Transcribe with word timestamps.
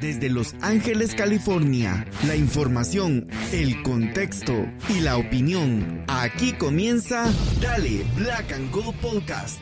Desde 0.00 0.28
Los 0.28 0.54
Ángeles, 0.60 1.14
California, 1.14 2.06
la 2.26 2.36
información, 2.36 3.28
el 3.52 3.82
contexto 3.82 4.54
y 4.88 5.00
la 5.00 5.16
opinión. 5.16 6.04
Aquí 6.06 6.52
comienza 6.52 7.26
Dale 7.60 8.04
Black 8.16 8.52
and 8.52 8.70
Gold 8.70 8.94
Podcast. 9.00 9.60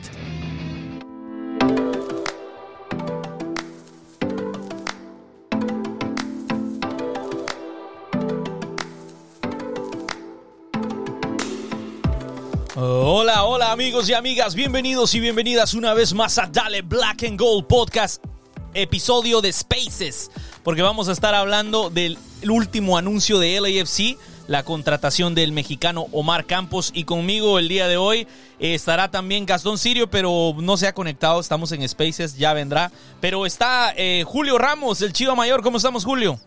Hola, 12.79 13.43
hola 13.45 13.71
amigos 13.71 14.07
y 14.07 14.13
amigas, 14.13 14.53
bienvenidos 14.53 15.15
y 15.15 15.19
bienvenidas 15.19 15.73
una 15.73 15.95
vez 15.95 16.13
más 16.13 16.37
a 16.37 16.45
Dale 16.45 16.83
Black 16.83 17.23
and 17.23 17.39
Gold 17.39 17.65
Podcast, 17.65 18.23
episodio 18.73 19.41
de 19.41 19.51
Spaces, 19.51 20.31
porque 20.63 20.81
vamos 20.81 21.09
a 21.09 21.11
estar 21.11 21.35
hablando 21.35 21.89
del 21.89 22.17
último 22.47 22.97
anuncio 22.97 23.39
de 23.39 23.59
LAFC, 23.59 24.17
la 24.47 24.63
contratación 24.63 25.35
del 25.35 25.51
mexicano 25.51 26.07
Omar 26.11 26.45
Campos. 26.45 26.91
Y 26.93 27.03
conmigo 27.03 27.59
el 27.59 27.67
día 27.67 27.87
de 27.87 27.97
hoy 27.97 28.27
eh, 28.59 28.73
estará 28.73 29.11
también 29.11 29.45
Gastón 29.45 29.77
Sirio, 29.77 30.09
pero 30.09 30.55
no 30.57 30.77
se 30.77 30.87
ha 30.87 30.93
conectado, 30.93 31.39
estamos 31.39 31.71
en 31.71 31.87
Spaces, 31.87 32.37
ya 32.37 32.53
vendrá, 32.53 32.91
pero 33.19 33.45
está 33.45 33.93
eh, 33.95 34.23
Julio 34.25 34.57
Ramos, 34.57 35.01
el 35.01 35.13
Chivo 35.13 35.35
Mayor, 35.35 35.61
¿cómo 35.61 35.77
estamos 35.77 36.05
Julio? 36.05 36.39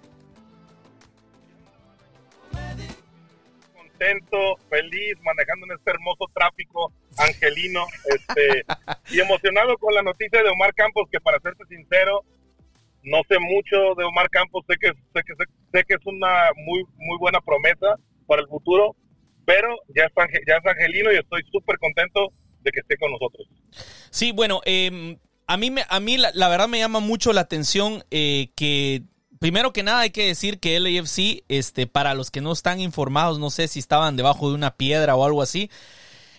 Contento, 4.00 4.56
feliz, 4.68 5.14
manejando 5.22 5.66
en 5.66 5.78
este 5.78 5.90
hermoso 5.90 6.26
tráfico 6.34 6.92
angelino, 7.18 7.84
este, 8.06 8.64
y 9.10 9.20
emocionado 9.20 9.76
con 9.78 9.94
la 9.94 10.02
noticia 10.02 10.42
de 10.42 10.48
Omar 10.48 10.74
Campos, 10.74 11.08
que 11.10 11.20
para 11.20 11.40
serte 11.40 11.64
sincero, 11.68 12.24
no 13.02 13.18
sé 13.28 13.38
mucho 13.38 13.94
de 13.96 14.04
Omar 14.04 14.30
Campos, 14.30 14.64
sé 14.68 14.76
que, 14.80 14.88
sé 14.88 15.22
que, 15.26 15.34
sé, 15.72 15.84
que 15.84 15.94
es 15.94 16.06
una 16.06 16.50
muy, 16.56 16.84
muy 16.96 17.18
buena 17.18 17.40
promesa 17.40 17.96
para 18.26 18.42
el 18.42 18.48
futuro, 18.48 18.96
pero 19.44 19.76
ya 19.94 20.04
es, 20.04 20.12
ya 20.46 20.56
es 20.56 20.66
angelino 20.66 21.12
y 21.12 21.16
estoy 21.16 21.42
súper 21.50 21.78
contento 21.78 22.32
de 22.60 22.70
que 22.70 22.80
esté 22.80 22.96
con 22.96 23.12
nosotros. 23.12 23.48
Sí, 24.10 24.32
bueno, 24.32 24.60
eh, 24.64 25.16
a 25.46 25.56
mí, 25.56 25.70
me, 25.70 25.82
a 25.88 26.00
mí 26.00 26.16
la, 26.16 26.30
la, 26.34 26.48
verdad 26.48 26.68
me 26.68 26.78
llama 26.78 27.00
mucho 27.00 27.32
la 27.32 27.40
atención 27.42 28.04
eh, 28.10 28.50
que 28.54 29.02
primero 29.40 29.72
que 29.72 29.82
nada 29.82 30.00
hay 30.00 30.10
que 30.10 30.26
decir 30.26 30.60
que 30.60 30.78
LAFC, 30.78 31.44
este, 31.48 31.88
para 31.88 32.14
los 32.14 32.30
que 32.30 32.40
no 32.40 32.52
están 32.52 32.78
informados, 32.78 33.40
no 33.40 33.50
sé 33.50 33.66
si 33.66 33.80
estaban 33.80 34.14
debajo 34.14 34.50
de 34.50 34.54
una 34.54 34.76
piedra 34.76 35.16
o 35.16 35.24
algo 35.24 35.42
así, 35.42 35.70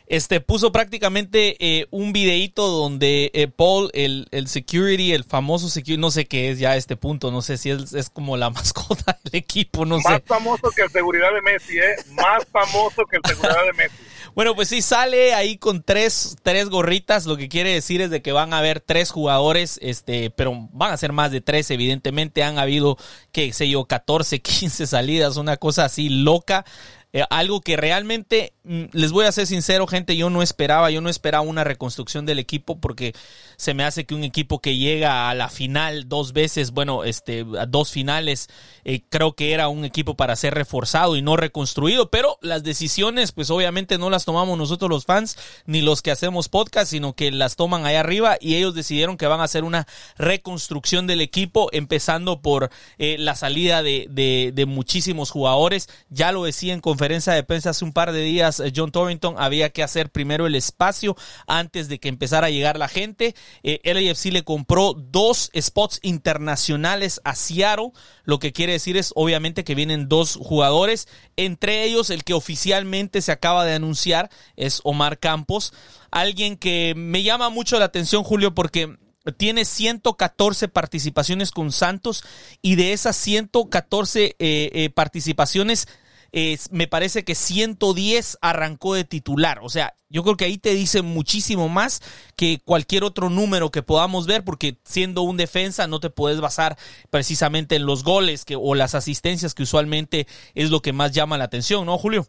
este, 0.05 0.39
puso 0.39 0.71
prácticamente 0.71 1.55
eh, 1.59 1.87
un 1.89 2.13
videíto 2.13 2.67
donde 2.67 3.31
eh, 3.33 3.47
Paul, 3.47 3.89
el, 3.93 4.27
el, 4.31 4.47
security, 4.47 5.13
el 5.13 5.23
famoso 5.23 5.67
security, 5.67 5.99
no 5.99 6.11
sé 6.11 6.25
qué 6.25 6.51
es 6.51 6.59
ya 6.59 6.71
a 6.71 6.75
este 6.75 6.95
punto, 6.95 7.31
no 7.31 7.41
sé 7.41 7.57
si 7.57 7.71
es, 7.71 7.93
es 7.93 8.09
como 8.09 8.37
la 8.37 8.49
mascota 8.51 9.17
del 9.23 9.35
equipo, 9.35 9.83
no 9.83 9.95
Más 9.95 10.03
sé. 10.03 10.09
Más 10.11 10.23
famoso 10.27 10.69
que 10.69 10.83
el 10.83 10.89
seguridad 10.91 11.33
de 11.33 11.41
Messi, 11.41 11.79
¿eh? 11.79 11.95
Más 12.11 12.45
famoso 12.51 13.03
que 13.05 13.17
el 13.17 13.23
seguridad 13.25 13.65
de 13.65 13.73
Messi. 13.73 14.10
Bueno, 14.33 14.55
pues 14.55 14.69
sí, 14.69 14.81
sale 14.81 15.33
ahí 15.33 15.57
con 15.57 15.83
tres, 15.83 16.37
tres 16.41 16.69
gorritas, 16.69 17.25
lo 17.25 17.35
que 17.35 17.49
quiere 17.49 17.73
decir 17.73 17.99
es 17.99 18.09
de 18.09 18.21
que 18.21 18.31
van 18.31 18.53
a 18.53 18.59
haber 18.59 18.79
tres 18.79 19.11
jugadores, 19.11 19.77
este, 19.81 20.29
pero 20.29 20.69
van 20.71 20.93
a 20.93 20.97
ser 20.97 21.11
más 21.11 21.31
de 21.31 21.41
tres, 21.41 21.69
evidentemente 21.69 22.41
han 22.41 22.57
habido, 22.57 22.97
qué 23.33 23.51
sé 23.51 23.69
yo, 23.69 23.85
14, 23.85 24.41
15 24.41 24.87
salidas, 24.87 25.35
una 25.35 25.57
cosa 25.57 25.85
así 25.85 26.07
loca. 26.07 26.65
Eh, 27.13 27.25
algo 27.29 27.59
que 27.59 27.75
realmente, 27.75 28.53
mm, 28.63 28.83
les 28.93 29.11
voy 29.11 29.25
a 29.25 29.31
ser 29.33 29.45
sincero, 29.45 29.85
gente, 29.85 30.15
yo 30.15 30.29
no 30.29 30.41
esperaba, 30.41 30.91
yo 30.91 31.01
no 31.01 31.09
esperaba 31.09 31.41
una 31.41 31.65
reconstrucción 31.65 32.25
del 32.25 32.39
equipo 32.39 32.79
porque 32.79 33.13
se 33.57 33.73
me 33.73 33.83
hace 33.83 34.05
que 34.05 34.15
un 34.15 34.23
equipo 34.23 34.59
que 34.59 34.77
llega 34.77 35.29
a 35.29 35.35
la 35.35 35.49
final 35.49 36.07
dos 36.07 36.31
veces, 36.31 36.71
bueno, 36.71 37.03
este, 37.03 37.45
a 37.59 37.65
dos 37.65 37.91
finales, 37.91 38.47
eh, 38.85 39.01
creo 39.09 39.33
que 39.33 39.51
era 39.51 39.67
un 39.67 39.83
equipo 39.83 40.15
para 40.15 40.37
ser 40.37 40.53
reforzado 40.53 41.17
y 41.17 41.21
no 41.21 41.35
reconstruido, 41.35 42.09
pero 42.09 42.37
las 42.41 42.63
decisiones, 42.63 43.33
pues 43.33 43.49
obviamente 43.49 43.97
no 43.97 44.09
las 44.09 44.23
tomamos 44.23 44.57
nosotros 44.57 44.89
los 44.89 45.03
fans, 45.03 45.37
ni 45.65 45.81
los 45.81 46.01
que 46.01 46.11
hacemos 46.11 46.47
podcast, 46.47 46.91
sino 46.91 47.13
que 47.13 47.29
las 47.31 47.57
toman 47.57 47.85
ahí 47.85 47.95
arriba 47.95 48.37
y 48.39 48.55
ellos 48.55 48.73
decidieron 48.73 49.17
que 49.17 49.27
van 49.27 49.41
a 49.41 49.45
hacer 49.45 49.65
una 49.65 49.85
reconstrucción 50.17 51.07
del 51.07 51.19
equipo, 51.19 51.67
empezando 51.73 52.41
por 52.41 52.69
eh, 52.97 53.17
la 53.19 53.35
salida 53.35 53.83
de, 53.83 54.07
de, 54.09 54.53
de 54.55 54.65
muchísimos 54.65 55.29
jugadores, 55.29 55.89
ya 56.09 56.31
lo 56.31 56.45
decía 56.45 56.73
en 56.73 56.79
conferencia 56.79 57.00
de 57.07 57.43
prensa 57.43 57.69
hace 57.69 57.85
un 57.85 57.93
par 57.93 58.11
de 58.11 58.21
días 58.21 58.59
eh, 58.59 58.71
John 58.75 58.91
Torrington 58.91 59.35
había 59.37 59.69
que 59.69 59.83
hacer 59.83 60.11
primero 60.11 60.47
el 60.47 60.55
espacio 60.55 61.15
antes 61.47 61.87
de 61.87 61.99
que 61.99 62.09
empezara 62.09 62.47
a 62.47 62.49
llegar 62.49 62.77
la 62.77 62.87
gente. 62.87 63.35
Eh, 63.63 63.81
LAFC 63.83 64.25
le 64.31 64.43
compró 64.43 64.93
dos 64.93 65.51
spots 65.59 65.99
internacionales 66.03 67.21
a 67.23 67.35
Seattle, 67.35 67.91
lo 68.23 68.39
que 68.39 68.53
quiere 68.53 68.73
decir 68.73 68.97
es 68.97 69.11
obviamente 69.15 69.63
que 69.63 69.75
vienen 69.75 70.07
dos 70.07 70.35
jugadores, 70.35 71.07
entre 71.35 71.83
ellos 71.83 72.09
el 72.09 72.23
que 72.23 72.33
oficialmente 72.33 73.21
se 73.21 73.31
acaba 73.31 73.65
de 73.65 73.73
anunciar 73.73 74.29
es 74.55 74.81
Omar 74.83 75.19
Campos, 75.19 75.73
alguien 76.11 76.57
que 76.57 76.93
me 76.95 77.23
llama 77.23 77.49
mucho 77.49 77.79
la 77.79 77.85
atención 77.85 78.23
Julio 78.23 78.53
porque 78.53 78.97
tiene 79.37 79.65
114 79.65 80.67
participaciones 80.67 81.51
con 81.51 81.71
Santos 81.71 82.23
y 82.61 82.75
de 82.75 82.93
esas 82.93 83.15
114 83.17 84.23
eh, 84.25 84.35
eh, 84.39 84.89
participaciones 84.89 85.87
eh, 86.33 86.57
me 86.71 86.87
parece 86.87 87.23
que 87.23 87.35
110 87.35 88.37
arrancó 88.41 88.95
de 88.95 89.03
titular. 89.03 89.59
O 89.61 89.69
sea, 89.69 89.95
yo 90.09 90.23
creo 90.23 90.37
que 90.37 90.45
ahí 90.45 90.57
te 90.57 90.73
dice 90.73 91.01
muchísimo 91.01 91.69
más 91.69 92.01
que 92.35 92.59
cualquier 92.63 93.03
otro 93.03 93.29
número 93.29 93.71
que 93.71 93.83
podamos 93.83 94.27
ver, 94.27 94.43
porque 94.43 94.77
siendo 94.83 95.21
un 95.23 95.37
defensa 95.37 95.87
no 95.87 95.99
te 95.99 96.09
puedes 96.09 96.39
basar 96.39 96.77
precisamente 97.09 97.75
en 97.75 97.85
los 97.85 98.03
goles 98.03 98.45
que, 98.45 98.55
o 98.55 98.75
las 98.75 98.95
asistencias 98.95 99.53
que 99.53 99.63
usualmente 99.63 100.27
es 100.55 100.69
lo 100.69 100.81
que 100.81 100.93
más 100.93 101.11
llama 101.11 101.37
la 101.37 101.45
atención, 101.45 101.85
¿no, 101.85 101.97
Julio? 101.97 102.27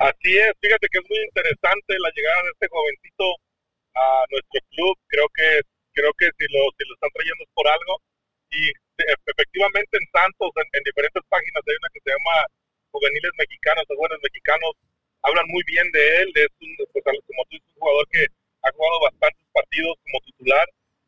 Así 0.00 0.36
es, 0.36 0.52
fíjate 0.60 0.88
que 0.90 0.98
es 0.98 1.04
muy 1.08 1.18
interesante 1.24 1.94
la 1.98 2.10
llegada 2.14 2.42
de 2.42 2.50
este 2.50 2.68
jovencito 2.68 3.24
a 3.94 4.24
nuestro 4.30 4.60
club. 4.70 4.98
Creo 5.08 5.26
que 5.34 5.60
creo 5.94 6.12
que 6.18 6.26
si 6.36 6.44
lo, 6.52 6.60
si 6.76 6.84
lo 6.86 6.94
están 6.94 7.10
trayendo 7.14 7.44
es 7.44 7.50
por 7.54 7.68
algo. 7.68 8.02
Y 8.50 8.72
efectivamente 8.98 9.98
en 9.98 10.06
Santos, 10.12 10.50
en, 10.56 10.68
en, 10.72 10.82
diferentes 10.84 11.22
páginas, 11.28 11.62
hay 11.66 11.76
una 11.76 11.90
que 11.92 12.02
se 12.04 12.10
llama 12.10 12.36
Juveniles 12.90 13.32
Mexicanos, 13.38 13.84
o 13.88 13.96
Jóvenes 13.96 14.22
Mexicanos, 14.22 14.72
hablan 15.22 15.46
muy 15.48 15.62
bien 15.66 15.86
de 15.90 16.04
él, 16.22 16.28
es 16.34 16.52
un, 16.60 16.70
pues, 16.92 17.02
como 17.02 17.42
tú 17.48 17.52
dices, 17.58 17.70
un 17.74 17.80
jugador 17.80 18.06
que 18.10 18.22
ha 18.62 18.70
jugado 18.72 18.96
bastantes 19.00 19.46
partidos 19.52 19.96
como 20.04 20.20
titular 20.20 20.66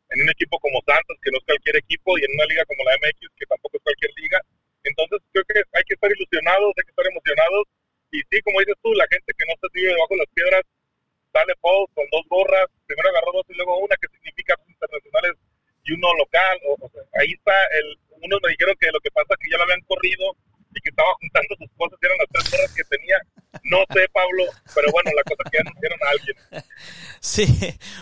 en 0.09 0.21
un 0.23 0.29
equipo 0.29 0.59
como 0.59 0.79
Santos, 0.87 1.17
que 1.21 1.31
no 1.31 1.37
es 1.37 1.45
cualquier 1.45 1.75
equipo, 1.77 2.17
y 2.17 2.23
en 2.23 2.31
una 2.31 2.47
liga 2.47 2.63
como 2.65 2.83
la 2.83 2.95
MX, 2.97 3.27
que 3.35 3.45
tampoco 3.45 3.77
es 3.77 3.83
cualquier 3.83 4.11
liga. 4.15 4.39
Entonces 4.83 5.19
creo 5.31 5.43
que 5.47 5.59
hay 5.59 5.83
que 5.83 5.95
estar 5.95 6.11
ilusionados, 6.11 6.71
hay 6.77 6.85
que 6.87 6.95
estar 6.95 7.07
emocionados, 7.07 7.63
y 8.11 8.23
sí, 8.31 8.39
como 8.41 8.59
dices 8.63 8.79
tú, 8.81 8.93
la 8.95 9.07
gente 9.11 9.33
que 9.35 9.45
no 9.47 9.55
se 9.59 9.67
vive 9.73 9.91
debajo 9.91 10.15
de 10.15 10.23
las 10.23 10.31
piedras, 10.31 10.63
sale 11.33 11.53
Paul 11.59 11.87
con 11.93 12.05
dos 12.11 12.23
gorras, 12.31 12.67
primero 12.87 13.09
agarró 13.09 13.31
dos 13.35 13.45
y 13.49 13.55
luego 13.55 13.83
una, 13.83 13.95
que 13.99 14.07
significa 14.07 14.55
internacionales 14.65 15.35
y 15.87 15.93
uno 15.93 16.13
local, 16.19 16.59
o, 16.67 16.85
o 16.85 16.89
sea, 16.89 17.01
ahí 17.19 17.31
está 17.31 17.53
el, 17.79 17.97
unos 18.21 18.39
me 18.43 18.51
dijeron 18.51 18.75
que 18.79 18.91
lo 18.91 18.99
que 18.99 19.11
pasa 19.11 19.27
es 19.31 19.37
que 19.39 19.49
ya 19.49 19.57
lo 19.57 19.63
habían 19.63 19.81
corrido 19.81 20.35
y 20.75 20.81
que 20.81 20.89
estaba 20.89 21.09
juntando 21.19 21.55
sus 21.57 21.69
cosas, 21.77 21.97
eran 22.01 22.17
las 22.19 22.29
tres 22.31 22.53
horas 22.53 22.73
que 22.75 22.83
tenía. 22.83 23.17
No 23.63 23.79
sé, 23.93 24.07
Pablo, 24.13 24.43
pero 24.75 24.91
bueno, 24.91 25.11
la 25.15 25.23
cosa 25.23 25.49
que 25.49 25.59
anunciaron 25.59 25.99
a 26.03 26.09
alguien. 26.11 26.37
Sí, 27.19 27.47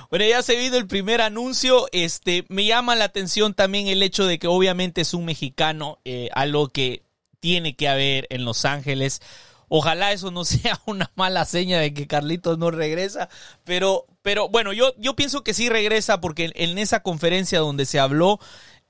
bueno, 0.09 0.25
ya 0.25 0.41
se 0.44 0.57
visto 0.57 0.78
el 0.78 0.88
primer 0.88 1.22
anuncio. 1.22 1.88
Este, 1.94 2.44
me 2.50 2.66
llama 2.66 2.95
la 2.95 3.06
atención 3.06 3.53
también 3.53 3.88
el 3.88 4.03
hecho 4.03 4.25
de 4.25 4.40
que 4.40 4.47
obviamente 4.47 5.01
es 5.01 5.13
un 5.13 5.24
mexicano, 5.24 6.00
eh, 6.03 6.29
algo 6.34 6.68
que 6.68 7.01
tiene 7.40 7.78
que 7.78 7.88
haber 7.88 8.28
en 8.29 8.44
Los 8.44 8.66
Ángeles. 8.66 9.22
Ojalá 9.69 10.12
eso 10.12 10.31
no 10.31 10.44
sea 10.45 10.81
una 10.85 11.12
mala 11.16 11.45
seña 11.45 11.79
de 11.79 11.94
que 11.94 12.07
Carlitos 12.07 12.57
no 12.57 12.72
regresa, 12.72 13.29
pero, 13.63 14.06
pero 14.25 14.50
bueno, 14.50 14.74
yo, 14.74 14.96
yo 14.97 15.16
pienso 15.16 15.44
que 15.44 15.53
sí 15.53 15.69
regresa 15.69 16.19
porque 16.19 16.50
en 16.56 16.80
esa 16.80 17.03
conferencia 17.03 17.59
donde 17.59 17.86
se 17.86 18.00
habló, 18.00 18.40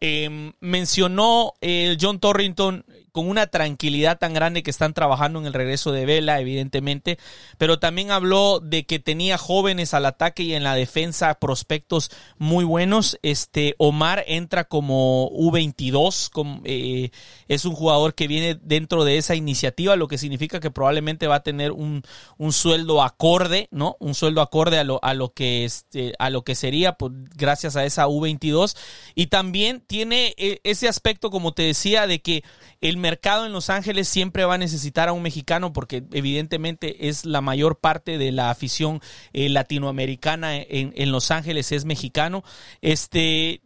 eh, 0.02 0.54
mencionó 0.60 1.54
el 1.62 1.98
John 2.00 2.20
Torrington 2.20 2.86
con 3.16 3.30
una 3.30 3.48
tranquilidad 3.48 4.20
tan 4.20 4.34
grande 4.34 4.62
que 4.62 4.70
están 4.70 4.94
trabajando 4.94 5.40
en 5.40 5.46
el 5.46 5.54
regreso 5.54 5.94
de 5.94 6.06
Vela, 6.06 6.42
evidentemente, 6.42 7.18
pero 7.58 7.80
también 7.80 8.12
habló 8.12 8.60
de 8.60 8.86
que 8.86 9.00
tenía 9.00 9.38
jóvenes 9.38 9.94
al 9.94 10.06
ataque 10.06 10.44
y 10.44 10.54
en 10.54 10.66
la 10.66 10.76
defensa 10.76 11.34
prospectos 11.36 12.12
muy 12.38 12.66
buenos. 12.66 13.18
Este 13.22 13.76
Omar 13.78 14.26
entra 14.28 14.66
como 14.66 15.32
U22, 15.32 16.30
como, 16.30 16.60
eh, 16.66 17.12
es 17.48 17.64
un 17.64 17.74
jugador 17.74 18.16
que 18.16 18.28
viene 18.28 18.60
dentro 18.62 19.06
de 19.06 19.18
esa 19.18 19.34
iniciativa, 19.34 19.96
lo 19.96 20.10
que 20.10 20.18
significa 20.18 20.60
que 20.60 20.70
probablemente 20.70 21.28
va 21.28 21.36
a 21.36 21.44
tener 21.44 21.72
un, 21.72 22.04
un 22.38 22.52
sueldo 22.52 23.02
acorde, 23.02 23.70
¿no? 23.72 23.96
Un 24.02 24.14
sueldo 24.14 24.42
acorde 24.42 24.78
a 24.78 24.84
lo, 24.84 25.00
a 25.02 25.14
lo 25.14 25.32
que 25.32 25.64
este, 25.64 26.16
a 26.20 26.30
lo 26.30 26.44
que 26.44 26.56
sería 26.56 26.98
pues, 26.98 27.14
gracias 27.38 27.78
a 27.78 27.86
esa 27.86 28.08
U22 28.08 28.76
y 29.16 29.28
también 29.28 29.85
tiene 29.88 30.34
eh, 30.38 30.60
ese 30.64 30.88
aspecto 30.88 31.30
como 31.30 31.54
te 31.54 31.64
decía 31.64 32.08
de 32.08 32.20
que 32.20 32.44
el 32.82 32.98
mercado 32.98 33.46
en 33.46 33.54
Los 33.54 33.70
Ángeles 33.70 34.08
siempre 34.08 34.46
va 34.46 34.56
a 34.56 34.58
necesitar 34.60 35.10
a 35.10 35.14
un 35.14 35.22
mexicano 35.22 35.74
porque 35.74 36.04
evidentemente 36.12 37.08
es 37.08 37.26
la 37.26 37.42
mayor 37.42 37.80
parte 37.80 38.18
de 38.18 38.32
la 38.32 38.50
afición 38.50 39.02
eh, 39.34 39.50
latinoamericana 39.50 40.56
en, 40.58 40.94
en, 40.96 41.12
Los 41.12 41.32
Ángeles 41.32 41.72
es 41.72 41.86
mexicano. 41.86 42.44
Este, 42.82 43.62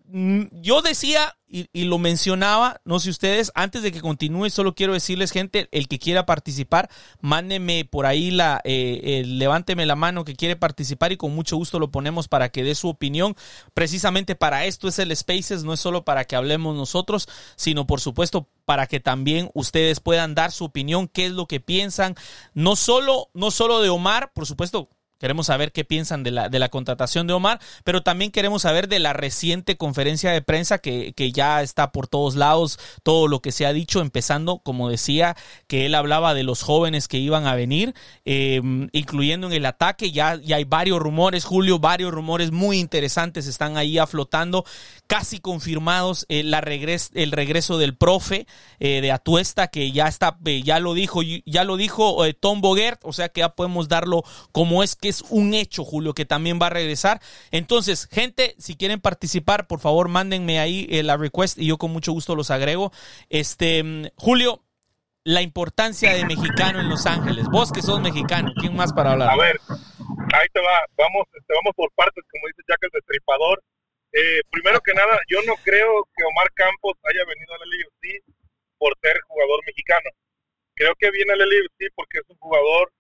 yo 0.51 0.81
decía 0.81 1.35
y, 1.49 1.83
lo 1.85 1.97
mencionaba, 1.97 2.79
no 2.85 2.99
sé 2.99 3.09
ustedes, 3.09 3.51
antes 3.55 3.81
de 3.81 3.91
que 3.91 4.01
continúe, 4.01 4.49
solo 4.51 4.75
quiero 4.75 4.93
decirles, 4.93 5.31
gente, 5.31 5.67
el 5.71 5.87
que 5.87 5.97
quiera 5.97 6.27
participar, 6.27 6.89
mándeme 7.21 7.85
por 7.85 8.05
ahí 8.05 8.29
la, 8.29 8.61
eh, 8.63 9.23
levánteme 9.25 9.87
la 9.87 9.95
mano 9.95 10.25
que 10.25 10.35
quiere 10.35 10.55
participar 10.55 11.11
y 11.11 11.17
con 11.17 11.33
mucho 11.33 11.57
gusto 11.57 11.79
lo 11.79 11.89
ponemos 11.89 12.27
para 12.27 12.49
que 12.49 12.63
dé 12.63 12.75
su 12.75 12.87
opinión. 12.87 13.35
Precisamente 13.73 14.35
para 14.35 14.65
esto 14.65 14.87
es 14.87 14.99
el 14.99 15.15
Spaces, 15.15 15.63
no 15.63 15.73
es 15.73 15.79
solo 15.79 16.05
para 16.05 16.25
que 16.25 16.35
hablemos 16.35 16.75
nosotros, 16.75 17.27
sino 17.55 17.87
por 17.87 17.99
supuesto 17.99 18.47
para 18.65 18.85
que 18.85 18.99
también 18.99 19.49
ustedes 19.55 19.99
puedan 19.99 20.35
dar 20.35 20.51
su 20.51 20.65
opinión, 20.65 21.07
qué 21.07 21.25
es 21.25 21.31
lo 21.31 21.47
que 21.47 21.59
piensan, 21.59 22.15
no 22.53 22.75
solo, 22.75 23.29
no 23.33 23.49
solo 23.49 23.81
de 23.81 23.89
Omar, 23.89 24.31
por 24.33 24.45
supuesto, 24.45 24.89
Queremos 25.19 25.47
saber 25.47 25.73
qué 25.73 25.83
piensan 25.83 26.23
de 26.23 26.31
la, 26.31 26.47
de 26.47 26.59
la 26.59 26.69
contratación 26.69 27.27
de 27.27 27.33
Omar, 27.33 27.59
pero 27.83 28.03
también 28.03 28.31
queremos 28.31 28.61
saber 28.61 28.87
de 28.87 28.99
la 28.99 29.11
reciente 29.11 29.75
conferencia 29.75 30.31
de 30.31 30.41
prensa 30.41 30.77
que, 30.77 31.11
que, 31.13 31.33
ya 31.33 31.61
está 31.61 31.91
por 31.91 32.07
todos 32.07 32.35
lados, 32.35 32.79
todo 33.03 33.27
lo 33.27 33.41
que 33.41 33.51
se 33.51 33.65
ha 33.65 33.73
dicho, 33.73 33.99
empezando, 33.99 34.59
como 34.59 34.89
decía, 34.89 35.35
que 35.67 35.85
él 35.85 35.93
hablaba 35.95 36.33
de 36.33 36.43
los 36.43 36.63
jóvenes 36.63 37.09
que 37.09 37.17
iban 37.17 37.47
a 37.47 37.55
venir, 37.55 37.93
eh, 38.23 38.61
incluyendo 38.93 39.47
en 39.47 39.53
el 39.53 39.65
ataque. 39.65 40.11
Ya, 40.11 40.35
ya 40.35 40.55
hay 40.55 40.63
varios 40.63 40.99
rumores, 40.99 41.43
Julio, 41.43 41.79
varios 41.79 42.13
rumores 42.13 42.51
muy 42.51 42.79
interesantes 42.79 43.45
están 43.45 43.75
ahí 43.75 43.97
aflotando, 43.97 44.63
casi 45.07 45.39
confirmados 45.39 46.25
eh, 46.29 46.43
la 46.43 46.61
regres, 46.61 47.11
el 47.13 47.33
regreso 47.33 47.77
del 47.77 47.95
profe 47.95 48.47
eh, 48.79 49.01
de 49.01 49.11
Atuesta, 49.11 49.67
que 49.67 49.91
ya 49.91 50.07
está, 50.07 50.37
ya 50.63 50.79
lo 50.79 50.93
dijo, 50.93 51.21
ya 51.21 51.65
lo 51.65 51.75
dijo 51.75 52.23
Tom 52.39 52.61
Bogert, 52.61 53.01
o 53.03 53.11
sea 53.11 53.27
que 53.27 53.41
ya 53.41 53.49
podemos 53.49 53.89
darlo 53.89 54.23
como 54.53 54.81
es 54.81 54.95
que 54.95 55.08
es 55.09 55.23
un 55.29 55.53
hecho, 55.53 55.83
Julio, 55.83 56.13
que 56.13 56.25
también 56.25 56.59
va 56.61 56.67
a 56.67 56.71
regresar. 56.71 57.19
Entonces, 57.51 58.07
gente, 58.11 58.55
si 58.57 58.75
quieren 58.75 59.01
participar, 59.01 59.67
por 59.67 59.79
favor, 59.79 60.07
mándenme 60.07 60.59
ahí 60.59 60.87
eh, 60.89 61.03
la 61.03 61.17
request 61.17 61.57
y 61.57 61.67
yo 61.67 61.77
con 61.77 61.91
mucho 61.91 62.11
gusto 62.11 62.35
los 62.35 62.51
agrego. 62.51 62.91
Este, 63.29 63.83
mm, 63.83 64.07
Julio, 64.15 64.63
la 65.23 65.41
importancia 65.41 66.13
de 66.13 66.25
mexicano 66.25 66.79
en 66.79 66.89
Los 66.89 67.05
Ángeles. 67.05 67.45
Vos 67.51 67.71
que 67.71 67.81
sos 67.81 68.01
mexicano, 68.01 68.51
¿quién 68.59 68.75
más 68.75 68.93
para 68.93 69.11
hablar? 69.11 69.29
A 69.29 69.37
ver, 69.37 69.59
ahí 70.33 70.47
te 70.53 70.59
va, 70.59 70.79
vamos, 70.97 71.27
este, 71.33 71.53
vamos 71.53 71.73
por 71.75 71.91
partes, 71.93 72.23
como 72.31 72.47
dice 72.47 72.63
Jack 72.67 72.79
el 72.81 72.89
Destripador. 72.93 73.61
Eh, 74.11 74.41
primero 74.49 74.79
que 74.81 74.93
nada, 74.93 75.19
yo 75.29 75.37
no 75.45 75.53
creo 75.63 76.07
que 76.15 76.23
Omar 76.23 76.49
Campos 76.53 76.93
haya 77.03 77.23
venido 77.25 77.53
al 77.53 77.61
LFC 77.61 78.23
por 78.77 78.97
ser 79.01 79.19
jugador 79.27 79.59
mexicano. 79.65 80.09
Creo 80.73 80.93
que 80.97 81.11
viene 81.11 81.33
al 81.33 81.45
LFC 81.45 81.91
porque 81.93 82.19
es 82.19 82.29
un 82.29 82.37
jugador 82.37 82.91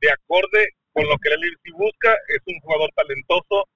de 0.00 0.10
acorde 0.10 0.68
con 0.94 1.04
lo 1.10 1.18
que 1.18 1.28
el 1.28 1.40
LFC 1.42 1.74
busca, 1.74 2.14
es 2.30 2.40
un 2.46 2.58
jugador 2.60 2.88
talentoso, 2.94 3.68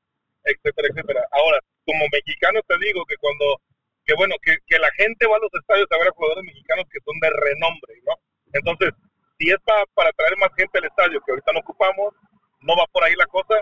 etcétera, 0.45 0.89
etcétera. 0.89 1.23
Ahora, 1.33 1.59
como 1.85 2.07
mexicano 2.13 2.61
te 2.67 2.79
digo 2.79 3.05
que 3.05 3.17
cuando, 3.19 3.61
que 4.07 4.15
bueno, 4.15 4.37
que, 4.41 4.57
que 4.67 4.79
la 4.79 4.91
gente 4.97 5.27
va 5.27 5.37
a 5.37 5.43
los 5.43 5.53
estadios 5.53 5.91
a 5.91 5.99
ver 5.99 6.09
a 6.09 6.17
jugadores 6.17 6.45
mexicanos 6.45 6.87
que 6.91 7.03
son 7.05 7.19
de 7.19 7.31
renombre, 7.31 7.95
¿no? 8.07 8.15
Entonces, 8.55 8.95
si 9.37 9.51
es 9.51 9.59
para, 9.67 9.85
para 9.95 10.13
traer 10.13 10.39
más 10.39 10.55
gente 10.57 10.79
al 10.79 10.87
estadio, 10.87 11.21
que 11.27 11.33
ahorita 11.33 11.53
no 11.53 11.61
ocupamos, 11.61 12.15
no 12.63 12.77
va 12.77 12.87
por 12.87 13.03
ahí 13.03 13.15
la 13.19 13.27
cosa, 13.27 13.55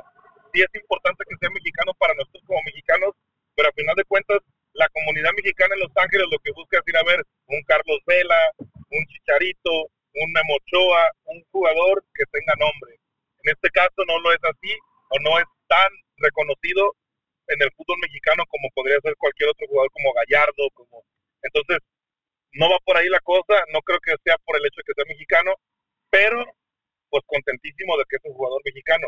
sí 0.53 0.61
es 0.61 0.73
importante 0.77 1.25
que 1.25 1.37
sea 1.41 1.51
mexicano 1.51 1.93
para 1.99 2.15
nosotros 2.15 2.45
como 2.47 2.61
mexicanos, 2.65 3.17
pero 3.57 3.69
a 3.69 3.73
final 3.73 3.97
de 3.97 4.05
cuentas, 4.05 4.39
la 4.77 4.89
comunidad 4.93 5.33
mexicana 5.33 5.75
en 5.75 5.81
Los 5.81 5.97
Ángeles 5.97 6.29
lo 6.31 6.39
que 6.45 6.53
busca 6.53 6.77
es 6.77 6.85
ir 6.87 6.97
a 6.97 7.09
ver 7.09 7.25
un 7.49 7.63
Carlos 7.65 8.01
Vela, 8.07 8.53
un 8.61 9.03
Chicharito, 9.09 9.89
un 10.13 10.33
Memochoa, 10.33 11.11
un 11.25 11.43
jugador 11.51 12.05
que 12.13 12.25
tenga 12.31 12.53
nombre. 12.61 13.01
En 13.47 13.55
este 13.55 13.71
caso 13.71 14.03
no 14.09 14.19
lo 14.19 14.33
es 14.33 14.43
así 14.43 14.75
o 15.11 15.19
no 15.23 15.39
es 15.39 15.47
tan 15.69 15.87
reconocido 16.17 16.97
en 17.47 17.63
el 17.63 17.71
fútbol 17.77 17.97
mexicano 18.03 18.43
como 18.49 18.69
podría 18.75 18.99
ser 19.03 19.15
cualquier 19.17 19.51
otro 19.51 19.69
jugador 19.69 19.91
como 19.93 20.13
Gallardo, 20.15 20.67
como 20.75 21.05
entonces 21.43 21.79
no 22.59 22.69
va 22.69 22.79
por 22.85 22.97
ahí 22.97 23.09
la 23.09 23.21
cosa, 23.21 23.63
no 23.73 23.81
creo 23.83 24.01
que 24.01 24.19
sea 24.25 24.35
por 24.45 24.57
el 24.57 24.67
hecho 24.67 24.83
de 24.83 24.87
que 24.87 24.95
sea 24.99 25.05
mexicano, 25.07 25.55
pero 26.11 26.43
pues 27.09 27.23
contentísimo 27.27 27.97
de 27.97 28.05
que 28.11 28.17
es 28.17 28.25
un 28.25 28.35
jugador 28.35 28.61
mexicano. 28.65 29.07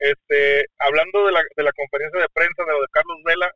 Este, 0.00 0.66
hablando 0.78 1.24
de 1.26 1.32
la, 1.32 1.42
de 1.54 1.62
la 1.62 1.72
conferencia 1.72 2.20
de 2.20 2.28
prensa 2.34 2.64
de 2.66 2.72
lo 2.72 2.80
de 2.80 2.90
Carlos 2.90 3.22
Vela, 3.24 3.52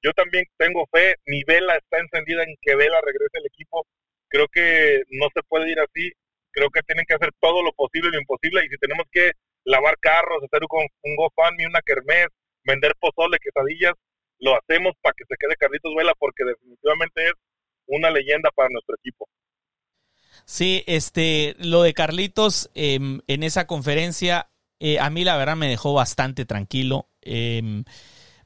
yo 0.00 0.12
también 0.12 0.44
tengo 0.58 0.86
fe, 0.92 1.16
mi 1.26 1.42
vela 1.42 1.74
está 1.76 1.98
encendida 1.98 2.44
en 2.44 2.54
que 2.62 2.76
Vela 2.76 3.00
regrese 3.02 3.38
al 3.38 3.46
equipo. 3.46 3.84
Creo 4.28 4.46
que 4.46 5.02
no 5.10 5.26
se 5.34 5.42
puede 5.42 5.70
ir 5.70 5.80
así 5.80 6.12
creo 6.52 6.70
que 6.70 6.82
tienen 6.82 7.04
que 7.06 7.14
hacer 7.14 7.30
todo 7.40 7.62
lo 7.62 7.72
posible 7.72 8.08
y 8.08 8.12
lo 8.12 8.20
imposible. 8.20 8.64
Y 8.64 8.68
si 8.68 8.76
tenemos 8.78 9.06
que 9.10 9.32
lavar 9.64 9.96
carros, 9.98 10.42
hacer 10.42 10.62
un, 10.68 10.86
un 11.02 11.16
GoFundMe, 11.16 11.66
una 11.66 11.80
kermés, 11.82 12.26
vender 12.64 12.92
pozole, 12.98 13.38
quesadillas, 13.38 13.94
lo 14.38 14.56
hacemos 14.56 14.94
para 15.02 15.14
que 15.16 15.24
se 15.28 15.36
quede 15.38 15.56
Carlitos 15.56 15.94
Vela 15.94 16.14
porque 16.18 16.44
definitivamente 16.44 17.26
es 17.26 17.32
una 17.86 18.10
leyenda 18.10 18.50
para 18.54 18.70
nuestro 18.70 18.96
equipo. 18.96 19.28
Sí, 20.44 20.82
este, 20.86 21.54
lo 21.58 21.82
de 21.82 21.94
Carlitos 21.94 22.70
em, 22.74 23.20
en 23.26 23.42
esa 23.42 23.66
conferencia, 23.66 24.50
eh, 24.78 24.98
a 24.98 25.10
mí 25.10 25.24
la 25.24 25.36
verdad 25.36 25.56
me 25.56 25.68
dejó 25.68 25.92
bastante 25.92 26.46
tranquilo. 26.46 27.08
Eh, 27.22 27.82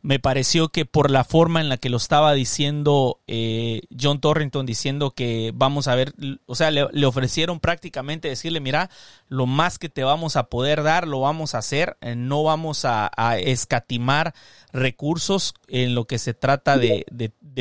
me 0.05 0.19
pareció 0.19 0.69
que 0.69 0.85
por 0.85 1.11
la 1.11 1.25
forma 1.25 1.63
en 1.63 1.71
la 1.71 1.79
que 1.79 1.89
lo 1.89 1.97
estaba 1.97 2.35
diciendo 2.35 3.23
eh, 3.27 3.81
John 3.99 4.21
Torrington, 4.21 4.67
diciendo 4.67 5.13
que 5.13 5.51
vamos 5.55 5.89
a 5.89 5.95
ver, 5.95 6.13
o 6.45 6.55
sea, 6.55 6.71
le, 6.71 7.07
ofrecieron 7.07 7.59
prácticamente 7.59 8.29
decirle, 8.29 8.61
mira, 8.61 8.91
lo 9.29 9.47
más 9.47 9.79
que 9.79 9.89
te 9.89 10.05
vamos 10.05 10.37
a 10.37 10.51
poder 10.51 10.83
dar, 10.83 11.09
lo 11.09 11.21
vamos 11.21 11.55
a 11.55 11.59
hacer, 11.59 11.97
eh, 12.03 12.17
no 12.17 12.43
vamos 12.43 12.85
a, 12.85 13.11
escatimar 13.39 14.35
recursos 14.75 15.55
en 15.69 15.95
lo 15.95 16.07
que 16.07 16.19
se 16.19 16.35
trata 16.35 16.77
de, 16.77 17.07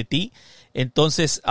ti. 0.10 0.34
Entonces, 0.74 1.42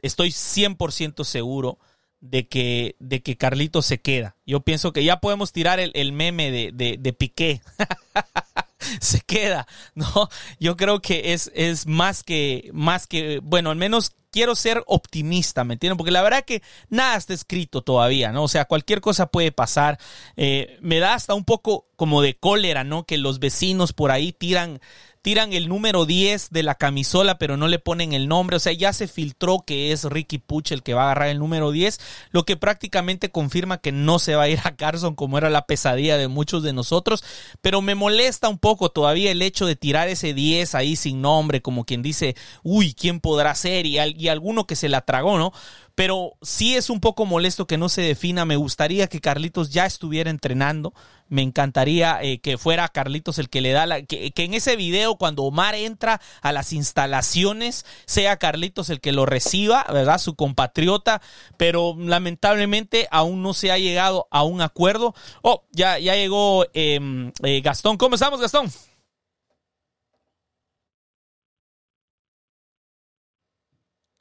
estoy 0.00 0.30
100% 0.30 1.22
seguro 1.24 1.78
de 2.22 2.48
que, 2.48 2.96
de 2.98 3.22
que 3.22 3.36
Carlito 3.36 3.82
se 3.82 4.00
queda. 4.00 4.36
Yo 4.46 4.60
pienso 4.60 4.94
que 4.94 5.04
ya 5.04 5.20
podemos 5.20 5.52
tirar 5.52 5.80
el, 5.80 6.12
meme 6.12 6.50
de, 6.50 6.70
de, 6.72 6.96
de 6.98 7.12
Piqué. 7.12 7.60
se 9.00 9.20
queda, 9.20 9.66
¿no? 9.94 10.28
Yo 10.58 10.76
creo 10.76 11.00
que 11.00 11.32
es, 11.32 11.50
es 11.54 11.86
más 11.86 12.22
que, 12.22 12.70
más 12.72 13.06
que, 13.06 13.40
bueno, 13.42 13.70
al 13.70 13.76
menos 13.76 14.12
quiero 14.34 14.56
ser 14.56 14.82
optimista, 14.88 15.62
¿me 15.62 15.74
entienden? 15.74 15.96
Porque 15.96 16.10
la 16.10 16.22
verdad 16.22 16.44
que 16.44 16.60
nada 16.88 17.16
está 17.16 17.34
escrito 17.34 17.82
todavía, 17.82 18.32
¿no? 18.32 18.42
O 18.42 18.48
sea, 18.48 18.64
cualquier 18.64 19.00
cosa 19.00 19.26
puede 19.26 19.52
pasar. 19.52 19.96
Eh, 20.36 20.76
me 20.80 20.98
da 20.98 21.14
hasta 21.14 21.34
un 21.34 21.44
poco 21.44 21.86
como 21.94 22.20
de 22.20 22.34
cólera, 22.36 22.82
¿no? 22.82 23.04
Que 23.04 23.16
los 23.16 23.38
vecinos 23.38 23.92
por 23.92 24.10
ahí 24.10 24.32
tiran 24.32 24.80
tiran 25.24 25.54
el 25.54 25.70
número 25.70 26.04
10 26.04 26.50
de 26.50 26.62
la 26.62 26.74
camisola, 26.74 27.38
pero 27.38 27.56
no 27.56 27.66
le 27.66 27.78
ponen 27.78 28.12
el 28.12 28.28
nombre. 28.28 28.56
O 28.56 28.60
sea, 28.60 28.74
ya 28.74 28.92
se 28.92 29.08
filtró 29.08 29.64
que 29.66 29.90
es 29.90 30.04
Ricky 30.04 30.36
Puch 30.36 30.70
el 30.72 30.82
que 30.82 30.92
va 30.92 31.04
a 31.04 31.04
agarrar 31.06 31.28
el 31.30 31.38
número 31.38 31.70
10, 31.70 31.98
lo 32.30 32.44
que 32.44 32.58
prácticamente 32.58 33.30
confirma 33.30 33.78
que 33.78 33.90
no 33.90 34.18
se 34.18 34.34
va 34.34 34.42
a 34.42 34.48
ir 34.50 34.60
a 34.64 34.76
Carson 34.76 35.14
como 35.14 35.38
era 35.38 35.48
la 35.48 35.64
pesadilla 35.64 36.18
de 36.18 36.28
muchos 36.28 36.62
de 36.62 36.74
nosotros. 36.74 37.24
Pero 37.62 37.80
me 37.80 37.94
molesta 37.94 38.50
un 38.50 38.58
poco 38.58 38.90
todavía 38.90 39.30
el 39.30 39.40
hecho 39.40 39.64
de 39.64 39.76
tirar 39.76 40.08
ese 40.08 40.34
10 40.34 40.74
ahí 40.74 40.94
sin 40.94 41.22
nombre, 41.22 41.62
como 41.62 41.86
quien 41.86 42.02
dice, 42.02 42.36
uy, 42.62 42.92
¿quién 42.92 43.18
podrá 43.18 43.54
ser? 43.54 43.86
Y, 43.86 43.98
y 43.98 44.28
alguno 44.28 44.66
que 44.66 44.76
se 44.76 44.90
la 44.90 45.00
tragó, 45.00 45.38
¿no? 45.38 45.54
pero 45.94 46.32
sí 46.42 46.74
es 46.74 46.90
un 46.90 47.00
poco 47.00 47.24
molesto 47.24 47.66
que 47.66 47.78
no 47.78 47.88
se 47.88 48.02
defina. 48.02 48.44
Me 48.44 48.56
gustaría 48.56 49.06
que 49.06 49.20
Carlitos 49.20 49.70
ya 49.70 49.86
estuviera 49.86 50.30
entrenando. 50.30 50.92
Me 51.34 51.42
encantaría 51.42 52.22
eh, 52.22 52.38
que 52.38 52.58
fuera 52.58 52.86
Carlitos 52.88 53.40
el 53.40 53.48
que 53.48 53.60
le 53.60 53.72
da 53.72 53.86
la. 53.86 54.02
Que, 54.02 54.32
en 54.36 54.54
ese 54.54 54.76
video, 54.76 55.16
cuando 55.16 55.42
Omar 55.42 55.74
entra 55.74 56.20
a 56.42 56.52
las 56.52 56.72
instalaciones, 56.72 57.84
sea 58.06 58.36
Carlitos 58.36 58.88
el 58.88 59.00
que 59.00 59.10
lo 59.10 59.26
reciba, 59.26 59.84
¿verdad? 59.92 60.18
Su 60.18 60.36
compatriota. 60.36 61.20
Pero 61.56 61.96
lamentablemente 61.98 63.08
aún 63.10 63.42
no 63.42 63.52
se 63.52 63.72
ha 63.72 63.78
llegado 63.78 64.28
a 64.30 64.44
un 64.44 64.60
acuerdo. 64.60 65.12
Oh, 65.42 65.64
ya, 65.72 65.98
ya 65.98 66.14
llegó 66.14 66.66
em, 66.72 67.32
eh, 67.42 67.60
Gastón. 67.62 67.96
¿Cómo 67.96 68.14
estamos, 68.14 68.40
Gastón? 68.40 68.68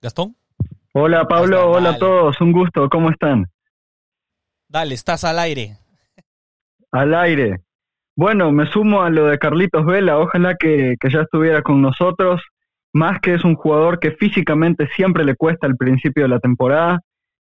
Gastón. 0.01 0.35
Hola 0.93 1.27
Pablo, 1.27 1.69
hola 1.69 1.91
a 1.91 1.97
todos, 1.99 2.41
un 2.41 2.51
gusto, 2.51 2.89
¿cómo 2.89 3.11
están? 3.11 3.51
Dale, 4.67 4.95
estás 4.95 5.23
al 5.23 5.37
aire. 5.37 5.82
Al 6.93 7.15
aire. 7.15 7.57
Bueno, 8.15 8.51
me 8.51 8.67
sumo 8.67 9.01
a 9.01 9.09
lo 9.09 9.25
de 9.25 9.39
Carlitos 9.39 9.83
Vela, 9.83 10.19
ojalá 10.19 10.55
que, 10.55 10.95
ya 11.09 11.21
estuviera 11.21 11.63
con 11.63 11.81
nosotros, 11.81 12.39
más 12.93 13.19
que 13.19 13.33
es 13.33 13.43
un 13.43 13.55
jugador 13.55 13.99
que 13.99 14.11
físicamente 14.11 14.87
siempre 14.95 15.25
le 15.25 15.35
cuesta 15.35 15.65
al 15.65 15.75
principio 15.75 16.21
de 16.21 16.29
la 16.29 16.39
temporada, 16.39 16.99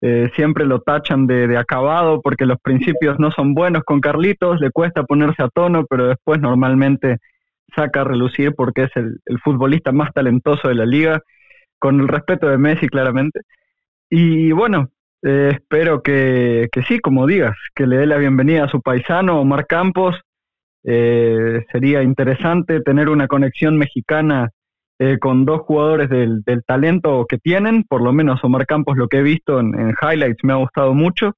eh, 0.00 0.30
siempre 0.34 0.64
lo 0.64 0.80
tachan 0.80 1.26
de, 1.26 1.58
acabado 1.58 2.22
porque 2.22 2.46
los 2.46 2.58
principios 2.58 3.18
no 3.18 3.30
son 3.32 3.52
buenos 3.52 3.82
con 3.84 4.00
Carlitos, 4.00 4.60
le 4.60 4.70
cuesta 4.70 5.02
ponerse 5.02 5.42
a 5.42 5.50
tono, 5.50 5.84
pero 5.90 6.06
después 6.06 6.40
normalmente 6.40 7.18
saca 7.76 8.00
a 8.00 8.04
relucir 8.04 8.54
porque 8.56 8.84
es 8.84 8.90
el 8.96 9.40
futbolista 9.40 9.92
más 9.92 10.10
talentoso 10.14 10.68
de 10.68 10.74
la 10.74 10.86
liga 10.86 11.20
con 11.78 12.00
el 12.00 12.08
respeto 12.08 12.48
de 12.48 12.56
Messi 12.56 12.88
claramente. 12.88 13.40
Y 14.08 14.52
bueno, 14.52 14.88
eh, 15.24 15.52
espero 15.54 16.02
que, 16.02 16.68
sí, 16.86 17.00
como 17.00 17.26
digas, 17.26 17.56
que 17.74 17.86
le 17.86 17.96
dé 17.96 18.06
la 18.06 18.18
bienvenida 18.18 18.64
a 18.64 18.68
su 18.68 18.80
paisano 18.80 19.40
Omar 19.40 19.66
Campos. 19.66 20.20
Eh, 20.84 21.64
sería 21.72 22.02
interesante 22.02 22.80
tener 22.80 23.08
una 23.08 23.26
conexión 23.26 23.78
mexicana 23.78 24.50
eh, 24.98 25.18
con 25.18 25.44
dos 25.44 25.62
jugadores 25.62 26.08
del, 26.08 26.44
talento 26.66 27.26
que 27.28 27.38
tienen, 27.38 27.82
por 27.82 28.00
lo 28.00 28.12
menos 28.12 28.44
Omar 28.44 28.64
Campos 28.64 28.96
lo 28.96 29.08
que 29.08 29.18
he 29.18 29.22
visto 29.22 29.58
en, 29.58 29.94
highlights 30.00 30.44
me 30.44 30.52
ha 30.52 30.56
gustado 30.56 30.94
mucho, 30.94 31.32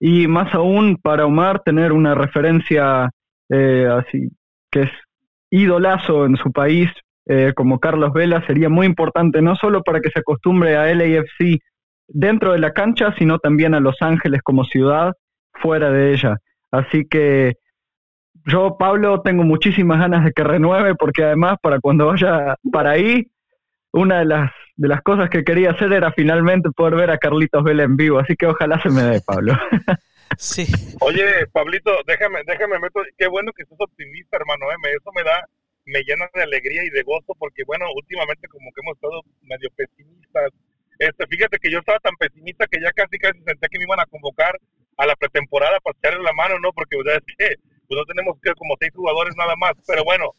y 0.00 0.26
más 0.26 0.52
aún 0.54 0.96
para 0.96 1.24
Omar 1.24 1.62
tener 1.62 1.92
una 1.92 2.16
referencia 2.16 3.10
eh, 3.48 3.86
así 3.86 4.30
que 4.72 4.82
es 4.82 4.90
idolazo 5.50 6.26
en 6.26 6.36
su 6.36 6.50
país 6.50 6.88
eh, 7.26 7.52
como 7.54 7.78
Carlos 7.78 8.12
Vela 8.12 8.44
sería 8.46 8.68
muy 8.68 8.86
importante 8.86 9.40
no 9.42 9.54
solo 9.54 9.82
para 9.82 10.00
que 10.00 10.10
se 10.10 10.20
acostumbre 10.20 10.76
a 10.76 10.92
LAFC 10.92 11.60
dentro 12.12 12.52
de 12.52 12.58
la 12.58 12.72
cancha, 12.72 13.14
sino 13.18 13.38
también 13.38 13.74
a 13.74 13.80
Los 13.80 13.96
Ángeles 14.00 14.42
como 14.42 14.64
ciudad 14.64 15.14
fuera 15.54 15.90
de 15.90 16.12
ella. 16.12 16.36
Así 16.70 17.06
que 17.08 17.54
yo, 18.46 18.76
Pablo, 18.78 19.22
tengo 19.22 19.42
muchísimas 19.44 19.98
ganas 19.98 20.24
de 20.24 20.32
que 20.32 20.44
renueve 20.44 20.94
porque 20.94 21.24
además 21.24 21.56
para 21.62 21.80
cuando 21.80 22.06
vaya 22.06 22.56
para 22.72 22.92
ahí, 22.92 23.30
una 23.92 24.20
de 24.20 24.24
las, 24.24 24.50
de 24.76 24.88
las 24.88 25.02
cosas 25.02 25.30
que 25.30 25.44
quería 25.44 25.72
hacer 25.72 25.92
era 25.92 26.12
finalmente 26.12 26.70
poder 26.70 26.94
ver 26.94 27.10
a 27.10 27.18
Carlitos 27.18 27.64
Vela 27.64 27.82
en 27.82 27.96
vivo, 27.96 28.18
así 28.18 28.36
que 28.36 28.46
ojalá 28.46 28.80
se 28.80 28.90
me 28.90 29.02
dé, 29.02 29.20
Pablo. 29.24 29.54
Sí. 30.38 30.64
Oye, 31.00 31.44
Pablito, 31.52 31.90
déjame, 32.06 32.38
déjame 32.46 32.78
meto, 32.78 33.00
qué 33.18 33.26
bueno 33.26 33.50
que 33.52 33.64
sos 33.64 33.76
optimista, 33.80 34.36
hermano, 34.36 34.70
eh, 34.70 34.94
eso 34.96 35.10
me 35.12 35.24
da, 35.24 35.44
me 35.86 36.04
llena 36.04 36.30
de 36.32 36.42
alegría 36.44 36.84
y 36.84 36.90
de 36.90 37.02
gozo 37.02 37.34
porque, 37.36 37.64
bueno, 37.66 37.86
últimamente 37.96 38.46
como 38.46 38.70
que 38.72 38.80
hemos 38.80 38.94
estado 38.94 39.22
medio 39.42 39.68
pesimistas. 39.74 40.52
Este, 41.00 41.26
fíjate 41.26 41.58
que 41.58 41.70
yo 41.70 41.78
estaba 41.78 41.98
tan 42.00 42.14
pesimista 42.16 42.66
que 42.66 42.78
ya 42.78 42.92
casi 42.92 43.16
casi 43.16 43.40
sentía 43.40 43.68
que 43.70 43.78
me 43.78 43.84
iban 43.84 44.00
a 44.00 44.04
convocar 44.04 44.52
a 44.98 45.06
la 45.06 45.16
pretemporada 45.16 45.80
para 45.80 45.96
echarle 45.96 46.22
la 46.22 46.34
mano, 46.34 46.58
¿no? 46.60 46.72
Porque, 46.74 46.98
¿verdad? 46.98 47.22
Es 47.24 47.36
que 47.38 47.56
pues 47.88 47.96
no 47.96 48.04
tenemos 48.04 48.36
como 48.58 48.76
seis 48.78 48.92
jugadores 48.94 49.34
nada 49.34 49.56
más. 49.56 49.72
Pero 49.86 50.04
bueno, 50.04 50.34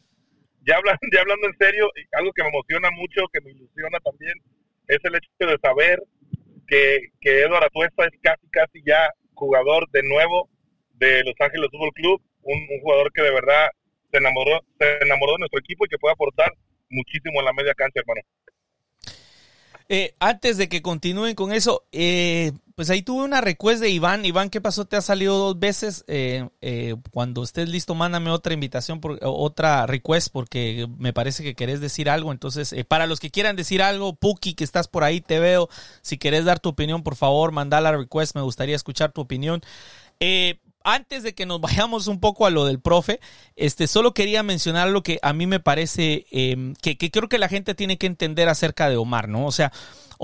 ya 0.62 0.76
hablando, 0.76 1.00
ya 1.12 1.20
hablando 1.20 1.48
en 1.48 1.58
serio, 1.58 1.90
algo 2.12 2.32
que 2.32 2.44
me 2.44 2.48
emociona 2.48 2.90
mucho, 2.92 3.26
que 3.32 3.40
me 3.40 3.50
ilusiona 3.50 3.98
también, 4.06 4.34
es 4.86 4.98
el 5.02 5.16
hecho 5.16 5.28
de 5.50 5.58
saber 5.60 6.00
que, 6.68 7.10
que 7.20 7.42
Eduardo 7.42 7.66
Atuesta 7.66 8.06
es 8.06 8.14
casi, 8.22 8.46
casi 8.50 8.82
ya 8.86 9.10
jugador 9.34 9.90
de 9.90 10.02
nuevo 10.04 10.48
de 10.94 11.24
Los 11.24 11.34
Ángeles 11.40 11.70
Fútbol 11.72 11.92
Club, 11.94 12.22
un, 12.42 12.58
jugador 12.82 13.12
que 13.12 13.22
de 13.22 13.34
verdad 13.34 13.66
se 14.12 14.18
enamoró, 14.18 14.60
se 14.78 15.02
enamoró 15.02 15.32
de 15.32 15.40
nuestro 15.40 15.58
equipo 15.58 15.84
y 15.84 15.88
que 15.88 15.98
puede 15.98 16.12
aportar 16.12 16.52
muchísimo 16.88 17.40
en 17.40 17.46
la 17.46 17.52
media 17.52 17.74
cancha, 17.74 17.98
hermano. 17.98 18.20
Eh, 19.88 20.14
antes 20.20 20.56
de 20.56 20.68
que 20.68 20.82
continúen 20.82 21.34
con 21.34 21.52
eso, 21.52 21.84
eh, 21.92 22.52
pues 22.74 22.90
ahí 22.90 23.02
tuve 23.02 23.24
una 23.24 23.40
request 23.40 23.80
de 23.80 23.90
Iván. 23.90 24.24
Iván, 24.24 24.50
¿qué 24.50 24.60
pasó? 24.60 24.86
Te 24.86 24.96
ha 24.96 25.02
salido 25.02 25.36
dos 25.38 25.58
veces. 25.58 26.04
Eh, 26.08 26.48
eh, 26.60 26.96
cuando 27.10 27.42
estés 27.42 27.68
listo, 27.68 27.94
mándame 27.94 28.30
otra 28.30 28.54
invitación, 28.54 29.00
por, 29.00 29.18
otra 29.22 29.86
request, 29.86 30.28
porque 30.32 30.88
me 30.98 31.12
parece 31.12 31.42
que 31.42 31.54
querés 31.54 31.80
decir 31.80 32.08
algo. 32.08 32.32
Entonces, 32.32 32.72
eh, 32.72 32.84
para 32.84 33.06
los 33.06 33.20
que 33.20 33.30
quieran 33.30 33.56
decir 33.56 33.82
algo, 33.82 34.14
Puki, 34.14 34.54
que 34.54 34.64
estás 34.64 34.88
por 34.88 35.04
ahí, 35.04 35.20
te 35.20 35.38
veo. 35.38 35.68
Si 36.00 36.18
querés 36.18 36.44
dar 36.44 36.60
tu 36.60 36.70
opinión, 36.70 37.02
por 37.02 37.16
favor, 37.16 37.52
manda 37.52 37.80
la 37.80 37.92
request. 37.92 38.34
Me 38.34 38.42
gustaría 38.42 38.76
escuchar 38.76 39.12
tu 39.12 39.20
opinión. 39.20 39.62
Antes 40.84 41.22
de 41.22 41.34
que 41.34 41.46
nos 41.46 41.60
vayamos 41.60 42.06
un 42.06 42.20
poco 42.20 42.46
a 42.46 42.50
lo 42.50 42.66
del 42.66 42.80
profe, 42.80 43.20
este, 43.56 43.86
solo 43.86 44.14
quería 44.14 44.42
mencionar 44.42 44.88
lo 44.88 45.02
que 45.02 45.18
a 45.22 45.32
mí 45.32 45.46
me 45.46 45.60
parece 45.60 46.26
em, 46.30 46.74
que, 46.76 46.96
que 46.96 47.10
creo 47.10 47.28
que 47.28 47.38
la 47.38 47.48
gente 47.48 47.74
tiene 47.74 47.98
que 47.98 48.06
entender 48.06 48.48
acerca 48.48 48.88
de 48.88 48.96
Omar, 48.96 49.28
¿no? 49.28 49.46
O 49.46 49.52
sea, 49.52 49.72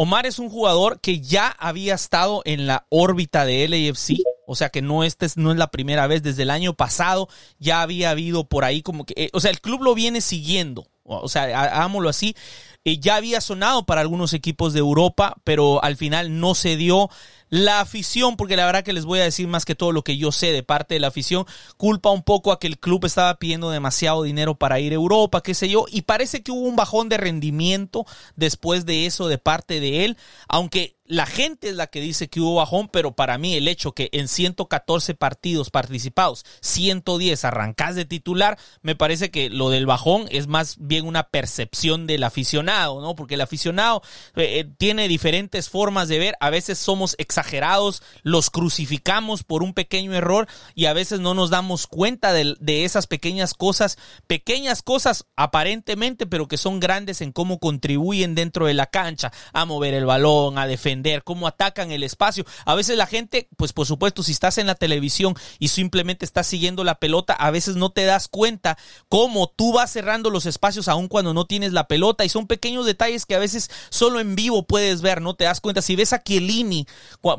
Omar 0.01 0.27
es 0.27 0.39
un 0.39 0.49
jugador 0.49 1.01
que 1.01 1.21
ya 1.21 1.49
había 1.59 1.97
estado 1.97 2.43
en 2.45 2.69
la 2.69 2.87
órbita 2.89 3.45
de 3.45 3.67
LAFC. 3.67 4.19
O 4.47 4.55
sea 4.55 4.71
que 4.71 4.81
no, 4.81 5.03
este 5.03 5.27
no 5.35 5.51
es 5.51 5.59
la 5.59 5.73
primera 5.73 6.07
vez. 6.07 6.23
Desde 6.23 6.45
el 6.45 6.51
año 6.51 6.75
pasado 6.75 7.29
ya 7.59 7.83
había 7.83 8.11
habido 8.11 8.45
por 8.45 8.65
ahí 8.65 8.81
como 8.81 9.05
que. 9.05 9.15
Eh, 9.17 9.31
o 9.33 9.41
sea, 9.41 9.51
el 9.51 9.61
club 9.61 9.83
lo 9.83 9.97
viene 9.97 10.21
siguiendo. 10.21 10.87
O 11.03 11.29
sea, 11.29 11.43
hagámoslo 11.43 12.09
así. 12.09 12.37
Eh, 12.85 12.99
ya 13.01 13.17
había 13.17 13.41
sonado 13.41 13.87
para 13.87 14.01
algunos 14.01 14.35
equipos 14.35 14.73
de 14.73 14.79
Europa, 14.79 15.35
pero 15.43 15.83
al 15.83 15.97
final 15.97 16.39
no 16.39 16.55
se 16.55 16.77
dio. 16.77 17.11
La 17.51 17.81
afición, 17.81 18.37
porque 18.37 18.57
la 18.57 18.67
verdad 18.67 18.85
que 18.85 18.93
les 18.93 19.05
voy 19.05 19.21
a 19.21 19.25
decir 19.25 19.49
más 19.49 19.65
que 19.65 19.75
todo 19.75 19.93
lo 19.93 20.03
que 20.03 20.17
yo 20.19 20.33
sé 20.33 20.53
de 20.53 20.63
parte 20.63 20.95
de 20.95 21.01
la 21.01 21.09
afición, 21.09 21.47
culpa 21.77 22.11
un 22.11 22.23
poco 22.23 22.53
a 22.53 22.59
que 22.59 22.67
el 22.67 22.79
club 22.79 23.07
estaba 23.07 23.35
pidiendo 23.37 23.71
demasiado 23.71 24.23
dinero 24.23 24.55
para 24.55 24.81
ir 24.81 24.93
a 24.93 24.97
Europa, 24.97 25.43
qué 25.43 25.55
sé 25.55 25.69
yo, 25.69 25.87
y 25.91 26.03
parece 26.03 26.43
que 26.43 26.53
hubo 26.53 26.69
un 26.69 26.77
bajón 26.77 27.09
de 27.09 27.17
rendimiento 27.17 28.05
después 28.37 28.85
de 28.85 29.07
eso 29.07 29.29
de 29.29 29.39
parte 29.39 29.81
de 29.81 30.05
él, 30.05 30.17
aunque 30.49 30.98
la 31.09 31.25
gente 31.25 31.71
es 31.71 31.75
la 31.75 31.87
que 31.87 32.01
dice 32.01 32.29
que 32.29 32.41
hubo 32.41 32.57
bajón, 32.57 32.89
pero 32.89 33.13
para 33.13 33.39
mí 33.39 33.55
el 33.55 33.67
hecho 33.67 33.93
que 33.93 34.11
en 34.13 34.29
114 34.29 35.15
partidos 35.15 35.71
participados, 35.71 36.45
110 36.61 37.45
arrancás 37.47 37.95
de 37.95 38.05
titular, 38.05 38.59
me 38.83 38.95
parece 38.95 39.31
que 39.31 39.49
lo 39.49 39.71
del 39.71 39.87
bajón 39.87 40.27
es 40.31 40.47
más 40.47 40.77
bien 40.79 41.07
una 41.07 41.25
percepción 41.25 42.07
del 42.07 42.25
aficionado, 42.25 43.01
¿no? 43.01 43.15
Porque 43.15 43.35
el 43.35 43.41
aficionado 43.41 44.03
eh, 44.37 44.61
eh, 44.61 44.71
tiene 44.77 45.09
diferentes 45.09 45.71
formas 45.71 46.09
de 46.09 46.19
ver, 46.19 46.37
a 46.41 46.51
veces 46.51 46.79
somos 46.79 47.15
exagerados, 47.19 48.03
los 48.23 48.51
crucificamos 48.51 49.45
por 49.45 49.63
un 49.63 49.73
pequeño 49.73 50.13
error 50.13 50.47
y 50.75 50.85
a 50.85 50.93
veces 50.93 51.21
no 51.21 51.33
nos 51.33 51.49
damos 51.49 51.87
cuenta 51.87 52.35
de, 52.35 52.55
de 52.61 52.85
esas 52.85 53.07
pequeñas 53.07 53.55
cosas, 53.55 53.97
pequeñas 54.27 54.83
cosas 54.83 55.25
aparentemente, 55.37 56.27
pero 56.27 56.49
que 56.49 56.59
son 56.59 56.81
grandes 56.81 57.23
en 57.23 57.33
cómo 57.33 57.59
contribuyen 57.59 58.35
dentro 58.35 58.67
de 58.67 58.75
la 58.75 58.87
cancha, 58.87 59.33
a 59.55 59.65
mover 59.65 59.95
el 59.95 60.05
balón, 60.05 60.59
a 60.59 60.67
defender 60.67 60.98
cómo 61.25 61.47
atacan 61.47 61.91
el 61.91 62.03
espacio. 62.03 62.45
A 62.65 62.75
veces 62.75 62.97
la 62.97 63.07
gente, 63.07 63.49
pues 63.57 63.73
por 63.73 63.87
supuesto, 63.87 64.23
si 64.23 64.33
estás 64.33 64.59
en 64.59 64.67
la 64.67 64.75
televisión 64.75 65.35
y 65.59 65.69
simplemente 65.69 66.25
estás 66.25 66.47
siguiendo 66.47 66.85
la 66.85 66.97
pelota, 66.97 67.33
a 67.33 67.51
veces 67.51 67.77
no 67.77 67.91
te 67.91 68.05
das 68.05 68.29
cuenta 68.29 68.79
cómo 69.09 69.49
tú 69.49 69.73
vas 69.73 69.93
cerrando 69.93 70.31
los 70.31 70.47
espacios 70.47 70.89
aun 70.89 71.09
cuando 71.09 71.35
no 71.35 71.47
tienes 71.47 71.73
la 71.73 71.89
pelota 71.89 72.25
y 72.25 72.29
son 72.29 72.47
pequeños 72.47 72.87
detalles 72.87 73.27
que 73.27 73.35
a 73.35 73.39
veces 73.39 73.71
solo 73.91 74.21
en 74.21 74.35
vivo 74.35 74.67
puedes 74.67 75.03
ver, 75.03 75.23
no 75.23 75.35
te 75.35 75.45
das 75.45 75.61
cuenta. 75.61 75.83
Si 75.83 75.97
ves 75.97 76.13
a 76.13 76.23
Chiellini, 76.23 76.87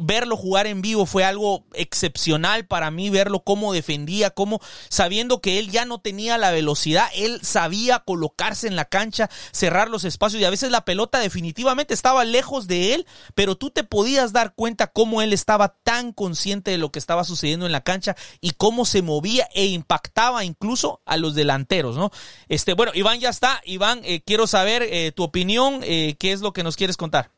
verlo 0.01 0.37
jugar 0.37 0.67
en 0.67 0.81
vivo 0.81 1.05
fue 1.05 1.23
algo 1.23 1.65
excepcional 1.73 2.65
para 2.65 2.91
mí, 2.91 3.09
verlo 3.09 3.41
cómo 3.41 3.73
defendía, 3.73 4.29
cómo 4.31 4.59
sabiendo 4.89 5.41
que 5.41 5.59
él 5.59 5.69
ya 5.71 5.85
no 5.85 5.99
tenía 5.99 6.37
la 6.37 6.51
velocidad, 6.51 7.07
él 7.13 7.39
sabía 7.43 7.99
colocarse 7.99 8.67
en 8.67 8.75
la 8.75 8.85
cancha, 8.85 9.29
cerrar 9.51 9.89
los 9.89 10.03
espacios 10.03 10.41
y 10.41 10.45
a 10.45 10.49
veces 10.49 10.71
la 10.71 10.85
pelota 10.85 11.19
definitivamente 11.19 11.93
estaba 11.93 12.25
lejos 12.25 12.67
de 12.67 12.93
él, 12.93 13.05
pero 13.35 13.48
pero 13.49 13.57
tú 13.57 13.71
te 13.71 13.83
podías 13.83 14.31
dar 14.31 14.53
cuenta 14.53 14.91
cómo 14.93 15.23
él 15.23 15.33
estaba 15.33 15.79
tan 15.81 16.13
consciente 16.13 16.69
de 16.69 16.77
lo 16.77 16.91
que 16.91 16.99
estaba 16.99 17.23
sucediendo 17.23 17.65
en 17.65 17.71
la 17.71 17.81
cancha 17.81 18.15
y 18.41 18.51
cómo 18.51 18.85
se 18.85 19.01
movía 19.01 19.45
e 19.55 19.65
impactaba 19.65 20.45
incluso 20.45 21.01
a 21.03 21.17
los 21.17 21.33
delanteros, 21.33 21.97
¿no? 21.97 22.11
Este, 22.47 22.75
bueno, 22.75 22.91
Iván 22.93 23.19
ya 23.19 23.29
está. 23.29 23.59
Iván, 23.65 24.01
eh, 24.03 24.21
quiero 24.23 24.45
saber 24.45 24.83
eh, 24.83 25.11
tu 25.15 25.23
opinión, 25.23 25.79
eh, 25.83 26.13
qué 26.19 26.31
es 26.31 26.41
lo 26.41 26.53
que 26.53 26.61
nos 26.61 26.77
quieres 26.77 26.95
contar. 26.95 27.31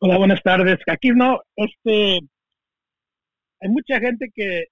Hola, 0.00 0.18
buenas 0.18 0.42
tardes. 0.42 0.76
Aquí 0.88 1.08
no, 1.08 1.40
este, 1.56 2.18
hay 3.60 3.68
mucha 3.70 3.98
gente 3.98 4.30
que 4.34 4.64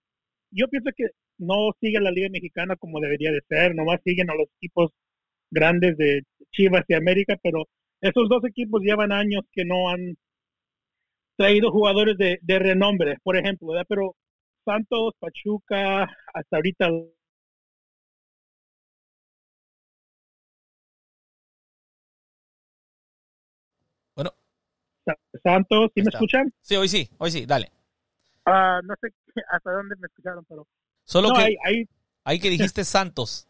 yo 0.50 0.68
pienso 0.68 0.90
que 0.94 1.06
no 1.38 1.70
sigue 1.80 1.98
la 1.98 2.10
Liga 2.10 2.28
Mexicana 2.30 2.76
como 2.76 3.00
debería 3.00 3.32
de 3.32 3.40
ser, 3.48 3.74
nomás 3.74 4.00
siguen 4.04 4.28
a 4.28 4.34
los 4.34 4.48
equipos 4.58 4.90
grandes 5.50 5.96
de 5.96 6.24
Chivas 6.50 6.84
y 6.88 6.92
América, 6.92 7.38
pero 7.42 7.64
esos 8.02 8.28
dos 8.28 8.44
equipos 8.44 8.82
llevan 8.82 9.12
años 9.12 9.44
que 9.52 9.64
no 9.64 9.88
han 9.88 10.16
traído 11.36 11.70
jugadores 11.70 12.16
de, 12.18 12.58
renombre, 12.58 13.16
por 13.22 13.36
ejemplo, 13.36 13.68
¿verdad? 13.68 13.86
Pero 13.88 14.16
Santos, 14.64 15.14
Pachuca, 15.18 16.02
hasta 16.34 16.56
ahorita 16.56 16.88
Bueno. 24.14 24.34
Santos, 25.42 25.90
¿sí 25.94 26.02
me 26.02 26.10
escuchan? 26.10 26.52
Sí, 26.60 26.76
hoy 26.76 26.88
sí, 26.88 27.08
hoy 27.18 27.30
sí, 27.30 27.46
dale. 27.46 27.70
Ah, 28.44 28.80
no 28.84 28.94
sé 29.00 29.08
hasta 29.50 29.72
dónde 29.72 29.96
me 29.96 30.06
escucharon, 30.06 30.44
pero... 30.48 30.66
Solo 31.04 31.32
que... 31.34 31.56
Ahí, 32.24 32.38
que 32.38 32.50
dijiste 32.50 32.84
Santos. 32.84 33.48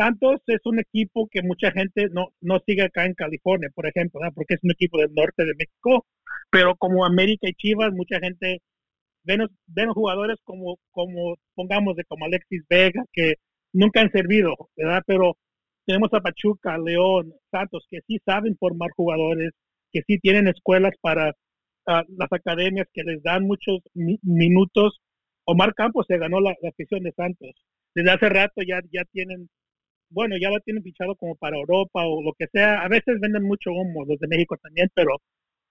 Santos 0.00 0.40
es 0.46 0.60
un 0.64 0.78
equipo 0.78 1.28
que 1.30 1.42
mucha 1.42 1.70
gente 1.72 2.08
no, 2.10 2.28
no 2.40 2.58
sigue 2.64 2.84
acá 2.84 3.04
en 3.04 3.12
California, 3.12 3.68
por 3.74 3.86
ejemplo, 3.86 4.18
porque 4.34 4.54
es 4.54 4.60
un 4.62 4.70
equipo 4.70 4.98
del 4.98 5.12
norte 5.12 5.44
de 5.44 5.52
México, 5.54 6.06
pero 6.50 6.74
como 6.76 7.04
América 7.04 7.46
y 7.46 7.52
Chivas, 7.52 7.92
mucha 7.92 8.18
gente 8.18 8.62
ven, 9.24 9.46
ven 9.66 9.92
jugadores 9.92 10.38
como, 10.42 10.78
como, 10.90 11.36
pongamos, 11.54 11.96
de 11.96 12.04
como 12.04 12.24
Alexis 12.24 12.62
Vega, 12.70 13.04
que 13.12 13.34
nunca 13.74 14.00
han 14.00 14.10
servido, 14.10 14.56
¿verdad? 14.74 15.02
Pero 15.06 15.36
tenemos 15.84 16.08
a 16.14 16.20
Pachuca, 16.20 16.78
León, 16.78 17.34
Santos, 17.50 17.84
que 17.90 18.00
sí 18.06 18.18
saben 18.24 18.56
formar 18.56 18.90
jugadores, 18.96 19.50
que 19.92 20.00
sí 20.06 20.18
tienen 20.18 20.48
escuelas 20.48 20.94
para 21.02 21.34
ah, 21.86 22.04
las 22.16 22.32
academias 22.32 22.86
que 22.94 23.02
les 23.02 23.22
dan 23.22 23.44
muchos 23.44 23.80
minutos. 24.22 24.98
Omar 25.44 25.74
Campos 25.74 26.06
se 26.08 26.16
ganó 26.16 26.40
la, 26.40 26.54
la 26.62 26.70
afición 26.70 27.02
de 27.02 27.12
Santos. 27.12 27.50
Desde 27.94 28.12
hace 28.12 28.30
rato 28.30 28.62
ya, 28.62 28.80
ya 28.90 29.04
tienen 29.12 29.50
bueno, 30.10 30.36
ya 30.40 30.50
lo 30.50 30.60
tienen 30.60 30.82
fichado 30.82 31.14
como 31.16 31.36
para 31.36 31.56
Europa 31.56 32.06
o 32.06 32.22
lo 32.22 32.32
que 32.38 32.46
sea. 32.52 32.82
A 32.82 32.88
veces 32.88 33.20
venden 33.20 33.44
mucho 33.44 33.70
humo 33.72 34.04
los 34.04 34.18
de 34.18 34.28
México 34.28 34.56
también, 34.62 34.88
pero 34.94 35.16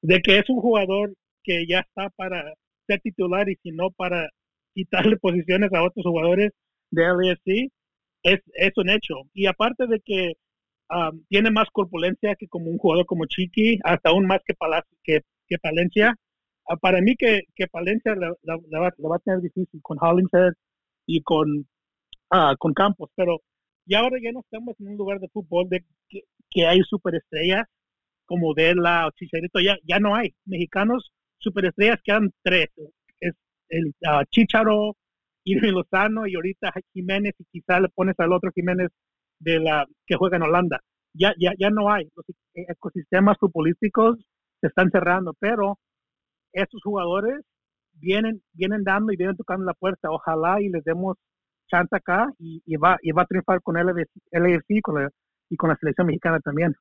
de 0.02 0.22
que 0.22 0.40
es 0.40 0.50
un 0.50 0.62
jugador 0.62 1.14
que 1.44 1.66
ya 1.68 1.80
está 1.80 2.10
para 2.12 2.54
ser 2.88 3.00
titular 3.02 3.50
y 3.50 3.56
si 3.64 3.72
no 3.72 3.92
para 3.92 4.30
quitarle 4.74 5.18
posiciones 5.22 5.72
a 5.74 5.84
otros 5.84 6.06
jugadores 6.06 6.52
de 6.92 7.04
LSC, 7.04 7.72
es, 8.24 8.40
es 8.54 8.72
un 8.78 8.90
hecho. 8.90 9.16
Y 9.34 9.46
aparte 9.48 9.88
de 9.88 10.00
que 10.02 10.34
um, 10.90 11.24
tiene 11.30 11.52
más 11.52 11.70
corpulencia 11.72 12.36
que 12.36 12.48
como 12.48 12.70
un 12.72 12.78
jugador 12.78 13.06
como 13.06 13.26
Chiqui, 13.26 13.80
hasta 13.84 14.10
aún 14.10 14.26
más 14.28 14.40
que, 14.46 14.54
que, 15.04 15.22
que 15.48 15.58
Palencia. 15.60 16.16
Ah, 16.68 16.78
para 16.78 17.02
mí 17.02 17.16
que, 17.16 17.42
que 17.56 17.68
Palencia 17.68 18.16
la, 18.16 18.30
va, 18.80 19.16
a 19.16 19.20
tener 19.20 19.42
difícil 19.42 19.82
con 19.82 19.98
Hollingshead 20.00 20.54
y 21.08 21.22
con, 21.24 21.68
uh, 22.32 22.56
con 22.60 22.74
Campos, 22.74 23.10
pero 23.16 23.42
y 23.90 23.96
ahora 23.96 24.18
ya 24.22 24.32
no 24.32 24.42
estamos 24.42 24.80
en 24.80 24.90
un 24.90 24.98
lugar 24.98 25.20
de 25.20 25.28
fútbol 25.30 25.68
de 25.68 25.84
que, 26.08 26.22
que 26.52 26.68
hay 26.68 26.80
superestrellas 26.84 27.66
como 28.28 28.54
Vela 28.54 29.08
o 29.08 29.12
Chicharito, 29.12 29.60
ya, 29.60 29.78
ya 29.84 30.00
no 30.00 30.16
hay. 30.16 30.36
Mexicanos 30.46 31.12
superestrellas 31.40 32.00
quedan 32.04 32.30
tres. 32.44 32.68
Es 33.20 33.34
el 33.70 33.88
uh, 34.02 34.24
Chicharo, 34.30 34.96
Irving 35.44 35.74
Lozano 35.74 36.28
y 36.28 36.36
ahorita 36.36 36.72
Jiménez 36.94 37.34
y 37.40 37.46
quizá 37.52 37.80
le 37.80 37.90
pones 37.90 38.14
al 38.20 38.32
otro 38.32 38.52
Jiménez 38.54 38.90
de 39.40 39.60
la 39.60 39.88
que 40.06 40.16
juega 40.16 40.38
en 40.38 40.44
Holanda. 40.44 40.82
Ya, 41.16 41.34
ya, 41.40 41.54
ya 41.58 41.72
no 41.72 41.92
hay. 41.92 42.08
Los 42.16 42.28
ecosistemas 42.54 43.38
futbolísticos 43.40 44.20
se 44.62 44.68
están 44.68 44.92
cerrando, 44.92 45.34
pero 45.40 45.80
estos 46.54 46.80
jugadores 46.84 47.42
vienen, 47.94 48.44
vienen 48.54 48.84
dando 48.84 49.12
y 49.12 49.18
vienen 49.18 49.36
tocando 49.36 49.66
la 49.66 49.74
puerta. 49.74 50.12
Ojalá 50.12 50.62
y 50.62 50.70
les 50.70 50.84
demos 50.84 51.18
chance 51.70 51.96
acá 51.96 52.28
y, 52.40 52.76
va, 52.76 52.98
y 53.02 53.12
va 53.12 53.24
a 53.24 53.26
triunfar 53.26 53.62
con 53.62 53.78
el 53.78 53.88
LFC 53.88 54.66
y 54.70 54.82
con, 54.82 54.96
la, 54.96 55.10
la 55.50 55.78
selección 55.78 56.08
mexicana 56.08 56.40
también. 56.40 56.76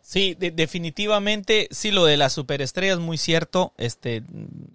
Sí, 0.00 0.34
definitivamente, 0.38 1.68
sí, 1.70 1.90
lo 1.90 2.06
de 2.06 2.16
las 2.16 2.32
superestrellas 2.32 2.96
es 2.96 3.04
muy 3.04 3.18
cierto. 3.18 3.74
Este, 3.76 4.22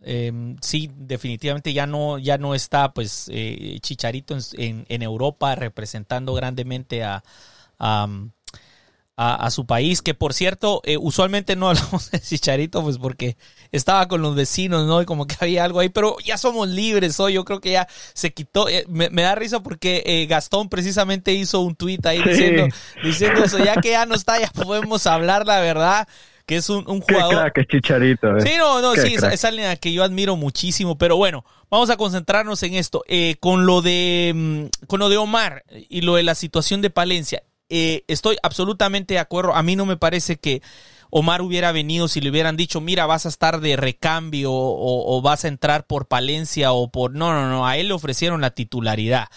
em, 0.04 0.58
sí, 0.62 0.92
definitivamente 0.96 1.74
ya 1.74 1.88
no, 1.88 2.20
ya 2.20 2.38
no 2.38 2.54
está, 2.54 2.94
pues, 2.94 3.32
eh, 3.34 3.80
Chicharito 3.82 4.38
en, 4.58 4.86
en, 4.88 5.02
Europa 5.02 5.56
representando 5.56 6.36
grandemente 6.36 7.04
a, 7.04 7.24
su 9.50 9.66
país, 9.66 10.02
que 10.02 10.14
por 10.14 10.34
cierto, 10.34 10.82
eh, 10.86 10.98
usualmente 10.98 11.56
no 11.56 11.70
hablamos 11.70 12.12
de 12.12 12.20
Chicharito, 12.20 12.82
pues 12.84 12.98
porque 12.98 13.38
estaba 13.72 14.08
con 14.08 14.22
los 14.22 14.36
vecinos, 14.36 14.88
¿no? 14.88 15.02
Y 15.02 15.06
como 15.06 15.28
que 15.28 15.36
había 15.40 15.64
algo 15.64 15.80
ahí, 15.80 15.90
pero 15.90 16.18
ya 16.24 16.38
somos 16.38 16.68
libres 16.68 17.20
hoy, 17.20 17.34
yo 17.34 17.46
creo 17.46 17.62
que 17.62 17.72
ya 17.72 17.88
se 18.14 18.34
quitó, 18.34 18.68
eh, 18.70 18.86
me, 18.88 19.10
da 19.10 19.36
risa 19.36 19.62
porque 19.62 20.04
eh, 20.06 20.26
Gastón 20.26 20.70
precisamente 20.70 21.34
hizo 21.34 21.60
un 21.60 21.76
tuit 21.76 22.06
ahí 22.06 22.22
diciendo, 22.24 22.68
diciendo 23.04 23.44
eso, 23.44 23.64
ya 23.64 23.76
que 23.76 23.92
ya 23.92 24.06
no 24.06 24.16
está, 24.16 24.40
ya 24.40 24.50
podemos 24.50 25.06
hablar 25.08 25.46
la 25.46 25.60
verdad 25.60 26.08
que 26.46 26.58
es 26.58 26.70
un, 26.70 26.84
un 26.90 27.00
jugador. 27.00 27.54
Qué 27.54 27.62
es 27.62 27.68
Chicharito. 27.68 28.38
Sí, 28.42 28.52
no, 28.58 28.82
no, 28.82 28.96
sí, 28.96 29.16
es, 29.16 29.46
alguien 29.46 29.68
a 29.68 29.78
que 29.78 29.94
yo 29.94 30.04
admiro 30.04 30.36
muchísimo, 30.36 30.98
pero 30.98 31.16
bueno, 31.16 31.46
vamos 31.70 31.90
a 31.90 31.96
concentrarnos 31.96 32.62
en 32.64 32.74
esto. 32.74 33.04
con 33.40 33.66
lo 33.66 33.82
de 33.82 34.34
mm, 34.36 34.86
con 34.88 35.00
lo 35.00 35.08
de 35.08 35.16
Omar 35.16 35.64
y 35.70 36.02
lo 36.02 36.16
de 36.16 36.24
la 36.24 36.36
situación 36.36 36.82
de 36.82 36.90
Palencia, 36.90 37.44
eh, 37.70 38.04
estoy 38.08 38.38
absolutamente 38.44 39.16
de 39.16 39.20
acuerdo. 39.20 39.56
A 39.56 39.64
mí 39.64 39.76
no 39.76 39.86
me 39.86 39.98
parece 39.98 40.38
que 40.38 40.62
Omar 41.10 41.42
hubiera 41.42 41.72
venido 41.72 42.08
si 42.08 42.22
le 42.22 42.30
hubieran 42.30 42.58
dicho, 42.58 42.82
mira, 42.82 43.06
vas 43.06 43.26
a 43.26 43.30
estar 43.30 43.60
de 43.62 43.76
recambio 43.76 44.52
o, 44.52 45.22
vas 45.22 45.46
a 45.46 45.48
entrar 45.48 45.86
por 45.86 46.08
Palencia 46.08 46.74
o 46.74 46.90
por... 46.90 47.14
No, 47.14 47.34
no, 47.34 47.50
no, 47.50 47.68
a 47.68 47.78
él 47.78 47.90
le 47.90 47.94
ofrecieron 47.94 48.42
la 48.42 48.52
titularidad. 48.52 49.28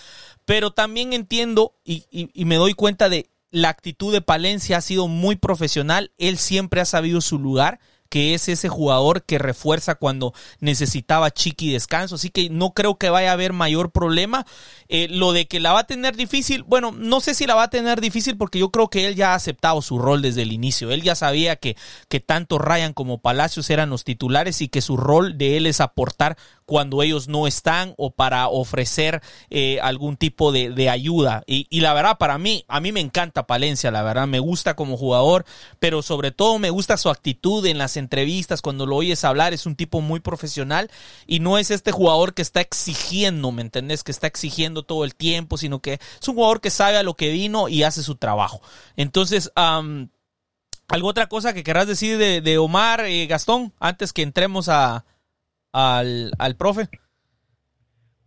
Pero 0.44 0.70
también 0.70 1.12
entiendo 1.12 1.74
y 1.84 2.44
me 2.44 2.56
doy 2.56 2.74
cuenta 2.74 3.08
de 3.08 3.30
la 3.50 3.68
actitud 3.68 4.12
de 4.12 4.20
Palencia 4.20 4.78
ha 4.78 4.80
sido 4.80 5.08
muy 5.08 5.36
profesional. 5.36 6.12
Él 6.18 6.38
siempre 6.38 6.80
ha 6.80 6.84
sabido 6.84 7.20
su 7.20 7.38
lugar 7.38 7.80
que 8.08 8.34
es 8.34 8.48
ese 8.48 8.68
jugador 8.68 9.22
que 9.22 9.38
refuerza 9.38 9.94
cuando 9.94 10.32
necesitaba 10.60 11.30
Chiqui 11.30 11.72
descanso. 11.72 12.16
Así 12.16 12.30
que 12.30 12.50
no 12.50 12.72
creo 12.72 12.96
que 12.96 13.10
vaya 13.10 13.30
a 13.30 13.34
haber 13.34 13.52
mayor 13.52 13.90
problema. 13.90 14.46
Eh, 14.88 15.08
lo 15.10 15.32
de 15.32 15.46
que 15.46 15.60
la 15.60 15.72
va 15.72 15.80
a 15.80 15.86
tener 15.86 16.16
difícil, 16.16 16.62
bueno, 16.62 16.92
no 16.92 17.20
sé 17.20 17.34
si 17.34 17.46
la 17.46 17.54
va 17.54 17.64
a 17.64 17.70
tener 17.70 18.00
difícil 18.00 18.36
porque 18.36 18.58
yo 18.58 18.70
creo 18.70 18.88
que 18.88 19.06
él 19.06 19.16
ya 19.16 19.32
ha 19.32 19.34
aceptado 19.34 19.82
su 19.82 19.98
rol 19.98 20.22
desde 20.22 20.42
el 20.42 20.52
inicio. 20.52 20.90
Él 20.90 21.02
ya 21.02 21.14
sabía 21.14 21.56
que, 21.56 21.76
que 22.08 22.20
tanto 22.20 22.58
Ryan 22.58 22.92
como 22.92 23.18
Palacios 23.18 23.70
eran 23.70 23.90
los 23.90 24.04
titulares 24.04 24.60
y 24.62 24.68
que 24.68 24.80
su 24.80 24.96
rol 24.96 25.36
de 25.38 25.56
él 25.56 25.66
es 25.66 25.80
aportar 25.80 26.36
cuando 26.66 27.02
ellos 27.02 27.28
no 27.28 27.46
están 27.46 27.94
o 27.96 28.10
para 28.10 28.48
ofrecer 28.48 29.22
eh, 29.50 29.78
algún 29.80 30.16
tipo 30.16 30.52
de, 30.52 30.70
de 30.70 30.90
ayuda. 30.90 31.44
Y, 31.46 31.66
y, 31.70 31.80
la 31.80 31.94
verdad, 31.94 32.18
para 32.18 32.38
mí, 32.38 32.64
a 32.68 32.80
mí 32.80 32.90
me 32.92 33.00
encanta 33.00 33.46
Palencia, 33.46 33.92
la 33.92 34.02
verdad, 34.02 34.26
me 34.26 34.40
gusta 34.40 34.74
como 34.74 34.96
jugador, 34.96 35.46
pero 35.78 36.02
sobre 36.02 36.32
todo 36.32 36.58
me 36.58 36.70
gusta 36.70 36.96
su 36.96 37.08
actitud 37.08 37.64
en 37.66 37.78
las 37.78 37.96
entrevistas, 37.96 38.62
cuando 38.62 38.84
lo 38.84 38.96
oyes 38.96 39.24
hablar, 39.24 39.54
es 39.54 39.64
un 39.64 39.76
tipo 39.76 40.00
muy 40.00 40.20
profesional 40.20 40.90
y 41.26 41.38
no 41.38 41.56
es 41.56 41.70
este 41.70 41.92
jugador 41.92 42.34
que 42.34 42.42
está 42.42 42.60
exigiendo, 42.60 43.52
¿me 43.52 43.62
entendés? 43.62 44.02
Que 44.02 44.12
está 44.12 44.26
exigiendo 44.26 44.82
todo 44.82 45.04
el 45.04 45.14
tiempo, 45.14 45.56
sino 45.58 45.80
que 45.80 45.94
es 45.94 46.28
un 46.28 46.34
jugador 46.34 46.60
que 46.60 46.70
sabe 46.70 46.96
a 46.96 47.04
lo 47.04 47.14
que 47.14 47.30
vino 47.30 47.68
y 47.68 47.84
hace 47.84 48.02
su 48.02 48.16
trabajo. 48.16 48.60
Entonces, 48.96 49.52
¿Algo 50.88 51.08
otra 51.08 51.28
cosa 51.28 51.52
que 51.52 51.64
querrás 51.64 51.88
decir 51.88 52.16
de, 52.16 52.40
de 52.40 52.58
Omar, 52.58 53.00
eh, 53.06 53.26
Gastón, 53.26 53.72
antes 53.80 54.12
que 54.12 54.22
entremos 54.22 54.68
a, 54.68 55.04
al, 55.76 56.32
al 56.38 56.56
profe? 56.56 56.88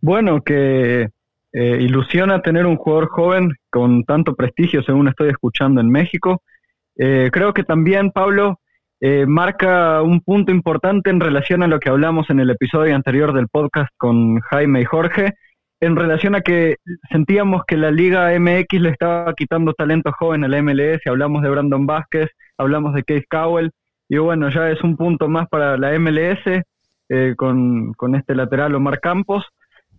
Bueno, 0.00 0.40
que 0.42 1.08
eh, 1.52 1.78
ilusiona 1.80 2.42
tener 2.42 2.64
un 2.64 2.76
jugador 2.76 3.08
joven 3.08 3.50
con 3.70 4.04
tanto 4.04 4.34
prestigio, 4.36 4.82
según 4.82 5.08
estoy 5.08 5.30
escuchando 5.30 5.80
en 5.80 5.90
México. 5.90 6.42
Eh, 6.96 7.30
creo 7.32 7.52
que 7.52 7.64
también, 7.64 8.12
Pablo, 8.12 8.60
eh, 9.00 9.26
marca 9.26 10.00
un 10.02 10.20
punto 10.20 10.52
importante 10.52 11.10
en 11.10 11.20
relación 11.20 11.62
a 11.62 11.66
lo 11.66 11.80
que 11.80 11.88
hablamos 11.88 12.30
en 12.30 12.38
el 12.38 12.50
episodio 12.50 12.94
anterior 12.94 13.32
del 13.32 13.48
podcast 13.48 13.90
con 13.96 14.38
Jaime 14.40 14.82
y 14.82 14.84
Jorge, 14.84 15.34
en 15.80 15.96
relación 15.96 16.34
a 16.34 16.42
que 16.42 16.76
sentíamos 17.10 17.62
que 17.66 17.76
la 17.76 17.90
Liga 17.90 18.38
MX 18.38 18.80
le 18.80 18.90
estaba 18.90 19.32
quitando 19.34 19.72
talento 19.72 20.12
joven 20.12 20.44
al 20.44 20.62
MLS, 20.62 21.00
hablamos 21.06 21.42
de 21.42 21.48
Brandon 21.48 21.86
Vázquez, 21.86 22.28
hablamos 22.58 22.94
de 22.94 23.02
Case 23.02 23.26
Cowell, 23.28 23.70
y 24.08 24.18
bueno, 24.18 24.50
ya 24.50 24.70
es 24.70 24.82
un 24.82 24.96
punto 24.96 25.28
más 25.28 25.48
para 25.48 25.78
la 25.78 25.98
MLS, 25.98 26.62
eh, 27.12 27.34
con, 27.36 27.92
con 27.94 28.14
este 28.14 28.36
lateral 28.36 28.72
Omar 28.76 29.00
Campos. 29.00 29.44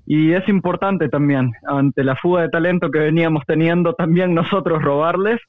Y 0.05 0.31
es 0.31 0.47
importante 0.47 1.09
también, 1.09 1.51
ante 1.67 2.05
la 2.05 2.15
fuga 2.15 2.43
de 2.43 2.47
talento 2.47 2.89
que 2.89 2.99
veníamos 2.99 3.43
teniendo, 3.45 3.93
también 3.95 4.33
nosotros 4.33 4.81
robarles. 4.81 5.41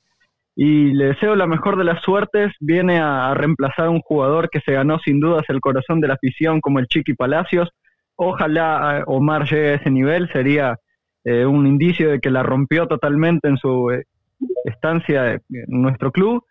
Y 0.56 0.92
le 0.92 1.06
deseo 1.06 1.36
la 1.36 1.46
mejor 1.46 1.76
de 1.76 1.84
las 1.84 2.02
suertes. 2.02 2.52
Viene 2.58 2.98
a, 2.98 3.32
reemplazar 3.34 3.86
a 3.86 3.90
un 3.90 4.00
jugador 4.00 4.50
que 4.50 4.58
se 4.58 4.72
ganó 4.72 4.98
sin 4.98 5.20
dudas 5.20 5.44
el 5.48 5.60
corazón 5.60 6.00
de 6.00 6.08
la 6.08 6.14
afición, 6.14 6.60
como 6.60 6.80
el 6.80 6.88
Chiqui 6.88 7.14
Palacios. 7.14 7.70
Ojalá 8.16 8.98
eh, 8.98 9.04
Omar 9.06 9.44
llegue 9.48 9.70
a 9.70 9.74
ese 9.74 9.90
nivel. 9.90 10.28
Sería 10.32 10.74
eh, 11.22 11.46
un 11.46 11.68
indicio 11.68 12.10
de 12.10 12.18
que 12.18 12.30
la 12.30 12.42
rompió 12.42 12.88
totalmente 12.88 13.46
en 13.46 13.56
su 13.56 13.88
estancia 14.64 15.34
en 15.34 15.42
nuestro 15.68 16.10
club. 16.10 16.44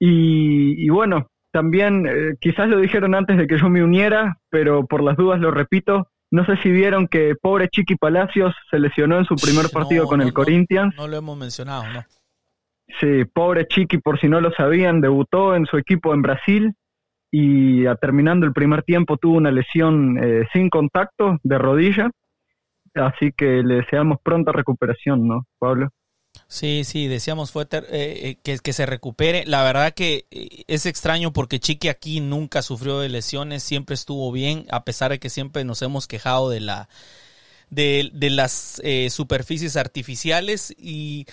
Y 0.00 0.88
bueno, 0.90 1.28
también, 1.58 2.06
eh, 2.06 2.36
quizás 2.40 2.68
lo 2.68 2.78
dijeron 2.78 3.16
antes 3.16 3.36
de 3.36 3.48
que 3.48 3.58
yo 3.58 3.68
me 3.68 3.82
uniera, 3.82 4.38
pero 4.48 4.86
por 4.86 5.02
las 5.02 5.16
dudas 5.16 5.40
lo 5.40 5.50
repito. 5.50 6.06
No 6.30 6.46
sé 6.46 6.56
si 6.62 6.70
vieron 6.70 7.08
que 7.08 7.34
pobre 7.34 7.68
Chiqui 7.68 7.96
Palacios 7.96 8.54
se 8.70 8.78
lesionó 8.78 9.18
en 9.18 9.24
su 9.24 9.34
primer 9.34 9.68
partido 9.72 10.06
con 10.06 10.22
el 10.22 10.32
Corinthians. 10.32 10.94
No, 10.96 11.08
lo 11.08 11.16
hemos 11.16 11.36
mencionado, 11.36 11.82
¿no? 11.92 12.04
Sí, 13.00 13.24
pobre 13.34 13.66
Chiqui, 13.66 13.98
por 13.98 14.20
si 14.20 14.28
no 14.28 14.40
lo 14.40 14.52
sabían, 14.52 15.00
debutó 15.00 15.56
en 15.56 15.66
su 15.66 15.78
equipo 15.78 16.14
en 16.14 16.22
Brasil 16.22 16.74
y 17.32 17.82
terminando 18.00 18.46
el 18.46 18.52
primer 18.52 18.84
tiempo 18.84 19.16
tuvo 19.16 19.36
una 19.36 19.50
lesión 19.50 20.16
eh, 20.22 20.46
sin 20.52 20.70
contacto 20.70 21.38
de 21.42 21.58
rodilla. 21.58 22.08
Así 22.94 23.32
que 23.36 23.64
le 23.64 23.76
deseamos 23.82 24.18
pronta 24.22 24.52
recuperación, 24.52 25.26
¿no, 25.26 25.42
Pablo? 25.58 25.88
Sí, 26.50 26.82
sí, 26.84 27.08
decíamos 27.08 27.50
fue 27.50 27.64
eh, 27.70 28.38
eh, 28.42 28.58
que, 28.62 28.72
se 28.72 28.86
recupere. 28.86 29.44
La 29.46 29.62
verdad 29.62 29.92
que 29.92 30.26
eh, 30.30 30.64
es 30.66 30.86
extraño 30.86 31.32
porque 31.32 31.60
Chiqui 31.60 31.88
aquí 31.88 32.20
nunca 32.20 32.62
sufrió 32.62 33.00
de 33.00 33.10
lesiones, 33.10 33.62
siempre 33.62 33.94
estuvo 33.94 34.32
bien, 34.32 34.66
a 34.70 34.82
pesar 34.84 35.10
de 35.10 35.18
que 35.18 35.28
siempre 35.28 35.64
nos 35.64 35.82
hemos 35.82 36.06
quejado 36.06 36.48
de 36.48 36.60
la 36.60 36.88
de, 37.70 38.10
de 38.14 38.30
las 38.30 38.80
superficies 39.10 39.76
artificiales 39.76 40.74
y 40.78 41.26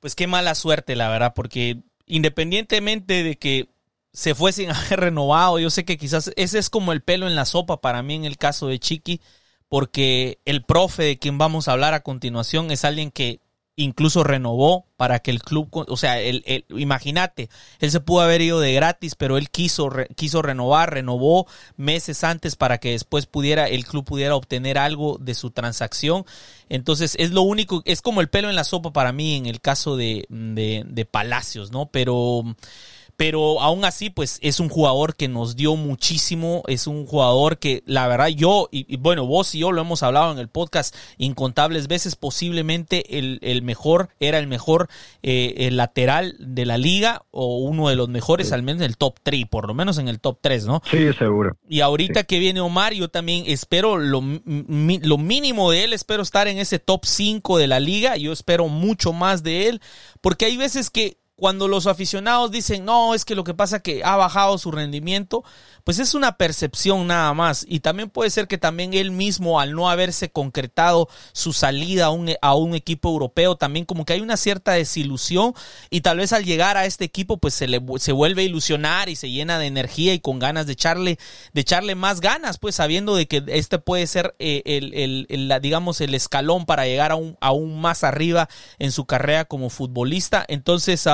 pues 0.00 0.14
qué 0.14 0.26
mala 0.26 0.54
suerte, 0.54 0.96
la 0.96 1.10
verdad, 1.10 1.34
porque 1.34 1.82
independientemente 2.06 3.22
de 3.22 3.36
que 3.36 3.68
se 4.12 4.34
fue 4.34 4.52
sin 4.52 4.70
haber 4.72 5.00
renovado, 5.00 5.58
yo 5.58 5.70
sé 5.70 5.84
que 5.84 5.98
quizás 5.98 6.32
ese 6.36 6.58
es 6.58 6.70
como 6.70 6.92
el 6.92 7.02
pelo 7.02 7.26
en 7.26 7.36
la 7.36 7.44
sopa 7.44 7.80
para 7.82 8.02
mí 8.02 8.14
en 8.14 8.24
el 8.24 8.38
caso 8.38 8.68
de 8.68 8.78
Chiqui, 8.78 9.20
porque 9.68 10.40
el 10.46 10.64
profe 10.64 11.02
de 11.04 11.18
quien 11.18 11.38
vamos 11.38 11.68
a 11.68 11.72
hablar 11.72 11.94
a 11.94 12.02
continuación 12.02 12.70
es 12.70 12.84
alguien 12.84 13.10
que 13.10 13.40
incluso 13.76 14.22
renovó 14.22 14.86
para 14.96 15.20
que 15.20 15.30
el 15.30 15.42
club, 15.42 15.68
o 15.72 15.96
sea, 15.96 16.20
el, 16.20 16.44
imagínate, 16.68 17.48
él 17.80 17.90
se 17.90 18.00
pudo 18.00 18.20
haber 18.20 18.40
ido 18.42 18.60
de 18.60 18.72
gratis, 18.72 19.14
pero 19.14 19.38
él 19.38 19.50
quiso, 19.50 19.90
quiso 20.14 20.42
renovar, 20.42 20.92
renovó 20.92 21.46
meses 21.76 22.22
antes 22.22 22.56
para 22.56 22.78
que 22.78 22.90
después 22.92 23.26
pudiera, 23.26 23.68
el 23.68 23.84
club 23.84 24.04
pudiera 24.04 24.36
obtener 24.36 24.78
algo 24.78 25.18
de 25.20 25.34
su 25.34 25.50
transacción. 25.50 26.24
Entonces, 26.68 27.16
es 27.18 27.30
lo 27.30 27.42
único, 27.42 27.82
es 27.84 28.02
como 28.02 28.20
el 28.20 28.28
pelo 28.28 28.50
en 28.50 28.56
la 28.56 28.64
sopa 28.64 28.92
para 28.92 29.12
mí 29.12 29.36
en 29.36 29.46
el 29.46 29.60
caso 29.60 29.96
de, 29.96 30.26
de, 30.28 30.84
de 30.86 31.04
Palacios, 31.04 31.72
¿no? 31.72 31.86
Pero, 31.86 32.44
pero 33.16 33.60
aún 33.60 33.84
así, 33.84 34.10
pues 34.10 34.38
es 34.42 34.60
un 34.60 34.68
jugador 34.68 35.16
que 35.16 35.28
nos 35.28 35.56
dio 35.56 35.76
muchísimo, 35.76 36.62
es 36.66 36.86
un 36.86 37.06
jugador 37.06 37.58
que 37.58 37.82
la 37.86 38.08
verdad 38.08 38.28
yo, 38.28 38.68
y, 38.70 38.96
bueno, 38.96 39.26
vos 39.26 39.54
y 39.54 39.60
yo 39.60 39.72
lo 39.72 39.82
hemos 39.82 40.02
hablado 40.02 40.32
en 40.32 40.38
el 40.38 40.48
podcast 40.48 40.94
incontables 41.18 41.88
veces, 41.88 42.16
posiblemente 42.16 43.18
el, 43.18 43.62
mejor, 43.62 44.08
era 44.18 44.38
el 44.38 44.46
mejor 44.46 44.88
eh, 45.22 45.54
el 45.58 45.76
lateral 45.76 46.34
de 46.38 46.66
la 46.66 46.78
liga 46.78 47.22
o 47.30 47.58
uno 47.58 47.88
de 47.88 47.96
los 47.96 48.08
mejores, 48.08 48.52
al 48.52 48.62
menos 48.62 48.82
en 48.82 48.86
el 48.86 48.96
top 48.96 49.16
3, 49.22 49.46
por 49.46 49.68
lo 49.68 49.74
menos 49.74 49.98
en 49.98 50.08
el 50.08 50.20
top 50.20 50.38
3, 50.40 50.66
¿no? 50.66 50.82
Sí, 50.90 51.12
seguro. 51.12 51.56
Y 51.68 51.80
ahorita 51.80 52.24
que 52.24 52.38
viene 52.38 52.60
Omar, 52.60 52.92
yo 52.94 53.08
también 53.08 53.44
espero 53.46 53.98
lo, 53.98 54.22
lo 54.22 55.18
mínimo 55.18 55.70
de 55.70 55.84
él, 55.84 55.92
espero 55.92 56.22
estar 56.22 56.48
en 56.48 56.58
ese 56.58 56.78
top 56.78 57.04
5 57.04 57.58
de 57.58 57.66
la 57.66 57.80
liga, 57.80 58.16
yo 58.16 58.32
espero 58.32 58.68
mucho 58.68 59.12
más 59.12 59.42
de 59.42 59.68
él, 59.68 59.80
porque 60.20 60.46
hay 60.46 60.56
veces 60.56 60.90
que 60.90 61.21
cuando 61.42 61.66
los 61.66 61.88
aficionados 61.88 62.52
dicen, 62.52 62.84
no, 62.84 63.14
es 63.14 63.24
que 63.24 63.34
lo 63.34 63.42
que 63.42 63.52
pasa 63.52 63.78
es 63.78 63.82
que 63.82 64.04
ha 64.04 64.14
bajado 64.14 64.58
su 64.58 64.70
rendimiento, 64.70 65.42
pues 65.82 65.98
es 65.98 66.14
una 66.14 66.36
percepción 66.36 67.08
nada 67.08 67.34
más. 67.34 67.66
Y 67.68 67.80
también 67.80 68.10
puede 68.10 68.30
ser 68.30 68.46
que 68.46 68.58
también 68.58 68.94
él 68.94 69.10
mismo, 69.10 69.58
al 69.58 69.72
no 69.72 69.90
haberse 69.90 70.30
concretado 70.30 71.08
su 71.32 71.52
salida 71.52 72.04
a 72.04 72.10
un, 72.10 72.30
a 72.40 72.54
un 72.54 72.76
equipo 72.76 73.08
europeo, 73.08 73.56
también 73.56 73.86
como 73.86 74.04
que 74.04 74.12
hay 74.12 74.20
una 74.20 74.36
cierta 74.36 74.74
desilusión 74.74 75.52
y 75.90 76.02
tal 76.02 76.18
vez 76.18 76.32
al 76.32 76.44
llegar 76.44 76.76
a 76.76 76.86
este 76.86 77.04
equipo, 77.04 77.38
pues 77.38 77.54
se, 77.54 77.66
le, 77.66 77.82
se 77.96 78.12
vuelve 78.12 78.42
a 78.42 78.44
ilusionar 78.44 79.08
y 79.08 79.16
se 79.16 79.28
llena 79.28 79.58
de 79.58 79.66
energía 79.66 80.14
y 80.14 80.20
con 80.20 80.38
ganas 80.38 80.66
de 80.66 80.74
echarle, 80.74 81.18
de 81.52 81.60
echarle 81.60 81.96
más 81.96 82.20
ganas, 82.20 82.58
pues 82.58 82.76
sabiendo 82.76 83.16
de 83.16 83.26
que 83.26 83.42
este 83.48 83.80
puede 83.80 84.06
ser 84.06 84.36
eh, 84.38 84.62
el, 84.64 85.26
el, 85.28 85.60
digamos, 85.60 86.00
el 86.00 86.14
escalón 86.14 86.66
para 86.66 86.86
llegar 86.86 87.10
aún, 87.10 87.36
aún 87.40 87.80
más 87.80 88.04
arriba 88.04 88.48
en 88.78 88.92
su 88.92 89.06
carrera 89.06 89.44
como 89.44 89.70
futbolista. 89.70 90.44
Entonces, 90.46 91.08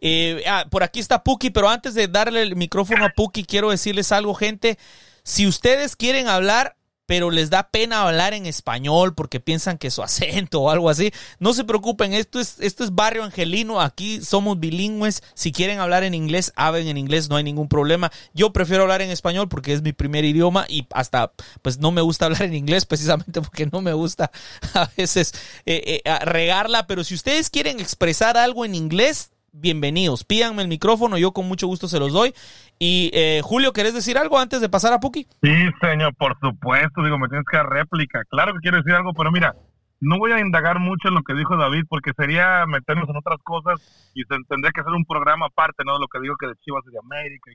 eh, 0.00 0.42
ah, 0.46 0.66
por 0.70 0.82
aquí 0.82 1.00
está 1.00 1.22
Puki, 1.22 1.50
pero 1.50 1.68
antes 1.68 1.94
de 1.94 2.08
darle 2.08 2.42
el 2.42 2.56
micrófono 2.56 3.04
a 3.04 3.10
Puki, 3.10 3.44
quiero 3.44 3.70
decirles 3.70 4.12
algo, 4.12 4.34
gente. 4.34 4.78
Si 5.24 5.46
ustedes 5.46 5.96
quieren 5.96 6.28
hablar, 6.28 6.77
pero 7.08 7.30
les 7.30 7.48
da 7.48 7.70
pena 7.70 8.02
hablar 8.02 8.34
en 8.34 8.44
español 8.44 9.14
porque 9.14 9.40
piensan 9.40 9.78
que 9.78 9.90
su 9.90 10.02
acento 10.04 10.60
o 10.60 10.70
algo 10.70 10.90
así, 10.90 11.10
no 11.38 11.54
se 11.54 11.64
preocupen, 11.64 12.12
esto 12.12 12.38
es, 12.38 12.56
esto 12.60 12.84
es 12.84 12.94
barrio 12.94 13.24
angelino, 13.24 13.80
aquí 13.80 14.20
somos 14.20 14.60
bilingües, 14.60 15.22
si 15.32 15.50
quieren 15.50 15.80
hablar 15.80 16.04
en 16.04 16.12
inglés, 16.12 16.52
hablen 16.54 16.86
en 16.86 16.98
inglés, 16.98 17.30
no 17.30 17.36
hay 17.36 17.44
ningún 17.44 17.66
problema. 17.66 18.12
Yo 18.34 18.52
prefiero 18.52 18.82
hablar 18.82 19.00
en 19.00 19.10
español 19.10 19.48
porque 19.48 19.72
es 19.72 19.80
mi 19.80 19.94
primer 19.94 20.26
idioma 20.26 20.66
y 20.68 20.86
hasta 20.92 21.32
pues 21.62 21.78
no 21.78 21.92
me 21.92 22.02
gusta 22.02 22.24
hablar 22.26 22.42
en 22.42 22.54
inglés 22.54 22.84
precisamente 22.84 23.40
porque 23.40 23.64
no 23.64 23.80
me 23.80 23.94
gusta 23.94 24.30
a 24.74 24.90
veces 24.94 25.32
eh, 25.64 26.02
eh, 26.04 26.18
regarla, 26.26 26.86
pero 26.86 27.04
si 27.04 27.14
ustedes 27.14 27.48
quieren 27.48 27.80
expresar 27.80 28.36
algo 28.36 28.66
en 28.66 28.74
inglés, 28.74 29.30
bienvenidos. 29.52 30.24
Pídanme 30.24 30.62
el 30.62 30.68
micrófono, 30.68 31.18
yo 31.18 31.32
con 31.32 31.46
mucho 31.46 31.66
gusto 31.66 31.88
se 31.88 31.98
los 31.98 32.12
doy. 32.12 32.32
Y 32.78 33.10
eh, 33.12 33.40
Julio, 33.42 33.72
¿querés 33.72 33.94
decir 33.94 34.18
algo 34.18 34.38
antes 34.38 34.60
de 34.60 34.68
pasar 34.68 34.92
a 34.92 35.00
Puki? 35.00 35.26
Sí, 35.42 35.54
señor, 35.80 36.14
por 36.16 36.38
supuesto. 36.40 37.02
Digo, 37.02 37.18
me 37.18 37.28
tienes 37.28 37.46
que 37.50 37.56
dar 37.56 37.68
réplica. 37.68 38.24
Claro 38.28 38.52
que 38.54 38.60
quiero 38.60 38.78
decir 38.78 38.94
algo, 38.94 39.12
pero 39.14 39.30
mira, 39.30 39.54
no 40.00 40.18
voy 40.18 40.32
a 40.32 40.40
indagar 40.40 40.78
mucho 40.78 41.08
en 41.08 41.14
lo 41.14 41.22
que 41.22 41.34
dijo 41.34 41.56
David 41.56 41.84
porque 41.88 42.12
sería 42.16 42.66
meternos 42.66 43.08
en 43.08 43.16
otras 43.16 43.38
cosas 43.42 43.80
y 44.14 44.24
tendría 44.24 44.70
que 44.72 44.80
hacer 44.80 44.92
un 44.92 45.04
programa 45.04 45.46
aparte, 45.46 45.82
¿no? 45.84 45.94
De 45.94 46.00
lo 46.00 46.08
que 46.08 46.20
digo 46.20 46.36
que 46.36 46.46
de 46.46 46.54
Chivas 46.56 46.84
y 46.86 46.92
de 46.92 46.98
América. 46.98 47.50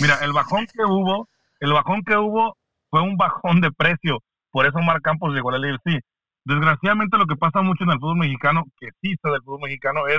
Mira, 0.00 0.18
el 0.22 0.32
bajón 0.32 0.66
que 0.66 0.84
hubo, 0.84 1.28
el 1.60 1.72
bajón 1.72 2.02
que 2.02 2.16
hubo 2.16 2.56
fue 2.90 3.02
un 3.02 3.16
bajón 3.16 3.60
de 3.60 3.70
precio. 3.70 4.18
Por 4.50 4.66
eso 4.66 4.78
Mar 4.80 5.00
Campos 5.00 5.32
llegó 5.34 5.50
a 5.50 5.58
la 5.58 5.78
sí. 5.84 5.98
Desgraciadamente 6.44 7.16
lo 7.16 7.26
que 7.26 7.36
pasa 7.36 7.62
mucho 7.62 7.84
en 7.84 7.90
el 7.90 8.00
fútbol 8.00 8.18
mexicano, 8.18 8.64
que 8.78 8.88
está 9.02 9.30
del 9.30 9.42
fútbol 9.42 9.60
mexicano, 9.62 10.08
es 10.08 10.18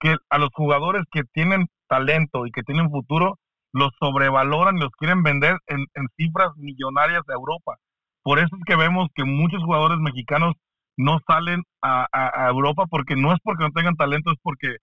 que 0.00 0.16
a 0.30 0.38
los 0.38 0.50
jugadores 0.54 1.04
que 1.10 1.22
tienen 1.32 1.66
talento 1.88 2.46
y 2.46 2.50
que 2.50 2.62
tienen 2.62 2.90
futuro, 2.90 3.38
los 3.72 3.90
sobrevaloran 3.98 4.76
y 4.76 4.80
los 4.80 4.90
quieren 4.92 5.22
vender 5.22 5.58
en, 5.66 5.86
cifras 6.16 6.50
millonarias 6.56 7.22
de 7.26 7.34
Europa. 7.34 7.76
Por 8.22 8.38
eso 8.38 8.56
es 8.56 8.62
que 8.66 8.76
vemos 8.76 9.08
que 9.14 9.24
muchos 9.24 9.62
jugadores 9.62 9.98
mexicanos 9.98 10.54
no 10.96 11.18
salen 11.26 11.62
a, 11.82 12.06
Europa 12.48 12.84
porque 12.88 13.16
no 13.16 13.32
es 13.32 13.38
porque 13.42 13.64
no 13.64 13.72
tengan 13.72 13.96
talento, 13.96 14.30
es 14.30 14.38
porque 14.42 14.76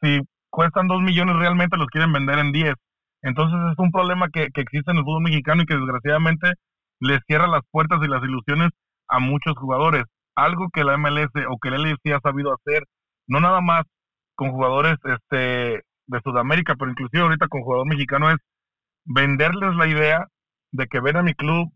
si, 0.00 0.20
cuestan 0.50 0.86
dos 0.86 1.02
millones 1.02 1.36
realmente 1.36 1.76
los 1.76 1.88
quieren 1.88 2.12
vender 2.12 2.38
en 2.38 2.52
10. 2.52 2.74
Entonces 3.22 3.58
es 3.72 3.78
un 3.78 3.90
problema 3.90 4.28
que, 4.32 4.48
que 4.54 4.60
existe 4.60 4.90
en 4.92 4.98
el 4.98 5.04
fútbol 5.04 5.22
mexicano 5.22 5.62
y 5.62 5.66
que 5.66 5.74
desgraciadamente 5.74 6.52
les 7.00 7.20
cierra 7.26 7.48
las 7.48 7.62
puertas 7.70 7.98
y 8.02 8.08
las 8.08 8.22
ilusiones 8.22 8.70
a 9.08 9.18
muchos 9.18 9.54
jugadores. 9.58 10.04
Algo 10.36 10.68
que 10.72 10.84
la 10.84 10.96
MLS 10.96 11.30
o 11.50 11.58
que 11.58 11.68
el 11.68 11.82
LFC 11.82 12.12
ha 12.14 12.20
sabido 12.20 12.54
hacer, 12.54 12.84
no 13.26 13.40
nada 13.40 13.60
más 13.60 13.82
con 14.36 14.52
jugadores 14.52 14.96
este, 15.04 15.82
de 16.06 16.20
Sudamérica, 16.22 16.74
pero 16.78 16.90
inclusive 16.90 17.22
ahorita 17.22 17.48
con 17.48 17.62
jugador 17.62 17.88
mexicano 17.88 18.30
es 18.30 18.36
venderles 19.04 19.74
la 19.76 19.86
idea 19.88 20.26
de 20.72 20.86
que 20.86 21.00
ven 21.00 21.16
a 21.16 21.22
mi 21.22 21.34
club, 21.34 21.72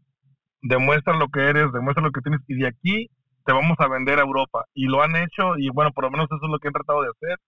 demuestra 0.63 1.17
lo 1.17 1.29
que 1.29 1.41
eres, 1.41 1.73
demuestra 1.73 2.05
lo 2.05 2.13
que 2.13 2.21
tienes 2.21 2.41
y 2.47 2.55
de 2.57 2.69
aquí 2.69 3.09
te 3.45 3.53
vamos 3.53 3.77
a 3.79 3.89
vender 3.89 4.19
a 4.19 4.23
Europa. 4.23 4.65
Y 4.75 4.87
lo 4.87 5.03
han 5.03 5.17
hecho 5.17 5.57
y 5.59 5.71
bueno, 5.71 5.93
por 5.93 6.05
lo 6.05 6.11
menos 6.11 6.27
eso 6.27 6.45
es 6.45 6.51
lo 6.51 6.59
que 6.59 6.69
han 6.69 6.75
tratado 6.75 7.03
de 7.03 7.11
hacer. 7.11 7.39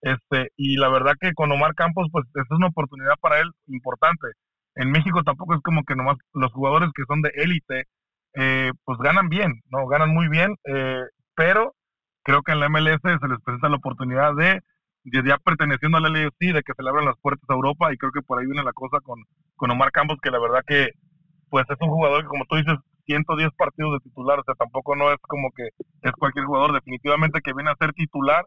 Este, 0.00 0.52
y 0.56 0.76
la 0.76 0.88
verdad 0.88 1.14
que 1.20 1.32
con 1.32 1.50
Omar 1.50 1.74
Campos, 1.74 2.06
pues 2.12 2.24
es 2.34 2.50
una 2.50 2.68
oportunidad 2.68 3.14
para 3.20 3.40
él 3.40 3.50
importante. 3.66 4.28
En 4.76 4.90
México 4.92 5.22
tampoco 5.24 5.54
es 5.54 5.60
como 5.62 5.82
que 5.84 5.96
nomás 5.96 6.16
los 6.34 6.52
jugadores 6.52 6.90
que 6.94 7.02
son 7.08 7.20
de 7.22 7.30
élite, 7.34 7.84
eh, 8.34 8.70
pues 8.84 8.98
ganan 9.00 9.28
bien, 9.28 9.60
¿no? 9.70 9.86
Ganan 9.88 10.14
muy 10.14 10.28
bien, 10.28 10.54
eh, 10.64 11.02
pero 11.34 11.74
creo 12.22 12.42
que 12.42 12.52
en 12.52 12.60
la 12.60 12.68
MLS 12.68 13.00
se 13.02 13.28
les 13.28 13.40
presenta 13.42 13.68
la 13.68 13.76
oportunidad 13.76 14.34
de, 14.34 14.60
ya 15.04 15.38
perteneciendo 15.38 15.98
a 15.98 16.00
la 16.00 16.08
LFC, 16.08 16.52
de 16.52 16.62
que 16.62 16.74
se 16.74 16.82
le 16.82 16.90
abran 16.90 17.06
las 17.06 17.18
puertas 17.20 17.48
a 17.48 17.54
Europa 17.54 17.92
y 17.92 17.96
creo 17.96 18.12
que 18.12 18.22
por 18.22 18.38
ahí 18.38 18.46
viene 18.46 18.62
la 18.62 18.72
cosa 18.72 19.00
con, 19.00 19.24
con 19.56 19.70
Omar 19.70 19.90
Campos, 19.92 20.18
que 20.22 20.30
la 20.30 20.38
verdad 20.38 20.62
que 20.66 20.90
pues 21.50 21.64
es 21.68 21.76
un 21.80 21.88
jugador 21.88 22.22
que 22.22 22.28
como 22.28 22.44
tú 22.44 22.56
dices, 22.56 22.78
110 23.06 23.50
partidos 23.56 23.94
de 23.94 24.00
titular, 24.00 24.38
o 24.38 24.44
sea, 24.44 24.54
tampoco 24.54 24.94
no 24.94 25.10
es 25.10 25.18
como 25.22 25.50
que 25.56 25.68
es 26.02 26.12
cualquier 26.12 26.44
jugador 26.44 26.74
definitivamente 26.74 27.40
que 27.40 27.54
viene 27.54 27.70
a 27.70 27.76
ser 27.76 27.92
titular 27.94 28.44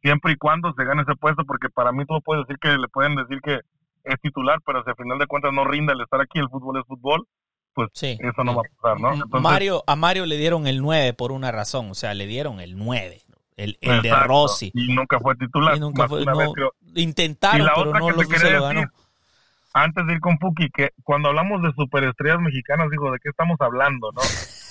siempre 0.00 0.32
y 0.32 0.36
cuando 0.36 0.72
se 0.74 0.84
gane 0.84 1.02
ese 1.02 1.16
puesto, 1.16 1.44
porque 1.44 1.68
para 1.68 1.90
mí 1.90 2.04
tú 2.06 2.20
puedes 2.24 2.46
decir 2.46 2.58
que 2.60 2.78
le 2.78 2.88
pueden 2.88 3.16
decir 3.16 3.40
que 3.42 3.60
es 4.04 4.20
titular, 4.20 4.60
pero 4.64 4.84
si 4.84 4.90
al 4.90 4.96
final 4.96 5.18
de 5.18 5.26
cuentas 5.26 5.52
no 5.52 5.64
rinda 5.64 5.92
el 5.92 6.00
estar 6.00 6.20
aquí, 6.20 6.38
el 6.38 6.48
fútbol 6.48 6.78
es 6.78 6.86
fútbol, 6.86 7.26
pues 7.76 7.90
eso 8.02 8.42
no 8.42 8.54
va 8.54 8.62
a 8.62 8.80
pasar, 8.80 9.00
¿no? 9.00 9.26
Mario, 9.38 9.84
a 9.86 9.96
Mario 9.96 10.24
le 10.24 10.38
dieron 10.38 10.66
el 10.66 10.80
9 10.80 11.12
por 11.12 11.30
una 11.30 11.52
razón, 11.52 11.90
o 11.90 11.94
sea, 11.94 12.14
le 12.14 12.26
dieron 12.26 12.58
el 12.58 12.78
9, 12.78 13.20
el, 13.58 13.76
el 13.82 14.00
de 14.00 14.14
Rossi. 14.14 14.70
Y 14.72 14.94
nunca 14.94 15.20
fue 15.20 15.36
titular. 15.36 15.78
nunca 15.78 16.08
fue, 16.08 16.24
intentaron, 16.94 17.68
pero 17.74 17.92
no 17.92 18.10
lo, 18.10 18.22
se 18.22 18.50
lo 18.50 18.62
ganó. 18.62 18.90
antes 19.74 20.06
de 20.06 20.14
ir 20.14 20.20
con 20.20 20.38
Puki, 20.38 20.70
que 20.70 20.92
cuando 21.04 21.28
hablamos 21.28 21.62
de 21.62 21.70
superestrellas 21.72 22.40
mexicanas, 22.40 22.88
digo, 22.90 23.12
¿de 23.12 23.18
qué 23.22 23.28
estamos 23.28 23.58
hablando, 23.60 24.10
no? 24.12 24.22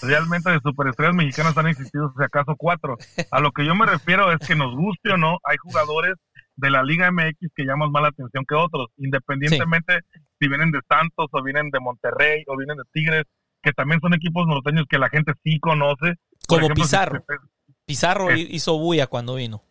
Realmente 0.01 0.49
de 0.49 0.59
superestrellas 0.63 1.13
mexicanas 1.13 1.55
han 1.59 1.67
existido, 1.67 2.11
si 2.17 2.23
acaso, 2.23 2.55
cuatro. 2.57 2.97
A 3.29 3.39
lo 3.39 3.51
que 3.51 3.67
yo 3.67 3.75
me 3.75 3.85
refiero 3.85 4.31
es 4.31 4.39
que 4.39 4.55
nos 4.55 4.75
guste 4.75 5.11
o 5.11 5.17
no, 5.17 5.37
hay 5.43 5.57
jugadores 5.57 6.15
de 6.55 6.71
la 6.71 6.81
Liga 6.81 7.11
MX 7.11 7.51
que 7.55 7.65
llaman 7.65 7.91
más 7.91 8.01
la 8.01 8.07
atención 8.09 8.45
que 8.47 8.55
otros, 8.55 8.87
independientemente 8.97 9.99
si 10.39 10.47
vienen 10.47 10.71
de 10.71 10.79
Santos 10.87 11.27
o 11.31 11.43
vienen 11.43 11.69
de 11.69 11.79
Monterrey 11.79 12.43
o 12.47 12.57
vienen 12.57 12.77
de 12.77 12.83
Tigres, 12.91 13.23
que 13.61 13.71
también 13.71 13.99
son 14.01 14.13
equipos 14.13 14.47
norteños 14.47 14.85
que 14.89 14.99
la 14.99 15.09
gente 15.09 15.33
sí 15.43 15.59
conoce. 15.59 16.15
Como 16.47 16.69
Pizarro. 16.69 17.23
Pizarro 17.85 18.31
hizo 18.33 18.77
bulla 18.77 19.07
cuando 19.07 19.35
vino. 19.35 19.61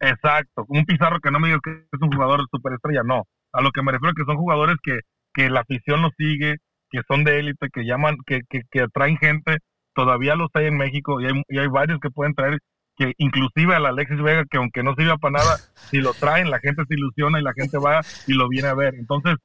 Exacto, 0.00 0.64
un 0.68 0.84
Pizarro 0.84 1.20
que 1.20 1.30
no 1.30 1.40
me 1.40 1.48
diga 1.48 1.60
que 1.62 1.70
es 1.70 2.00
un 2.00 2.12
jugador 2.12 2.40
de 2.40 2.46
superestrella, 2.50 3.02
no. 3.02 3.24
A 3.52 3.62
lo 3.62 3.70
que 3.70 3.82
me 3.82 3.92
refiero 3.92 4.14
que 4.14 4.24
son 4.24 4.36
jugadores 4.36 4.76
que, 4.82 5.00
que 5.32 5.50
la 5.50 5.60
afición 5.60 6.02
los 6.02 6.12
sigue, 6.16 6.56
que 6.90 7.00
son 7.08 7.24
de 7.24 7.38
élite, 7.40 7.68
que 7.72 7.84
llaman, 7.84 8.16
que, 8.26 8.40
que, 8.48 8.62
que 8.70 8.82
atraen 8.82 9.16
gente, 9.18 9.58
todavía 9.94 10.36
los 10.36 10.50
hay 10.54 10.66
en 10.66 10.76
México 10.76 11.20
y 11.20 11.26
hay, 11.26 11.42
y 11.48 11.58
hay 11.58 11.66
varios 11.66 11.98
que 12.00 12.10
pueden 12.10 12.34
traer 12.34 12.58
que 12.96 13.12
inclusive 13.18 13.74
al 13.74 13.86
Alexis 13.86 14.20
Vega, 14.20 14.44
que 14.50 14.58
aunque 14.58 14.82
no 14.82 14.94
sirva 14.94 15.16
para 15.18 15.38
nada, 15.38 15.56
si 15.90 15.98
lo 15.98 16.12
traen, 16.14 16.50
la 16.50 16.58
gente 16.58 16.82
se 16.86 16.94
ilusiona 16.94 17.40
y 17.40 17.42
la 17.42 17.52
gente 17.54 17.78
va 17.78 18.00
y 18.26 18.34
lo 18.34 18.48
viene 18.48 18.68
a 18.68 18.74
ver. 18.74 18.94
Entonces, 18.96 19.36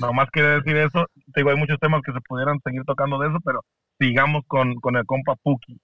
nomás 0.00 0.28
quería 0.30 0.60
decir 0.60 0.76
eso. 0.76 1.06
Te 1.32 1.40
digo, 1.40 1.50
hay 1.50 1.56
muchos 1.56 1.78
temas 1.78 2.02
que 2.04 2.12
se 2.12 2.20
pudieran 2.20 2.58
seguir 2.64 2.82
tocando 2.84 3.18
de 3.18 3.28
eso, 3.28 3.38
pero 3.44 3.60
sigamos 3.98 4.44
con, 4.46 4.74
con 4.76 4.96
el 4.96 5.04
compa 5.06 5.34
Puki. 5.42 5.80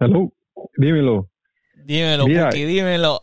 Hello, 0.00 0.32
dímelo. 0.76 1.28
Dímelo, 1.84 2.24
Puki, 2.24 2.64
dímelo. 2.64 3.20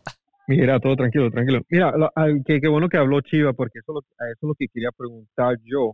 Mira, 0.48 0.80
todo 0.80 0.96
tranquilo, 0.96 1.30
tranquilo. 1.32 1.62
Mira, 1.70 1.94
qué, 2.46 2.68
bueno 2.68 2.90
que 2.90 2.98
habló 2.98 3.22
Chiva, 3.22 3.54
porque 3.54 3.80
eso, 3.80 4.00
eso 4.00 4.14
es 4.20 4.38
lo 4.42 4.54
que 4.56 4.68
quería 4.68 4.90
preguntar 4.96 5.56
yo 5.64 5.94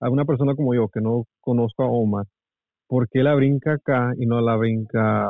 a 0.00 0.10
una 0.10 0.24
persona 0.24 0.54
como 0.54 0.74
yo 0.74 0.88
que 0.88 1.00
no 1.00 1.24
conozco 1.40 1.84
a 1.84 1.86
Omar 1.86 2.26
¿por 2.86 3.08
qué 3.08 3.22
la 3.22 3.34
brinca 3.34 3.74
acá 3.74 4.12
y 4.16 4.26
no 4.26 4.40
la 4.40 4.56
brinca 4.56 5.26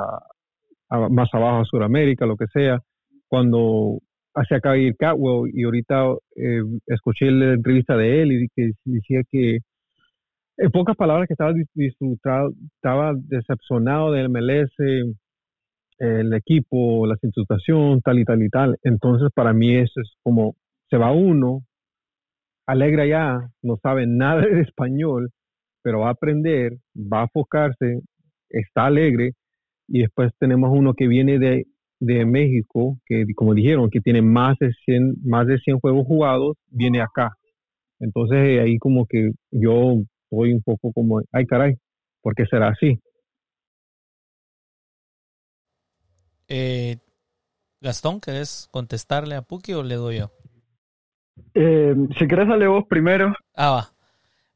más 1.11 1.29
abajo 1.33 1.61
a 1.61 1.65
Sudamérica, 1.65 2.27
lo 2.27 2.37
que 2.37 2.47
sea? 2.53 2.81
Cuando 3.29 4.01
acá 4.35 4.77
ir 4.77 4.97
Catwell 4.97 5.51
y 5.53 5.65
ahorita 5.65 6.15
eh, 6.37 6.63
escuché 6.87 7.31
la 7.31 7.55
entrevista 7.55 7.97
de 7.97 8.23
él 8.23 8.33
y 8.33 8.49
que 8.55 8.73
decía 8.85 9.23
que 9.31 9.59
en 10.57 10.71
pocas 10.71 10.97
palabras 10.97 11.27
que 11.27 11.35
estaba 11.35 11.53
disfrutado, 11.75 12.53
estaba 12.77 13.13
decepcionado 13.17 14.13
del 14.13 14.29
MLS, 14.29 14.73
el 15.99 16.35
equipo, 16.35 17.07
la 17.07 17.17
situación, 17.17 18.01
tal 18.03 18.19
y 18.21 18.25
tal 18.25 18.43
y 18.43 18.49
tal. 18.49 18.77
Entonces, 18.83 19.31
para 19.35 19.53
mí 19.53 19.77
eso 19.77 20.01
es 20.01 20.13
como, 20.23 20.55
se 20.91 20.97
va 20.97 21.13
uno, 21.13 21.63
alegra 22.67 23.07
ya, 23.07 23.51
no 23.63 23.77
sabe 23.83 24.07
nada 24.07 24.43
de 24.43 24.61
español, 24.61 25.31
pero 25.83 26.01
va 26.01 26.09
a 26.09 26.13
aprender, 26.13 26.75
va 26.95 27.21
a 27.21 27.25
enfocarse, 27.25 28.01
está 28.49 28.87
alegre, 28.87 29.33
y 29.89 30.01
después 30.01 30.33
tenemos 30.39 30.71
uno 30.73 30.95
que 30.95 31.09
viene 31.09 31.39
de, 31.39 31.67
de 32.01 32.25
México, 32.25 32.99
que 33.07 33.25
como 33.35 33.55
dijeron, 33.55 33.91
que 33.91 34.01
tiene 34.01 34.23
más 34.23 34.59
de 34.59 34.73
100, 34.85 35.17
más 35.25 35.47
de 35.47 35.59
100 35.59 35.81
juegos 35.81 36.07
jugados, 36.07 36.57
viene 36.71 37.01
acá. 37.01 37.37
Entonces 38.01 38.61
ahí 38.61 38.79
como 38.79 39.07
que 39.07 39.31
yo 39.51 40.03
estoy 40.31 40.53
un 40.53 40.63
poco 40.63 40.93
como, 40.93 41.23
ay 41.33 41.47
caray, 41.47 41.75
¿por 42.23 42.35
qué 42.35 42.45
será 42.47 42.69
así? 42.69 42.99
Eh, 46.49 46.97
Gastón, 47.81 48.21
¿querés 48.21 48.69
contestarle 48.71 49.35
a 49.35 49.43
Puki 49.43 49.73
o 49.73 49.83
le 49.83 49.97
doy 49.97 50.19
yo? 50.19 50.31
Eh, 51.55 51.95
si 52.19 52.27
querés, 52.27 52.49
dale 52.49 52.67
vos 52.67 52.85
primero. 52.89 53.35
Ah, 53.55 53.71
va. 53.71 53.91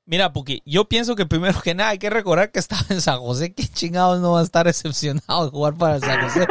Mira, 0.07 0.33
porque 0.33 0.63
yo 0.65 0.87
pienso 0.87 1.15
que 1.15 1.27
primero 1.27 1.61
que 1.63 1.75
nada 1.75 1.91
hay 1.91 1.99
que 1.99 2.09
recordar 2.09 2.51
que 2.51 2.59
estaba 2.59 2.83
en 2.89 3.01
San 3.01 3.19
José. 3.19 3.53
¿Qué 3.53 3.65
chingados 3.65 4.21
no 4.21 4.33
va 4.33 4.41
a 4.41 4.43
estar 4.43 4.67
excepcionado 4.67 5.45
de 5.45 5.51
jugar 5.51 5.75
para 5.75 5.99
San 6.01 6.23
José? 6.23 6.47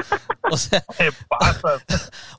O 0.51 0.57
sea, 0.57 0.83
¿Qué 0.97 1.11
pasa? 1.27 1.83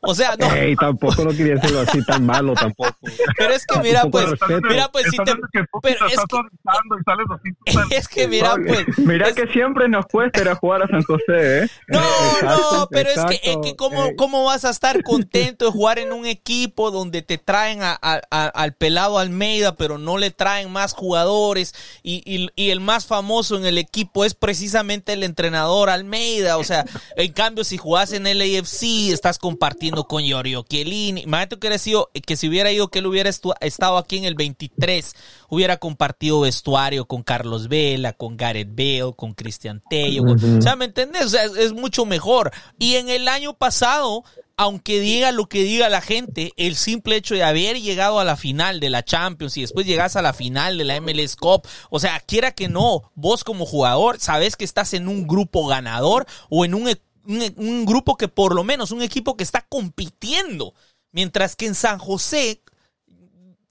o 0.03 0.15
sea, 0.15 0.35
no. 0.39 0.53
Ey, 0.55 0.75
tampoco 0.77 1.25
no 1.25 1.31
quería 1.31 1.55
decirlo 1.57 1.81
así 1.81 2.03
tan 2.05 2.25
malo 2.25 2.55
tampoco. 2.55 2.97
Pero 3.37 3.53
es 3.55 3.67
que 3.67 3.79
mira, 3.81 4.05
pues, 4.11 4.27
mira, 4.69 4.89
pues, 4.91 5.07
si 5.11 5.17
te, 5.19 5.25
viendo 5.25 5.47
que 5.53 5.61
tú 5.71 5.79
pero 5.83 6.07
es 6.07 6.13
estás 6.13 6.25
que- 6.25 6.37
soltando 6.37 6.99
y 6.99 7.03
sales 7.05 7.27
así, 7.39 7.51
tú 7.53 7.73
sales- 7.73 7.93
es 7.99 8.09
que 8.09 8.29
mira, 8.29 8.55
pues, 8.57 8.99
Mira 8.99 9.33
que 9.33 9.47
siempre 9.49 9.89
nos 9.89 10.07
cuesta 10.07 10.41
ir 10.41 10.49
a 10.49 10.55
jugar 10.55 10.83
a 10.83 10.89
San 10.89 11.03
José, 11.03 11.65
¿eh? 11.65 11.69
No, 11.89 12.01
no, 12.43 12.89
pero 12.91 13.11
es 13.11 13.25
que, 13.27 13.41
es 13.51 13.57
que 13.63 13.77
¿cómo. 13.77 14.11
¿cómo 14.17 14.45
vas 14.45 14.65
a 14.65 14.71
estar 14.71 15.03
contento 15.03 15.67
de 15.67 15.71
jugar 15.71 15.99
en 15.99 16.13
un 16.13 16.25
equipo 16.27 16.91
donde 16.91 17.23
te 17.23 17.37
traen 17.39 17.83
a- 17.83 17.99
a- 18.01 18.21
a- 18.31 18.47
al 18.49 18.73
pelado 18.75 19.19
Almeida, 19.19 19.77
pero 19.77 19.99
no 19.99 20.19
le 20.19 20.31
traen 20.31 20.71
más 20.73 20.93
jugadores? 20.95 21.75
Y, 22.03 22.23
y- 22.25 22.49
y 22.57 22.71
el 22.71 22.81
más 22.81 23.07
famoso 23.07 23.57
en 23.57 23.67
el 23.67 23.79
equipo 23.79 24.25
es 24.25 24.35
precisamente 24.35 25.13
el 25.13 25.23
entrenador 25.23 25.91
Almeida. 25.91 26.57
O 26.59 26.65
sea, 26.65 26.85
en 27.17 27.33
cambio, 27.33 27.65
si 27.65 27.77
jugás 27.99 28.13
en 28.13 28.29
el 28.29 28.41
AFC, 28.41 29.11
estás 29.13 29.39
compartiendo 29.39 30.05
con 30.05 30.23
Giorgio 30.23 30.65
Chiellini. 30.69 31.23
Imagínate 31.23 31.57
que, 31.57 31.67
hubiera 31.67 31.79
sido, 31.79 32.11
que 32.25 32.37
si 32.37 32.49
hubiera 32.49 32.71
ido, 32.71 32.89
que 32.89 33.01
él 33.01 33.07
hubiera 33.07 33.29
estado 33.29 33.97
aquí 33.99 34.19
en 34.19 34.25
el 34.25 34.37
23, 34.37 35.17
hubiera 35.49 35.79
compartido 35.79 36.43
vestuario 36.43 37.07
con 37.07 37.25
Carlos 37.25 37.67
Vela, 37.67 38.13
con 38.13 38.37
Gareth 38.37 38.69
Bale, 38.71 39.15
con 39.17 39.35
Cristian 39.35 39.83
Tello. 39.91 40.23
con- 40.23 40.59
o 40.59 40.63
sea, 40.63 40.77
¿me 40.77 40.85
entendés? 40.85 41.27
O 41.27 41.29
sea, 41.31 41.43
es, 41.43 41.57
es 41.57 41.73
mucho 41.73 42.05
mejor. 42.05 42.53
Y 42.79 42.95
en 42.95 43.09
el 43.09 43.27
año 43.27 43.55
pasado, 43.55 44.23
aunque 44.57 45.01
diga 45.01 45.33
lo 45.33 45.49
que 45.49 45.63
diga 45.63 45.89
la 45.89 46.01
gente, 46.01 46.53
el 46.57 46.77
simple 46.77 47.17
hecho 47.17 47.35
de 47.35 47.43
haber 47.43 47.81
llegado 47.81 48.21
a 48.21 48.25
la 48.25 48.37
final 48.37 48.79
de 48.81 48.91
la 48.91 49.05
Champions 49.05 49.57
y 49.57 49.63
después 49.63 49.87
llegas 49.87 50.15
a 50.15 50.23
la 50.23 50.33
final 50.33 50.79
de 50.79 50.85
la 50.85 51.01
MLS 51.01 51.37
Cup, 51.37 51.67
o 51.91 51.99
sea, 51.99 52.21
quiera 52.21 52.53
que 52.53 52.69
no, 52.69 53.11
vos 53.15 53.43
como 53.43 53.67
jugador 53.67 54.21
sabes 54.21 54.57
que 54.57 54.65
estás 54.65 54.95
en 54.95 55.09
un 55.09 55.27
grupo 55.27 55.67
ganador 55.67 56.27
o 56.51 56.65
en 56.65 56.75
un, 56.75 56.89
un, 57.27 57.85
grupo 57.85 58.17
que 58.17 58.29
por 58.29 58.55
lo 58.55 58.65
menos, 58.65 58.91
un 58.91 59.03
equipo 59.03 59.37
que 59.37 59.45
está 59.45 59.67
compitiendo. 59.69 60.75
Mientras 61.11 61.57
que 61.57 61.67
en 61.67 61.75
San 61.75 61.99
José, 61.99 62.63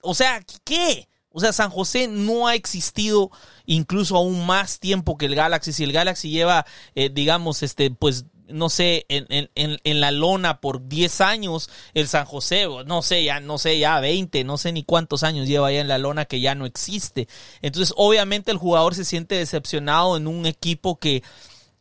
o 0.01 0.13
sea, 0.13 0.43
¿qué? 0.63 1.07
O 1.29 1.39
sea, 1.39 1.53
San 1.53 1.69
José 1.69 2.07
no 2.07 2.47
ha 2.47 2.55
existido 2.55 3.29
incluso 3.65 4.17
aún 4.17 4.45
más 4.45 4.79
tiempo 4.79 5.17
que 5.17 5.27
el 5.27 5.35
Galaxy. 5.35 5.71
Si 5.71 5.83
el 5.83 5.93
Galaxy 5.93 6.31
lleva, 6.31 6.65
eh, 6.95 7.09
digamos, 7.13 7.61
este, 7.61 7.91
pues, 7.91 8.25
no 8.47 8.69
sé, 8.69 9.05
en, 9.09 9.99
la 9.99 10.11
lona 10.11 10.61
por 10.61 10.87
10 10.87 11.21
años, 11.21 11.69
el 11.93 12.07
San 12.07 12.25
José, 12.25 12.65
no 12.85 13.01
sé, 13.01 13.23
ya, 13.23 13.39
no 13.39 13.57
sé, 13.57 13.77
ya 13.77 13.99
20, 13.99 14.43
no 14.45 14.57
sé 14.57 14.71
ni 14.71 14.83
cuántos 14.83 15.23
años 15.23 15.47
lleva 15.47 15.71
ya 15.71 15.81
en 15.81 15.87
la 15.87 15.97
lona 15.97 16.25
que 16.25 16.39
ya 16.39 16.55
no 16.55 16.65
existe. 16.65 17.27
Entonces, 17.61 17.93
obviamente 17.97 18.51
el 18.51 18.57
jugador 18.57 18.95
se 18.95 19.05
siente 19.05 19.35
decepcionado 19.35 20.17
en 20.17 20.27
un 20.27 20.45
equipo 20.45 20.97
que, 20.97 21.23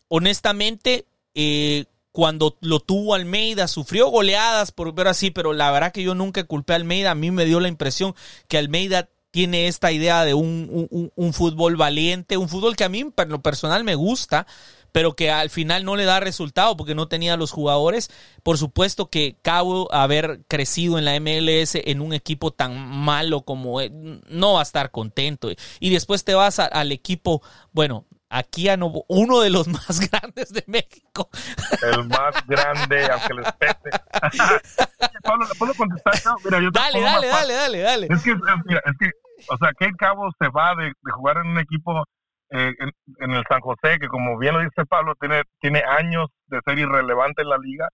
honestamente, 0.08 1.06
eh, 1.36 1.84
cuando 2.10 2.56
lo 2.62 2.80
tuvo 2.80 3.14
Almeida, 3.14 3.68
sufrió 3.68 4.08
goleadas, 4.08 4.72
por 4.72 4.92
ver 4.94 5.06
así, 5.06 5.30
pero 5.30 5.52
la 5.52 5.70
verdad 5.70 5.92
que 5.92 6.02
yo 6.02 6.14
nunca 6.14 6.42
culpé 6.44 6.72
a 6.72 6.76
Almeida. 6.76 7.10
A 7.10 7.14
mí 7.14 7.30
me 7.30 7.44
dio 7.44 7.60
la 7.60 7.68
impresión 7.68 8.14
que 8.48 8.56
Almeida 8.58 9.10
tiene 9.30 9.68
esta 9.68 9.92
idea 9.92 10.24
de 10.24 10.32
un, 10.32 10.88
un- 11.14 11.32
fútbol 11.34 11.76
valiente, 11.76 12.38
un 12.38 12.48
fútbol 12.48 12.74
que 12.74 12.84
a 12.84 12.88
mí, 12.88 13.00
en 13.00 13.28
lo 13.28 13.42
personal, 13.42 13.84
me 13.84 13.94
gusta, 13.94 14.46
pero 14.92 15.14
que 15.14 15.30
al 15.30 15.50
final 15.50 15.84
no 15.84 15.94
le 15.94 16.06
da 16.06 16.20
resultado 16.20 16.74
porque 16.74 16.94
no 16.94 17.06
tenía 17.06 17.36
los 17.36 17.50
jugadores. 17.50 18.08
Por 18.42 18.56
supuesto 18.56 19.10
que 19.10 19.36
Cabo, 19.42 19.92
haber 19.92 20.40
crecido 20.48 20.98
en 20.98 21.04
la 21.04 21.20
MLS 21.20 21.74
en 21.74 22.00
un 22.00 22.14
equipo 22.14 22.50
tan 22.50 22.88
malo 22.88 23.42
como 23.42 23.82
eh, 23.82 23.90
no 24.30 24.54
va 24.54 24.60
a 24.60 24.62
estar 24.62 24.90
contento. 24.90 25.50
Y 25.80 25.90
después 25.90 26.24
te 26.24 26.32
vas 26.32 26.58
al 26.58 26.92
equipo, 26.92 27.42
bueno, 27.72 28.06
aquí 28.36 28.68
a 28.68 28.76
no, 28.76 28.92
uno 29.08 29.40
de 29.40 29.50
los 29.50 29.68
más 29.68 30.00
grandes 30.10 30.52
de 30.52 30.64
México. 30.66 31.28
el 31.82 32.06
más 32.08 32.46
grande, 32.46 33.06
aunque 33.10 33.34
les 33.34 33.52
pese. 33.52 33.90
Pablo, 35.22 35.46
¿le 35.46 35.54
puedo 35.58 35.74
contestar? 35.74 36.14
No, 36.24 36.36
mira, 36.44 36.60
yo 36.60 36.70
te 36.70 36.78
Dale, 36.78 37.00
dale, 37.00 37.26
dale, 37.28 37.54
dale, 37.54 37.80
dale. 37.80 38.06
Es 38.10 38.22
que, 38.22 38.30
es, 38.32 38.38
mira, 38.64 38.82
es 38.84 38.92
que, 38.98 39.10
o 39.48 39.56
sea, 39.56 39.72
que 39.78 39.90
Cabo 39.96 40.30
se 40.38 40.48
va 40.48 40.74
de, 40.76 40.86
de 40.86 41.12
jugar 41.12 41.38
en 41.38 41.48
un 41.48 41.58
equipo 41.58 42.04
eh, 42.50 42.72
en, 42.78 42.90
en 43.20 43.30
el 43.32 43.44
San 43.48 43.60
José, 43.60 43.98
que 44.00 44.08
como 44.08 44.38
bien 44.38 44.54
lo 44.54 44.60
dice 44.60 44.84
Pablo, 44.88 45.14
tiene, 45.18 45.42
tiene 45.60 45.82
años 45.82 46.28
de 46.46 46.60
ser 46.64 46.78
irrelevante 46.78 47.42
en 47.42 47.48
la 47.48 47.58
liga, 47.58 47.88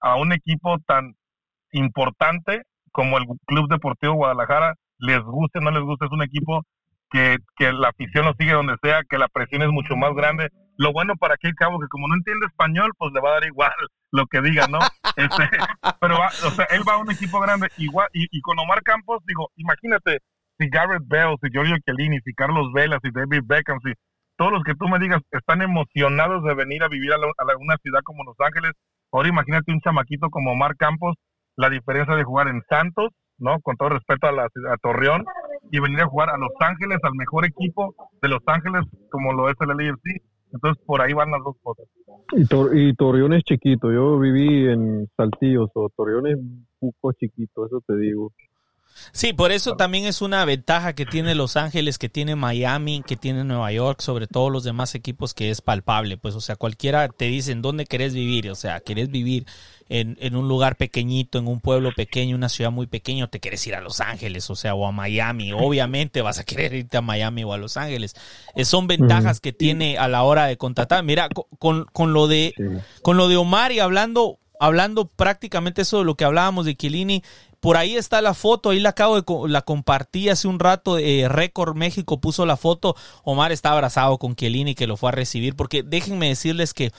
a 0.00 0.16
un 0.16 0.32
equipo 0.32 0.76
tan 0.86 1.14
importante 1.72 2.62
como 2.92 3.18
el 3.18 3.24
Club 3.46 3.68
Deportivo 3.68 4.14
Guadalajara, 4.14 4.74
les 4.98 5.20
guste 5.20 5.58
o 5.58 5.62
no 5.62 5.70
les 5.70 5.82
guste, 5.82 6.04
es 6.06 6.12
un 6.12 6.22
equipo 6.22 6.62
que, 7.14 7.38
que 7.56 7.72
la 7.72 7.90
afición 7.90 8.24
lo 8.24 8.34
sigue 8.34 8.52
donde 8.52 8.74
sea, 8.82 9.02
que 9.08 9.18
la 9.18 9.28
presión 9.28 9.62
es 9.62 9.68
mucho 9.68 9.94
más 9.94 10.12
grande. 10.14 10.48
Lo 10.76 10.92
bueno 10.92 11.14
para 11.14 11.34
aquel 11.34 11.54
cabo 11.54 11.78
que 11.78 11.86
como 11.88 12.08
no 12.08 12.16
entiende 12.16 12.46
español, 12.46 12.90
pues 12.98 13.12
le 13.14 13.20
va 13.20 13.30
a 13.30 13.34
dar 13.34 13.44
igual 13.44 13.70
lo 14.10 14.26
que 14.26 14.40
diga, 14.42 14.66
¿no? 14.66 14.80
Este, 15.16 15.48
pero 16.00 16.18
va, 16.18 16.26
o 16.26 16.50
sea, 16.50 16.66
él 16.70 16.82
va 16.88 16.94
a 16.94 16.98
un 16.98 17.10
equipo 17.12 17.38
grande 17.38 17.68
igual 17.76 18.08
y, 18.12 18.26
y 18.36 18.40
con 18.40 18.58
Omar 18.58 18.82
Campos, 18.82 19.22
digo, 19.26 19.48
imagínate 19.54 20.18
si 20.58 20.68
Garrett 20.68 21.04
Bell, 21.06 21.36
si 21.40 21.50
Giorgio 21.52 21.76
Chiellini, 21.86 22.18
si 22.24 22.34
Carlos 22.34 22.72
Vela, 22.72 22.98
si 23.00 23.10
David 23.12 23.42
Beckham, 23.46 23.78
si 23.84 23.92
todos 24.36 24.50
los 24.50 24.64
que 24.64 24.74
tú 24.74 24.88
me 24.88 24.98
digas 24.98 25.22
están 25.30 25.62
emocionados 25.62 26.42
de 26.42 26.54
venir 26.54 26.82
a 26.82 26.88
vivir 26.88 27.12
a, 27.12 27.18
la- 27.18 27.30
a 27.38 27.44
la- 27.44 27.56
una 27.56 27.76
ciudad 27.76 28.00
como 28.02 28.24
Los 28.24 28.34
Ángeles. 28.40 28.72
Ahora 29.12 29.28
imagínate 29.28 29.70
un 29.72 29.80
chamaquito 29.80 30.28
como 30.30 30.50
Omar 30.50 30.74
Campos, 30.76 31.14
la 31.56 31.70
diferencia 31.70 32.16
de 32.16 32.24
jugar 32.24 32.48
en 32.48 32.60
Santos, 32.68 33.10
¿no? 33.38 33.60
Con 33.60 33.76
todo 33.76 33.90
respeto 33.90 34.26
a, 34.26 34.32
la, 34.32 34.44
a 34.46 34.76
Torreón, 34.82 35.24
y 35.70 35.80
venir 35.80 36.00
a 36.00 36.06
jugar 36.06 36.30
a 36.30 36.38
Los 36.38 36.52
Ángeles, 36.60 36.98
al 37.02 37.14
mejor 37.14 37.44
equipo 37.46 37.94
de 38.22 38.28
Los 38.28 38.42
Ángeles, 38.46 38.82
como 39.10 39.32
lo 39.32 39.48
es 39.48 39.56
el 39.60 39.68
LAFC. 39.68 40.22
Entonces, 40.52 40.82
por 40.86 41.00
ahí 41.02 41.12
van 41.12 41.32
las 41.32 41.42
dos 41.42 41.56
cosas. 41.62 41.86
Y, 42.32 42.44
Tor- 42.46 42.70
y 42.76 42.94
Torreón 42.94 43.32
es 43.32 43.42
chiquito. 43.42 43.90
Yo 43.92 44.18
viví 44.20 44.68
en 44.68 45.08
Saltillo, 45.16 45.68
o 45.74 45.90
Torreón 45.96 46.28
es 46.28 46.36
un 46.36 46.66
poco 46.78 47.12
chiquito, 47.12 47.66
eso 47.66 47.80
te 47.86 47.96
digo. 47.96 48.30
Sí, 49.12 49.32
por 49.32 49.52
eso 49.52 49.76
también 49.76 50.06
es 50.06 50.22
una 50.22 50.44
ventaja 50.44 50.92
que 50.94 51.06
tiene 51.06 51.34
Los 51.34 51.56
Ángeles, 51.56 51.98
que 51.98 52.08
tiene 52.08 52.36
Miami, 52.36 53.02
que 53.06 53.16
tiene 53.16 53.44
Nueva 53.44 53.70
York, 53.72 54.00
sobre 54.00 54.26
todos 54.26 54.50
los 54.50 54.64
demás 54.64 54.94
equipos 54.94 55.34
que 55.34 55.50
es 55.50 55.60
palpable. 55.60 56.16
Pues, 56.16 56.34
o 56.34 56.40
sea, 56.40 56.56
cualquiera 56.56 57.08
te 57.08 57.26
dice 57.26 57.52
en 57.52 57.62
dónde 57.62 57.86
querés 57.86 58.14
vivir. 58.14 58.50
O 58.50 58.54
sea, 58.54 58.80
querés 58.80 59.10
vivir 59.10 59.46
en, 59.88 60.16
en 60.20 60.34
un 60.36 60.48
lugar 60.48 60.76
pequeñito, 60.76 61.38
en 61.38 61.46
un 61.46 61.60
pueblo 61.60 61.92
pequeño, 61.94 62.34
una 62.36 62.48
ciudad 62.48 62.70
muy 62.70 62.86
pequeña, 62.86 63.24
o 63.24 63.28
te 63.28 63.40
querés 63.40 63.66
ir 63.66 63.74
a 63.74 63.80
Los 63.80 64.00
Ángeles, 64.00 64.48
o 64.50 64.56
sea, 64.56 64.74
o 64.74 64.86
a 64.86 64.92
Miami. 64.92 65.52
Obviamente 65.52 66.22
vas 66.22 66.38
a 66.38 66.44
querer 66.44 66.72
irte 66.74 66.96
a 66.96 67.02
Miami 67.02 67.44
o 67.44 67.52
a 67.52 67.58
Los 67.58 67.76
Ángeles. 67.76 68.14
Eh, 68.56 68.64
son 68.64 68.86
ventajas 68.86 69.40
que 69.40 69.52
tiene 69.52 69.98
a 69.98 70.08
la 70.08 70.22
hora 70.22 70.46
de 70.46 70.56
contratar. 70.56 71.04
Mira, 71.04 71.28
co- 71.28 71.48
con, 71.58 71.84
con 71.92 72.12
lo 72.12 72.26
de 72.26 72.54
con 73.02 73.16
lo 73.16 73.28
de 73.28 73.36
Omar 73.36 73.72
y 73.72 73.80
hablando, 73.80 74.38
hablando 74.60 75.06
prácticamente 75.06 75.82
eso 75.82 75.98
de 75.98 76.04
lo 76.04 76.16
que 76.16 76.24
hablábamos 76.24 76.66
de 76.66 76.76
Chiellini, 76.76 77.22
por 77.60 77.76
ahí 77.76 77.96
está 77.96 78.20
la 78.22 78.34
foto, 78.34 78.70
ahí 78.70 78.80
la 78.80 78.90
acabo 78.90 79.20
de 79.20 79.48
la 79.48 79.62
compartí 79.62 80.28
hace 80.28 80.48
un 80.48 80.58
rato, 80.58 80.98
eh, 80.98 81.28
Récord 81.28 81.76
México 81.76 82.20
puso 82.20 82.44
la 82.46 82.56
foto, 82.56 82.94
Omar 83.22 83.52
está 83.52 83.72
abrazado 83.72 84.18
con 84.18 84.36
Chiellini 84.36 84.74
que 84.74 84.86
lo 84.86 84.96
fue 84.96 85.08
a 85.08 85.12
recibir, 85.12 85.56
porque 85.56 85.82
déjenme 85.82 86.28
decirles 86.28 86.74
que 86.74 86.92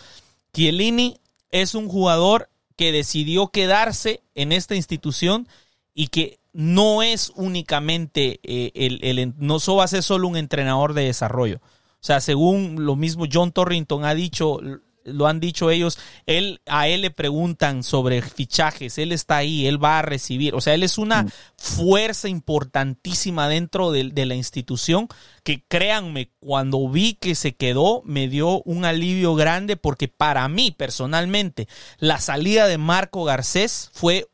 Chiellini 0.53 1.19
es 1.51 1.75
un 1.75 1.87
jugador 1.87 2.49
que 2.75 2.91
decidió 2.91 3.47
quedarse 3.47 4.21
en 4.33 4.51
esta 4.51 4.75
institución 4.75 5.47
y 5.93 6.07
que 6.07 6.39
no 6.53 7.03
es 7.03 7.31
únicamente 7.35 8.39
eh, 8.43 8.71
el, 8.75 8.99
el- 9.03 9.33
no 9.37 9.57
va 9.75 9.83
a 9.83 9.87
ser 9.87 10.03
solo 10.03 10.27
un 10.27 10.37
entrenador 10.37 10.93
de 10.93 11.05
desarrollo. 11.05 11.57
O 11.57 12.05
sea, 12.05 12.21
según 12.21 12.85
lo 12.85 12.95
mismo 12.95 13.25
John 13.31 13.51
Torrington 13.51 14.05
ha 14.05 14.13
dicho, 14.13 14.59
lo 15.05 15.27
han 15.27 15.39
dicho 15.39 15.69
ellos, 15.69 15.97
él, 16.25 16.61
a 16.65 16.87
él 16.87 17.01
le 17.01 17.11
preguntan 17.11 17.83
sobre 17.83 18.21
fichajes, 18.21 18.97
él 18.97 19.11
está 19.11 19.37
ahí, 19.37 19.67
él 19.67 19.81
va 19.83 19.99
a 19.99 20.01
recibir, 20.01 20.55
o 20.55 20.61
sea, 20.61 20.73
él 20.73 20.83
es 20.83 20.97
una 20.97 21.23
mm. 21.23 21.29
fuerza 21.57 22.27
importantísima 22.27 23.47
dentro 23.47 23.91
de, 23.91 24.09
de, 24.09 24.25
la 24.25 24.35
institución 24.35 25.07
que 25.43 25.63
créanme, 25.67 26.31
cuando 26.39 26.89
vi 26.89 27.13
que 27.13 27.35
se 27.35 27.55
quedó, 27.55 28.01
me 28.03 28.27
dio 28.27 28.61
un 28.63 28.85
alivio 28.85 29.35
grande 29.35 29.77
porque 29.77 30.07
para 30.07 30.47
mí 30.49 30.71
personalmente, 30.71 31.67
la 31.99 32.19
salida 32.19 32.67
de 32.67 32.77
Marco 32.77 33.23
Garcés 33.23 33.89
fue 33.93 34.27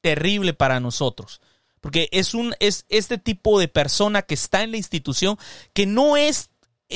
terrible 0.00 0.52
para 0.52 0.80
nosotros. 0.80 1.40
Porque 1.80 2.08
es 2.12 2.32
un, 2.32 2.54
es 2.60 2.86
este 2.88 3.18
tipo 3.18 3.60
de 3.60 3.68
persona 3.68 4.22
que 4.22 4.32
está 4.32 4.62
en 4.62 4.70
la 4.70 4.78
institución 4.78 5.36
que 5.74 5.84
no 5.84 6.16
es 6.16 6.48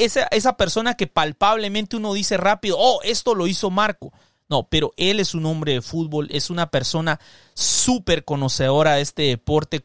esa, 0.05 0.29
esa 0.31 0.57
persona 0.57 0.95
que 0.95 1.07
palpablemente 1.07 1.97
uno 1.97 2.13
dice 2.13 2.37
rápido, 2.37 2.77
oh, 2.79 3.01
esto 3.03 3.35
lo 3.35 3.47
hizo 3.47 3.71
Marco. 3.71 4.13
No, 4.49 4.67
pero 4.67 4.95
él 4.97 5.21
es 5.21 5.35
un 5.35 5.45
hombre 5.45 5.75
de 5.75 5.83
fútbol, 5.83 6.29
es 6.31 6.49
una 6.49 6.71
persona 6.71 7.21
súper 7.53 8.25
conocedora 8.25 8.95
de 8.95 9.03
este 9.03 9.23
deporte, 9.25 9.83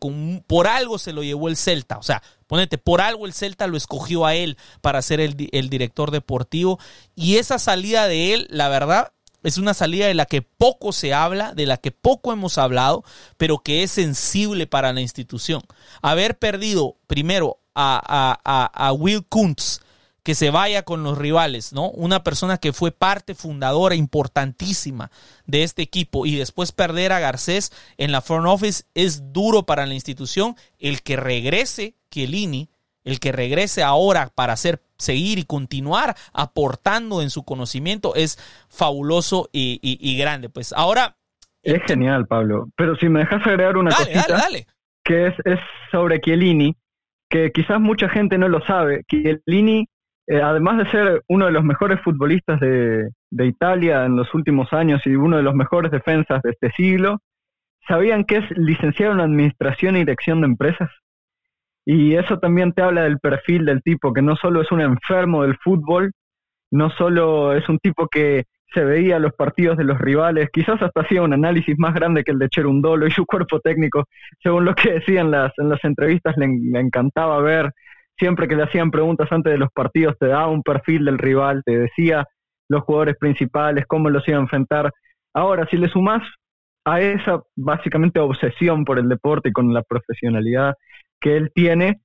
por 0.47 0.67
algo 0.67 0.97
se 0.97 1.12
lo 1.12 1.21
llevó 1.21 1.49
el 1.49 1.58
Celta, 1.58 1.97
o 1.97 2.04
sea, 2.04 2.23
ponete, 2.47 2.78
por 2.78 3.02
algo 3.02 3.26
el 3.26 3.34
Celta 3.34 3.67
lo 3.67 3.76
escogió 3.76 4.26
a 4.26 4.36
él 4.36 4.58
para 4.80 5.02
ser 5.02 5.19
el, 5.19 5.49
el 5.52 5.69
director 5.69 6.12
deportivo 6.12 6.80
y 7.13 7.36
esa 7.38 7.60
salida 7.60 8.08
de 8.08 8.34
él, 8.34 8.47
la 8.49 8.69
verdad, 8.69 9.12
es 9.43 9.58
una 9.58 9.73
salida 9.73 10.08
de 10.08 10.13
la 10.13 10.26
que 10.26 10.41
poco 10.41 10.93
se 10.93 11.13
habla, 11.13 11.54
de 11.54 11.65
la 11.65 11.76
que 11.76 11.91
poco 11.91 12.32
hemos 12.32 12.58
hablado, 12.58 13.04
pero 13.36 13.60
que 13.60 13.84
es 13.84 13.91
sensible 13.91 14.65
para 14.65 14.93
la 14.93 15.02
institución. 15.02 15.62
Haber 16.02 16.39
perdido 16.39 16.95
primero 17.08 17.60
a, 17.76 18.39
a, 18.45 18.88
a 18.88 18.93
Will 18.93 19.26
Kuntz, 19.28 19.82
que 20.23 20.36
se 20.36 20.49
vaya 20.49 20.83
con 20.83 21.03
los 21.03 21.17
rivales, 21.17 21.73
¿no? 21.73 21.89
Una 21.89 22.23
persona 22.23 22.57
que 22.57 22.71
fue 22.71 22.91
parte 22.91 23.36
fundadora 23.36 23.95
importantísima 23.95 25.12
de 25.45 25.63
este 25.63 25.81
equipo 25.81 26.25
y 26.25 26.36
después 26.36 26.71
perder 26.71 27.12
a 27.12 27.19
Garcés 27.19 27.71
en 27.97 28.12
la 28.12 28.21
front 28.21 28.47
office 28.47 28.86
es 28.95 29.33
duro 29.33 29.63
para 29.63 29.86
la 29.86 29.93
institución. 29.93 30.55
El 30.79 31.01
que 31.01 31.17
regrese 31.17 31.95
Chiellini, 32.09 32.69
el 33.03 33.19
que 33.19 33.33
regrese 33.33 33.83
ahora 33.83 34.31
para 34.33 34.53
hacer 34.53 34.81
seguir 34.97 35.39
y 35.39 35.43
continuar 35.43 36.15
aportando 36.31 37.21
en 37.21 37.29
su 37.29 37.43
conocimiento 37.43 38.15
es 38.15 38.38
fabuloso 38.69 39.49
y, 39.51 40.17
grande. 40.17 40.47
Pues 40.47 40.71
ahora 40.73 41.17
es 41.63 41.81
genial, 41.86 42.27
Pablo. 42.27 42.69
Pero 42.77 42.95
si 42.95 43.09
me 43.09 43.19
dejas 43.19 43.45
agregar 43.45 43.75
una 43.77 43.91
cosita, 43.93 44.49
que 45.03 45.27
es, 45.27 45.33
es 45.43 45.59
sobre 45.91 46.21
Chiellini, 46.21 46.77
que 47.29 47.51
quizás 47.51 47.81
mucha 47.81 48.07
gente 48.07 48.38
no 48.38 48.47
lo 48.47 48.65
sabe. 48.65 49.03
Chiellini 49.09 49.88
eh, 50.27 50.41
además 50.41 50.77
de 50.77 50.89
ser 50.89 51.23
uno 51.27 51.45
de 51.47 51.51
los 51.51 51.63
mejores 51.63 51.99
futbolistas 52.01 52.59
de, 52.59 53.09
Italia 53.31 54.05
en 54.05 54.15
los 54.15 54.33
últimos 54.33 54.71
años 54.71 55.01
y 55.05 55.15
uno 55.15 55.38
de 55.38 55.43
los 55.43 55.53
mejores 55.53 55.91
defensas 55.91 56.41
de 56.43 56.51
este 56.51 56.71
siglo, 56.71 57.19
¿sabían 57.88 58.23
que 58.23 58.38
es 58.38 58.45
licenciado 58.51 59.13
en 59.13 59.19
Administración 59.19 59.95
y 59.97 59.99
Dirección 59.99 60.41
de 60.41 60.47
Empresas? 60.47 60.89
Y 61.86 62.15
eso 62.15 62.39
también 62.39 62.71
te 62.71 62.81
habla 62.81 63.03
del 63.03 63.19
perfil 63.19 63.65
del 63.65 63.81
tipo, 63.81 64.13
que 64.13 64.21
no 64.21 64.38
solo 64.38 64.62
es 64.62 64.71
un 64.71 64.79
enfermo 64.79 65.43
del 65.43 65.57
fútbol, 65.57 66.13
no 66.71 66.89
solo 66.91 67.53
es 67.53 67.67
un 67.67 67.79
tipo 67.79 68.07
que 68.07 68.45
se 68.73 68.86
veía 68.86 69.19
los 69.19 69.33
partidos 69.33 69.77
de 69.77 69.83
los 69.83 69.99
rivales, 69.99 70.49
quizás 70.53 70.81
hasta 70.81 71.01
hacía 71.01 71.21
un 71.21 71.33
análisis 71.33 71.77
más 71.77 71.93
grande 71.93 72.23
que 72.23 72.31
el 72.31 72.39
de 72.39 72.49
Cherundolo 72.49 73.05
y 73.05 73.12
su 73.12 73.25
cuerpo 73.25 73.59
técnico, 73.59 74.05
según 74.41 74.63
lo 74.65 74.73
que 74.73 74.93
decían 74.93 75.29
las, 75.31 75.51
en 75.57 75.69
las 75.69 75.83
entrevistas, 75.83 76.36
le 76.38 76.79
encantaba 76.79 77.41
ver 77.41 77.73
siempre 78.17 78.47
que 78.47 78.56
le 78.56 78.63
hacían 78.63 78.91
preguntas 78.91 79.32
antes 79.32 79.52
de 79.52 79.58
los 79.58 79.69
partidos, 79.71 80.15
te 80.19 80.28
daba 80.28 80.47
un 80.47 80.63
perfil 80.63 81.06
del 81.06 81.17
rival, 81.17 81.63
te 81.65 81.78
decía 81.78 82.26
los 82.69 82.84
jugadores 82.84 83.17
principales, 83.17 83.86
cómo 83.88 84.10
los 84.10 84.28
iba 84.28 84.38
a 84.38 84.41
enfrentar. 84.41 84.91
Ahora, 85.34 85.67
si 85.69 85.78
le 85.78 85.89
sumás 85.89 86.23
a 86.86 87.02
esa 87.02 87.41
básicamente 87.56 88.19
obsesión 88.19 88.86
por 88.86 88.99
el 88.99 89.10
deporte 89.10 89.49
y 89.49 89.54
con 89.54 89.73
la 89.73 89.84
profesionalidad 89.84 90.76
que 91.19 91.38
él 91.38 91.52
tiene, 91.54 92.02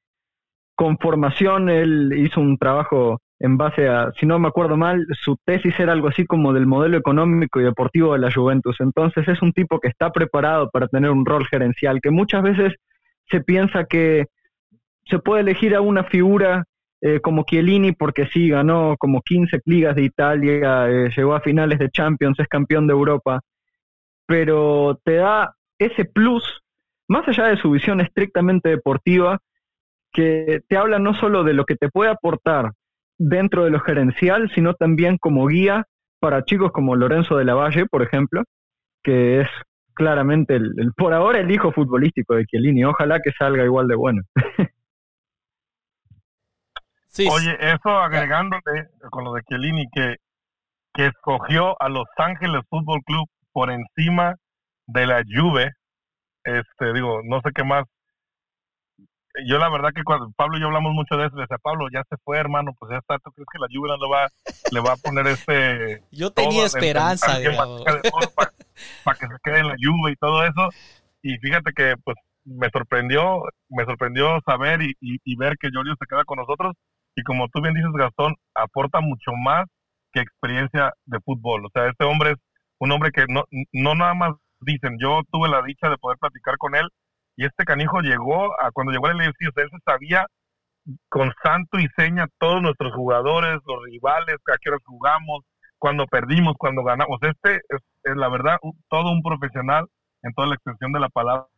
con 0.77 0.99
formación, 0.99 1.69
él 1.69 2.13
hizo 2.17 2.41
un 2.41 2.57
trabajo 2.57 3.21
en 3.41 3.57
base 3.57 3.89
a, 3.89 4.13
si 4.19 4.27
no 4.27 4.39
me 4.39 4.49
acuerdo 4.49 4.77
mal, 4.77 5.07
su 5.21 5.37
tesis 5.45 5.79
era 5.79 5.93
algo 5.93 6.09
así 6.09 6.25
como 6.27 6.53
del 6.53 6.67
modelo 6.67 6.97
económico 6.97 7.61
y 7.61 7.65
deportivo 7.65 8.13
de 8.13 8.21
la 8.21 8.33
Juventus. 8.33 8.77
Entonces 8.81 9.27
es 9.29 9.43
un 9.43 9.53
tipo 9.53 9.81
que 9.81 9.89
está 9.89 10.11
preparado 10.11 10.71
para 10.71 10.89
tener 10.89 11.11
un 11.11 11.25
rol 11.25 11.47
gerencial, 11.47 12.01
que 12.01 12.11
muchas 12.11 12.43
veces 12.43 12.75
se 13.31 13.41
piensa 13.41 13.85
que 13.85 14.27
se 15.09 15.19
puede 15.19 15.43
elegir 15.43 15.75
a 15.75 15.81
una 15.81 16.05
figura 16.05 16.65
eh, 17.01 17.21
como 17.21 17.45
Chiellini 17.45 17.93
porque 17.93 18.27
sí, 18.27 18.49
ganó 18.49 18.97
como 18.99 19.23
15 19.23 19.61
ligas 19.65 19.95
de 19.95 20.03
Italia, 20.03 20.89
eh, 20.89 21.11
llegó 21.17 21.35
a 21.35 21.41
finales 21.41 21.79
de 21.79 21.91
Champions, 21.91 22.39
es 22.41 22.49
campeón 22.49 22.87
de 22.87 22.93
Europa, 22.93 23.41
pero 24.27 24.99
te 25.05 25.17
da 25.17 25.55
ese 25.79 26.05
plus, 26.05 26.61
más 27.07 27.27
allá 27.29 27.47
de 27.47 27.57
su 27.57 27.71
visión 27.71 28.01
estrictamente 28.01 28.69
deportiva, 28.69 29.39
que 30.13 30.61
te 30.69 30.77
habla 30.77 30.99
no 30.99 31.15
solo 31.15 31.45
de 31.45 31.53
lo 31.53 31.65
que 31.65 31.77
te 31.77 31.89
puede 31.89 32.11
aportar 32.11 32.73
dentro 33.17 33.65
de 33.65 33.71
lo 33.71 33.81
gerencial, 33.81 34.51
sino 34.55 34.75
también 34.75 35.19
como 35.19 35.47
guía 35.47 35.85
para 36.21 36.45
chicos 36.45 36.73
como 36.73 36.97
Lorenzo 36.97 37.37
de 37.37 37.45
la 37.45 37.55
Valle, 37.55 37.87
por 37.87 38.03
ejemplo, 38.03 38.43
que 39.05 39.43
es 39.43 39.49
claramente 39.95 40.57
el, 40.57 40.93
por 40.97 41.13
ahora 41.15 41.41
el 41.41 41.51
hijo 41.51 41.73
futbolístico 41.73 42.35
de 42.35 42.47
Chiellini. 42.47 42.85
Ojalá 42.85 43.21
que 43.21 43.33
salga 43.33 43.65
igual 43.65 43.89
de 43.89 43.95
bueno. 43.95 44.23
Oye, 47.17 47.57
eso 47.61 47.91
agregándole 47.91 48.89
con 49.11 49.25
lo 49.25 49.33
de 49.33 49.43
Chiellini, 49.43 49.87
que, 49.93 50.17
que 50.95 51.07
escogió 51.07 51.81
a 51.83 51.89
Los 51.89 52.07
Ángeles 52.17 52.63
Fútbol 52.69 53.01
Club 53.05 53.29
por 53.53 53.71
encima 53.71 54.35
de 54.87 55.07
la 55.07 55.23
Juve, 55.27 55.73
este, 56.45 56.93
digo, 56.93 57.21
no 57.25 57.41
sé 57.43 57.51
qué 57.55 57.65
más. 57.65 57.85
Yo 59.47 59.59
la 59.59 59.69
verdad 59.69 59.91
que 59.95 60.03
cuando 60.03 60.31
Pablo 60.37 60.57
y 60.57 60.61
yo 60.61 60.67
hablamos 60.67 60.93
mucho 60.93 61.17
de 61.17 61.27
eso, 61.27 61.37
le 61.37 61.43
decía, 61.43 61.59
Pablo, 61.63 61.87
ya 61.93 62.03
se 62.09 62.17
fue, 62.25 62.39
hermano, 62.39 62.73
pues 62.79 62.91
ya 62.91 62.99
está, 62.99 63.19
¿tú 63.19 63.31
crees 63.33 63.47
que 63.53 63.59
la 63.59 63.69
Juve 63.71 63.89
no 63.89 63.97
le 63.97 64.09
va, 64.11 64.29
le 64.73 64.81
va 64.81 64.95
a 64.95 64.97
poner 64.97 65.27
este... 65.29 66.03
Yo 66.11 66.31
tenía 66.31 66.65
esperanza, 66.65 67.39
para, 69.05 69.19
que 69.19 69.27
se 69.27 69.35
quede 69.43 69.61
en 69.61 69.69
la 69.69 69.77
Juve 69.81 70.13
y 70.13 70.17
todo 70.17 70.45
eso, 70.45 70.69
y 71.23 71.37
fíjate 71.39 71.73
que, 71.73 71.95
pues, 72.03 72.17
me 72.45 72.71
sorprendió, 72.71 73.43
me 73.69 73.85
sorprendió 73.85 74.41
saber 74.47 74.83
y, 74.83 74.95
y, 75.01 75.37
ver 75.37 75.57
que 75.61 75.69
Giorgio 75.71 75.95
se 75.99 76.07
queda 76.07 76.25
con 76.25 76.39
nosotros, 76.39 76.75
y 77.19 77.23
como 77.25 77.49
tú 77.49 77.61
bien 77.61 77.75
dices, 77.75 77.91
Gastón, 77.93 78.37
aporta 78.55 79.01
mucho 79.01 79.33
más 79.33 79.67
que 80.13 80.21
experiencia 80.21 80.93
de 81.05 81.19
fútbol. 81.19 81.67
O 81.67 81.71
sea, 81.75 81.89
este 81.89 82.05
hombre 82.05 82.31
es 82.31 82.37
un 82.79 82.93
hombre 82.93 83.11
que 83.11 83.25
no, 83.29 83.43
no 83.73 83.97
nada 83.97 84.15
más 84.15 84.35
dicen, 84.61 84.99
yo 85.01 85.23
tuve 85.33 85.49
la 85.49 85.63
dicha 85.63 85.89
de 85.91 85.99
poder 85.99 86.17
platicar 86.19 86.57
con 86.59 86.77
él 86.77 86.89
y 87.35 87.45
este 87.45 87.65
canijo 87.65 88.03
llegó 88.03 88.53
a 88.61 88.71
cuando 88.71 88.93
llegó 88.93 89.09
al 89.09 89.17
LFC, 89.17 89.49
o 89.49 89.53
sea, 89.53 89.65
él 89.65 89.71
se 89.71 89.79
sabía 89.85 90.27
con 91.09 91.33
santo 91.43 91.81
y 91.81 91.89
seña 91.97 92.29
todos 92.39 92.63
nuestros 92.63 92.95
jugadores, 92.95 93.59
los 93.67 93.83
rivales, 93.85 94.37
a 94.37 94.59
qué 94.63 94.71
hora 94.71 94.79
jugamos, 94.85 95.43
cuando 95.77 96.07
perdimos, 96.07 96.55
cuando 96.57 96.85
ganamos. 96.85 97.19
Este 97.23 97.57
es, 97.57 97.83
es 98.05 98.17
la 98.17 98.29
verdad 98.29 98.59
todo 98.89 99.11
un 99.11 99.23
profesional 99.23 99.87
en 100.23 100.33
toda 100.35 100.47
la 100.47 100.55
extensión 100.55 100.93
de 100.93 101.01
la 101.01 101.09
palabra 101.09 101.49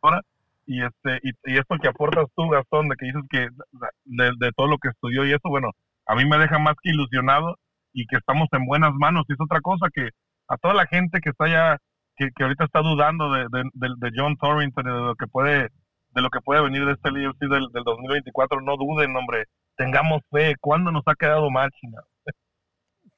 y 0.65 0.83
este 0.83 1.19
y, 1.23 1.57
esto 1.57 1.75
que 1.81 1.87
aportas 1.87 2.25
tú 2.35 2.49
Gastón 2.49 2.89
de 2.89 2.95
que 2.95 3.05
dices 3.07 3.23
que 3.29 3.47
de, 4.05 4.51
todo 4.55 4.67
lo 4.67 4.77
que 4.77 4.89
estudió 4.89 5.25
y 5.25 5.31
eso 5.31 5.49
bueno 5.49 5.71
a 6.05 6.15
mí 6.15 6.25
me 6.25 6.37
deja 6.37 6.59
más 6.59 6.75
que 6.81 6.89
ilusionado 6.91 7.55
y 7.93 8.05
que 8.07 8.17
estamos 8.17 8.47
en 8.51 8.65
buenas 8.65 8.93
manos. 8.93 9.25
Y 9.27 9.33
es 9.33 9.39
otra 9.41 9.61
cosa 9.61 9.87
que 9.93 10.09
a 10.47 10.57
toda 10.57 10.73
la 10.73 10.87
gente 10.87 11.19
que 11.21 11.29
está 11.29 11.47
ya 11.47 11.77
que, 12.15 12.29
ahorita 12.43 12.65
está 12.65 12.81
dudando 12.81 13.31
de, 13.31 13.45
de, 13.51 14.11
John 14.15 14.37
Torrington 14.37 14.83
de 14.83 14.91
lo 14.91 15.15
que 15.15 15.27
puede 15.27 15.69
de 16.13 16.21
lo 16.21 16.29
que 16.29 16.41
puede 16.41 16.61
venir 16.61 16.85
de 16.85 16.91
este 16.91 17.09
LFC 17.09 17.39
del, 17.47 17.67
del 17.71 17.83
2024 17.83 18.61
no 18.61 18.75
duden 18.75 19.15
hombre 19.15 19.45
tengamos 19.77 20.21
fe 20.29 20.55
¿cuándo 20.59 20.91
nos 20.91 21.03
ha 21.05 21.15
quedado 21.15 21.49
mal 21.49 21.71
China? 21.79 21.99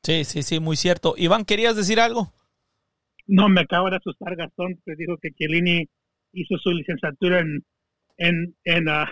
sí 0.04 0.24
sí 0.24 0.44
sí 0.44 0.60
muy 0.60 0.76
cierto. 0.76 1.16
Iván 1.18 1.44
querías 1.44 1.76
decir 1.76 2.00
algo 2.00 2.32
no 3.26 3.50
me 3.50 3.62
acabo 3.62 3.90
de 3.90 3.98
asustar 3.98 4.36
Gastón 4.36 4.80
que 4.86 4.96
dijo 4.96 5.18
que 5.22 5.32
Chiellini 5.32 5.90
hizo 6.34 6.58
su 6.58 6.72
licenciatura 6.72 7.40
en, 7.40 7.64
en, 8.18 8.56
en 8.66 8.90
uh, 8.90 9.06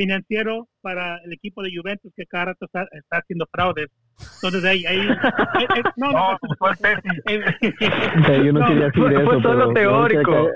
financiero 0.00 0.66
para 0.80 1.18
el 1.24 1.32
equipo 1.34 1.62
de 1.62 1.70
Juventus 1.76 2.12
que 2.16 2.24
cada 2.24 2.46
rato 2.46 2.64
está, 2.64 2.86
haciendo 3.10 3.46
fraudes. 3.52 3.88
Entonces 4.36 4.64
ahí, 4.64 4.84
ahí 4.86 4.98
eh, 4.98 5.66
eh, 5.76 5.82
no, 5.96 6.12
no, 6.12 6.38
fue 6.58 6.70
Yo 8.44 8.52
no, 8.52 8.66
quería 8.66 8.84
decir 8.86 9.12
eso. 9.12 9.24
Fue 9.24 9.42
solo 9.42 9.72
teórico. 9.74 10.48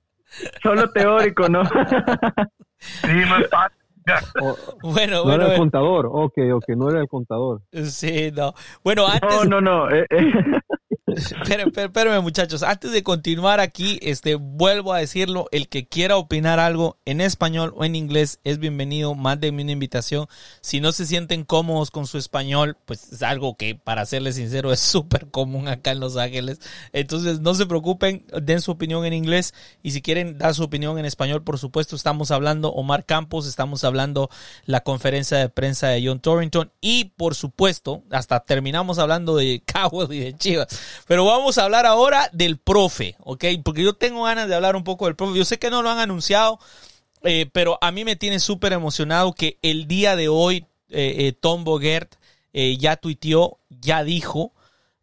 solo 0.62 0.90
teórico, 0.90 1.48
¿no? 1.48 1.64
sí, 2.78 3.10
es 3.10 3.50
fácil. 3.50 3.78
bueno, 4.82 5.16
no 5.16 5.24
bueno, 5.24 5.44
era 5.44 5.52
el 5.52 5.58
contador, 5.58 6.06
ok, 6.10 6.38
ok, 6.54 6.64
no 6.76 6.90
era 6.90 7.00
el 7.00 7.08
contador. 7.08 7.62
Sí, 7.72 8.30
no. 8.34 8.52
Bueno, 8.84 9.06
antes. 9.06 9.48
No, 9.48 9.60
no, 9.60 9.60
no. 9.60 9.90
Eh, 9.90 10.06
Espérenme, 11.16 12.20
muchachos. 12.20 12.62
Antes 12.62 12.92
de 12.92 13.02
continuar 13.02 13.60
aquí, 13.60 13.98
este, 14.02 14.34
vuelvo 14.34 14.92
a 14.92 14.98
decirlo. 14.98 15.48
El 15.52 15.68
que 15.68 15.86
quiera 15.86 16.16
opinar 16.16 16.60
algo 16.60 16.98
en 17.04 17.20
español 17.20 17.72
o 17.76 17.84
en 17.84 17.96
inglés 17.96 18.40
es 18.44 18.58
bienvenido. 18.58 19.14
Mándenme 19.14 19.62
una 19.62 19.72
invitación. 19.72 20.26
Si 20.60 20.80
no 20.80 20.92
se 20.92 21.06
sienten 21.06 21.44
cómodos 21.44 21.90
con 21.90 22.06
su 22.06 22.18
español, 22.18 22.76
pues 22.84 23.12
es 23.12 23.22
algo 23.22 23.56
que, 23.56 23.74
para 23.74 24.06
serles 24.06 24.36
sincero, 24.36 24.72
es 24.72 24.80
súper 24.80 25.30
común 25.30 25.68
acá 25.68 25.92
en 25.92 26.00
Los 26.00 26.16
Ángeles. 26.16 26.60
Entonces, 26.92 27.40
no 27.40 27.54
se 27.54 27.66
preocupen, 27.66 28.24
den 28.42 28.60
su 28.60 28.70
opinión 28.70 29.04
en 29.04 29.12
inglés. 29.12 29.54
Y 29.82 29.92
si 29.92 30.02
quieren 30.02 30.38
dar 30.38 30.54
su 30.54 30.62
opinión 30.62 30.98
en 30.98 31.04
español, 31.04 31.42
por 31.42 31.58
supuesto, 31.58 31.96
estamos 31.96 32.30
hablando 32.30 32.72
Omar 32.72 33.04
Campos, 33.04 33.46
estamos 33.46 33.84
hablando 33.84 34.30
la 34.64 34.82
conferencia 34.82 35.38
de 35.38 35.48
prensa 35.48 35.88
de 35.88 36.06
John 36.06 36.20
Torrington. 36.20 36.70
Y, 36.80 37.12
por 37.16 37.34
supuesto, 37.34 38.02
hasta 38.10 38.40
terminamos 38.40 38.98
hablando 38.98 39.36
de 39.36 39.62
Cowell 39.72 40.12
y 40.12 40.20
de 40.20 40.36
Chivas. 40.36 40.68
Pero 41.06 41.24
vamos 41.24 41.58
a 41.58 41.64
hablar 41.64 41.86
ahora 41.86 42.28
del 42.32 42.58
profe, 42.58 43.16
¿ok? 43.20 43.44
Porque 43.64 43.82
yo 43.82 43.94
tengo 43.94 44.24
ganas 44.24 44.48
de 44.48 44.54
hablar 44.54 44.76
un 44.76 44.84
poco 44.84 45.06
del 45.06 45.16
profe. 45.16 45.38
Yo 45.38 45.44
sé 45.44 45.58
que 45.58 45.70
no 45.70 45.82
lo 45.82 45.90
han 45.90 45.98
anunciado, 45.98 46.58
eh, 47.22 47.48
pero 47.52 47.78
a 47.80 47.90
mí 47.90 48.04
me 48.04 48.16
tiene 48.16 48.40
súper 48.40 48.72
emocionado 48.72 49.32
que 49.32 49.58
el 49.62 49.86
día 49.86 50.16
de 50.16 50.28
hoy 50.28 50.66
eh, 50.90 51.14
eh, 51.18 51.32
Tom 51.32 51.64
Bogert 51.64 52.16
ya 52.52 52.96
tuiteó, 52.96 53.60
ya 53.70 54.04
dijo, 54.04 54.52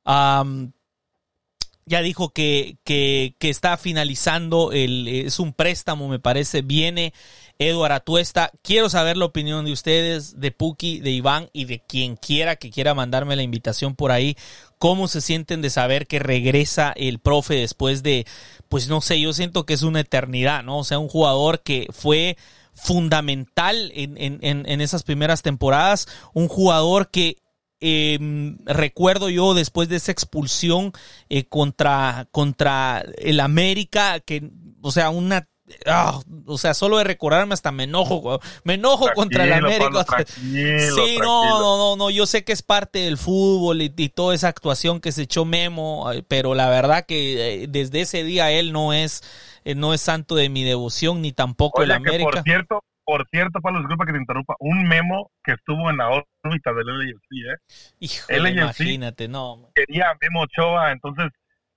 ya 0.05 2.01
dijo 2.03 2.29
que, 2.29 2.77
que, 2.83 3.33
que, 3.39 3.49
está 3.49 3.75
finalizando, 3.75 4.71
el, 4.71 5.07
es 5.07 5.39
un 5.39 5.53
préstamo, 5.53 6.07
me 6.07 6.19
parece, 6.19 6.61
viene 6.61 7.11
Eduardo 7.59 7.95
Atuesta. 7.95 8.51
Quiero 8.63 8.89
saber 8.89 9.17
la 9.17 9.25
opinión 9.25 9.65
de 9.65 9.73
ustedes, 9.73 10.39
de 10.39 10.51
Puki, 10.51 11.01
de 11.01 11.11
Iván 11.11 11.49
y 11.51 11.65
de 11.65 11.79
quien 11.79 12.15
quiera 12.15 12.55
que 12.55 12.71
quiera 12.71 12.93
mandarme 12.93 13.35
la 13.35 13.43
invitación 13.43 13.95
por 13.95 14.11
ahí. 14.11 14.37
¿Cómo 14.77 15.09
se 15.09 15.19
sienten 15.19 15.61
de 15.61 15.69
saber 15.69 16.07
que 16.07 16.19
regresa 16.19 16.93
el 16.95 17.19
profe 17.19 17.55
después 17.55 18.01
de, 18.01 18.25
pues 18.69 18.87
no 18.87 19.01
sé, 19.01 19.19
yo 19.19 19.33
siento 19.33 19.65
que 19.65 19.73
es 19.73 19.83
una 19.83 19.99
eternidad, 19.99 20.63
¿no? 20.63 20.79
O 20.79 20.83
sea, 20.85 20.99
un 20.99 21.09
jugador 21.09 21.61
que 21.61 21.87
fue 21.91 22.37
fundamental 22.73 23.91
en, 23.93 24.15
en, 24.17 24.39
en 24.41 24.81
esas 24.81 25.03
primeras 25.03 25.41
temporadas, 25.41 26.07
un 26.33 26.47
jugador 26.47 27.11
que 27.11 27.35
eh, 27.81 28.19
recuerdo 28.65 29.29
yo 29.29 29.53
después 29.53 29.89
de 29.89 29.97
esa 29.97 30.11
expulsión 30.11 30.91
eh, 31.29 31.45
contra, 31.45 32.27
contra 32.31 33.03
el 33.17 33.39
América, 33.39 34.19
que, 34.19 34.49
o 34.81 34.91
sea, 34.91 35.09
una 35.09 35.47
Ah, 35.85 36.19
o 36.45 36.57
sea, 36.57 36.73
solo 36.73 36.97
de 36.97 37.03
recordarme 37.03 37.53
hasta 37.53 37.71
me 37.71 37.83
enojo, 37.83 38.39
me 38.63 38.75
enojo 38.75 39.07
contra 39.13 39.43
el 39.43 39.53
América. 39.53 40.05
sí, 40.25 41.17
no, 41.19 41.59
no, 41.59 41.77
no, 41.77 41.95
no, 41.95 42.09
yo 42.09 42.25
sé 42.25 42.43
que 42.43 42.51
es 42.51 42.61
parte 42.63 42.99
del 42.99 43.17
fútbol 43.17 43.81
y, 43.81 43.89
toda 44.09 44.33
esa 44.33 44.47
actuación 44.47 44.99
que 45.01 45.11
se 45.11 45.23
echó 45.23 45.45
Memo, 45.45 46.09
pero 46.27 46.55
la 46.55 46.69
verdad 46.69 47.05
que 47.05 47.63
eh, 47.63 47.67
desde 47.69 48.01
ese 48.01 48.23
día 48.23 48.51
él 48.51 48.73
no 48.73 48.93
es, 48.93 49.21
eh, 49.63 49.75
no 49.75 49.93
es 49.93 50.01
santo 50.01 50.35
de 50.35 50.49
mi 50.49 50.63
devoción 50.63 51.21
ni 51.21 51.31
tampoco 51.31 51.83
el 51.83 51.91
América. 51.91 52.31
por 52.31 52.43
cierto, 52.43 52.83
por 53.05 53.27
cierto, 53.29 53.59
Pablo, 53.61 53.79
disculpa 53.79 54.05
que 54.05 54.13
te 54.13 54.19
interrumpa, 54.19 54.55
un 54.59 54.87
Memo 54.87 55.31
que 55.43 55.53
estuvo 55.53 55.89
en 55.89 55.97
la 55.97 56.09
órbita 56.09 56.73
del 56.73 56.87
LAFC, 56.87 57.31
¿eh? 57.31 57.85
Híjole, 57.99 58.49
imagínate, 58.51 59.27
no. 59.27 59.69
Quería 59.75 60.07
Memo 60.21 60.41
Ochoa, 60.41 60.91
entonces 60.91 61.31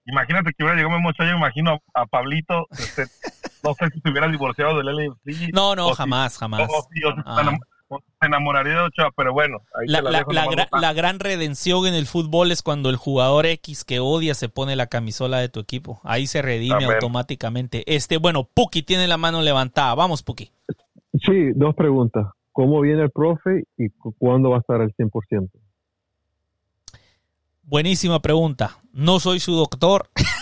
Imagínate 0.07 0.53
que 0.53 0.64
hubiera 0.64 0.76
llegado 0.76 0.97
Memo 0.97 1.11
Ochoa, 1.11 1.26
yo 1.26 1.36
imagino 1.36 1.80
a, 1.95 2.07
Pablito, 2.07 2.66
este, 2.72 3.05
no 3.63 3.75
sé 3.75 3.91
si 3.93 4.01
se 4.01 4.11
hubiera 4.11 4.29
divorciado 4.29 4.79
del 4.79 4.87
LFC. 4.87 5.53
No, 5.53 5.75
no, 5.75 5.95
jamás, 5.95 6.39
jamás. 6.39 6.69
Ah. 7.25 7.57
se 7.89 8.27
enamoraría 8.27 8.75
de 8.75 8.81
Ochoa, 8.81 9.11
pero 9.17 9.33
bueno. 9.33 9.59
la, 9.87 10.01
la, 10.01 10.93
gran 10.93 11.21
redención 11.21 11.87
en 11.87 11.95
el 11.95 12.07
fútbol 12.07 12.53
es 12.53 12.63
cuando 12.63 12.89
el 12.91 12.97
jugador 12.97 13.47
X 13.47 13.85
que 13.85 14.01
odia 14.01 14.35
se 14.35 14.49
pone 14.49 14.77
la 14.77 14.87
camisola 14.87 15.39
de 15.39 15.49
tu 15.49 15.61
equipo. 15.61 16.01
Ahí 16.05 16.27
se 16.27 16.43
redime 16.43 16.85
automáticamente. 16.85 17.83
Este, 17.87 18.17
bueno, 18.17 18.49
Puki 18.53 18.83
tiene 18.83 19.07
la 19.07 19.17
mano 19.17 19.43
levantada. 19.43 19.95
Vamos, 19.95 20.23
Puki. 20.23 20.51
Sí, 21.25 21.53
dos 21.55 21.75
preguntas. 21.75 22.27
¿Cómo 22.53 22.81
viene 22.81 23.03
el 23.03 23.11
profe 23.11 23.65
y 23.79 23.89
cuándo 24.19 24.51
va 24.51 24.57
a 24.57 24.61
estar 24.61 24.81
al 24.81 24.95
100%? 24.95 25.51
Buenísima 27.63 28.21
pregunta. 28.21 28.79
No 28.93 29.21
soy 29.21 29.41
su 29.41 29.55
doctor. 29.55 30.09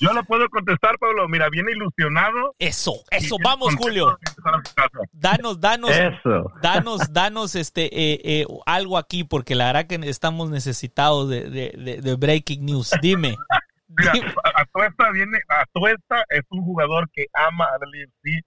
Yo 0.00 0.12
le 0.12 0.22
puedo 0.24 0.48
contestar, 0.48 0.98
Pablo. 0.98 1.28
Mira, 1.28 1.48
viene 1.50 1.72
ilusionado. 1.72 2.54
Eso, 2.58 2.94
eso. 3.10 3.36
Vamos, 3.42 3.74
Julio. 3.76 4.18
Danos, 5.12 5.60
danos, 5.60 5.90
eso. 5.90 6.52
danos, 6.60 7.12
danos 7.12 7.54
este 7.54 7.84
eh, 7.86 8.20
eh, 8.24 8.46
algo 8.66 8.98
aquí, 8.98 9.24
porque 9.24 9.54
la 9.54 9.66
verdad 9.66 9.86
que 9.86 9.94
estamos 10.08 10.50
necesitados 10.50 11.28
de, 11.28 11.48
de, 11.50 12.00
de, 12.00 12.14
breaking 12.16 12.64
news. 12.64 12.92
Dime. 13.00 13.36
Mira, 13.88 14.12
Atuesta 14.54 15.10
viene, 15.12 15.38
Atuesta 15.48 16.24
es 16.30 16.42
un 16.48 16.64
jugador 16.64 17.10
que 17.12 17.26
ama 17.34 17.66
al 17.66 17.80
LFC 17.90 18.42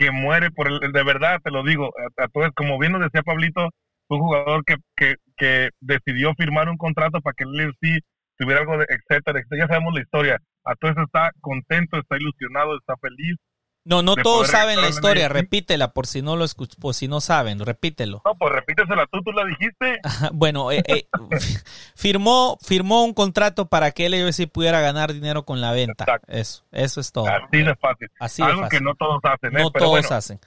que 0.00 0.10
muere 0.10 0.50
por 0.50 0.66
el, 0.66 0.80
de 0.92 1.04
verdad, 1.04 1.40
te 1.44 1.50
lo 1.50 1.62
digo, 1.62 1.92
a, 2.16 2.50
como 2.54 2.78
bien 2.78 2.92
nos 2.92 3.02
decía 3.02 3.22
Pablito, 3.22 3.68
un 4.16 4.20
jugador 4.20 4.64
que, 4.64 4.76
que, 4.96 5.16
que 5.36 5.70
decidió 5.80 6.34
firmar 6.34 6.68
un 6.68 6.76
contrato 6.76 7.20
para 7.20 7.34
que 7.34 7.44
el 7.44 7.52
LFC 7.52 8.04
tuviera 8.36 8.60
algo 8.60 8.78
de 8.78 8.86
etcétera, 8.88 9.38
etcétera, 9.38 9.66
ya 9.66 9.68
sabemos 9.68 9.94
la 9.94 10.00
historia, 10.02 10.38
a 10.64 10.74
todo 10.74 10.90
eso 10.90 11.02
está 11.02 11.30
contento, 11.40 11.98
está 11.98 12.16
ilusionado, 12.16 12.76
está 12.76 12.96
feliz, 12.96 13.36
no, 13.82 14.02
no 14.02 14.14
todos 14.14 14.48
saben 14.48 14.80
la 14.80 14.88
historia, 14.88 15.28
repítela 15.28 15.92
por 15.92 16.06
si 16.06 16.20
no 16.20 16.36
lo 16.36 16.44
por 16.80 16.94
si 16.94 17.08
no 17.08 17.20
saben, 17.20 17.58
repítelo. 17.60 18.20
No, 18.26 18.34
pues 18.34 18.52
repítesela 18.52 19.06
tú, 19.06 19.22
tú 19.22 19.32
la 19.32 19.44
dijiste. 19.46 20.00
bueno, 20.34 20.70
eh, 20.70 20.82
eh, 20.86 21.08
firmó, 21.96 22.58
firmó 22.62 23.04
un 23.04 23.14
contrato 23.14 23.68
para 23.68 23.90
que 23.92 24.08
LFC 24.10 24.48
pudiera 24.48 24.82
ganar 24.82 25.14
dinero 25.14 25.44
con 25.44 25.62
la 25.62 25.72
venta. 25.72 26.04
Eso, 26.28 26.64
eso 26.72 27.00
es 27.00 27.10
todo. 27.10 27.26
Así 27.26 27.62
de 27.62 27.74
fácil. 27.76 28.08
Así 28.20 28.42
algo 28.42 28.68
que 28.68 28.80
no 28.80 28.94
todos 28.96 29.20
hacen. 29.22 29.56
¿eh? 29.56 29.62
No 29.62 29.70
todos 29.70 30.12
hacen. 30.12 30.38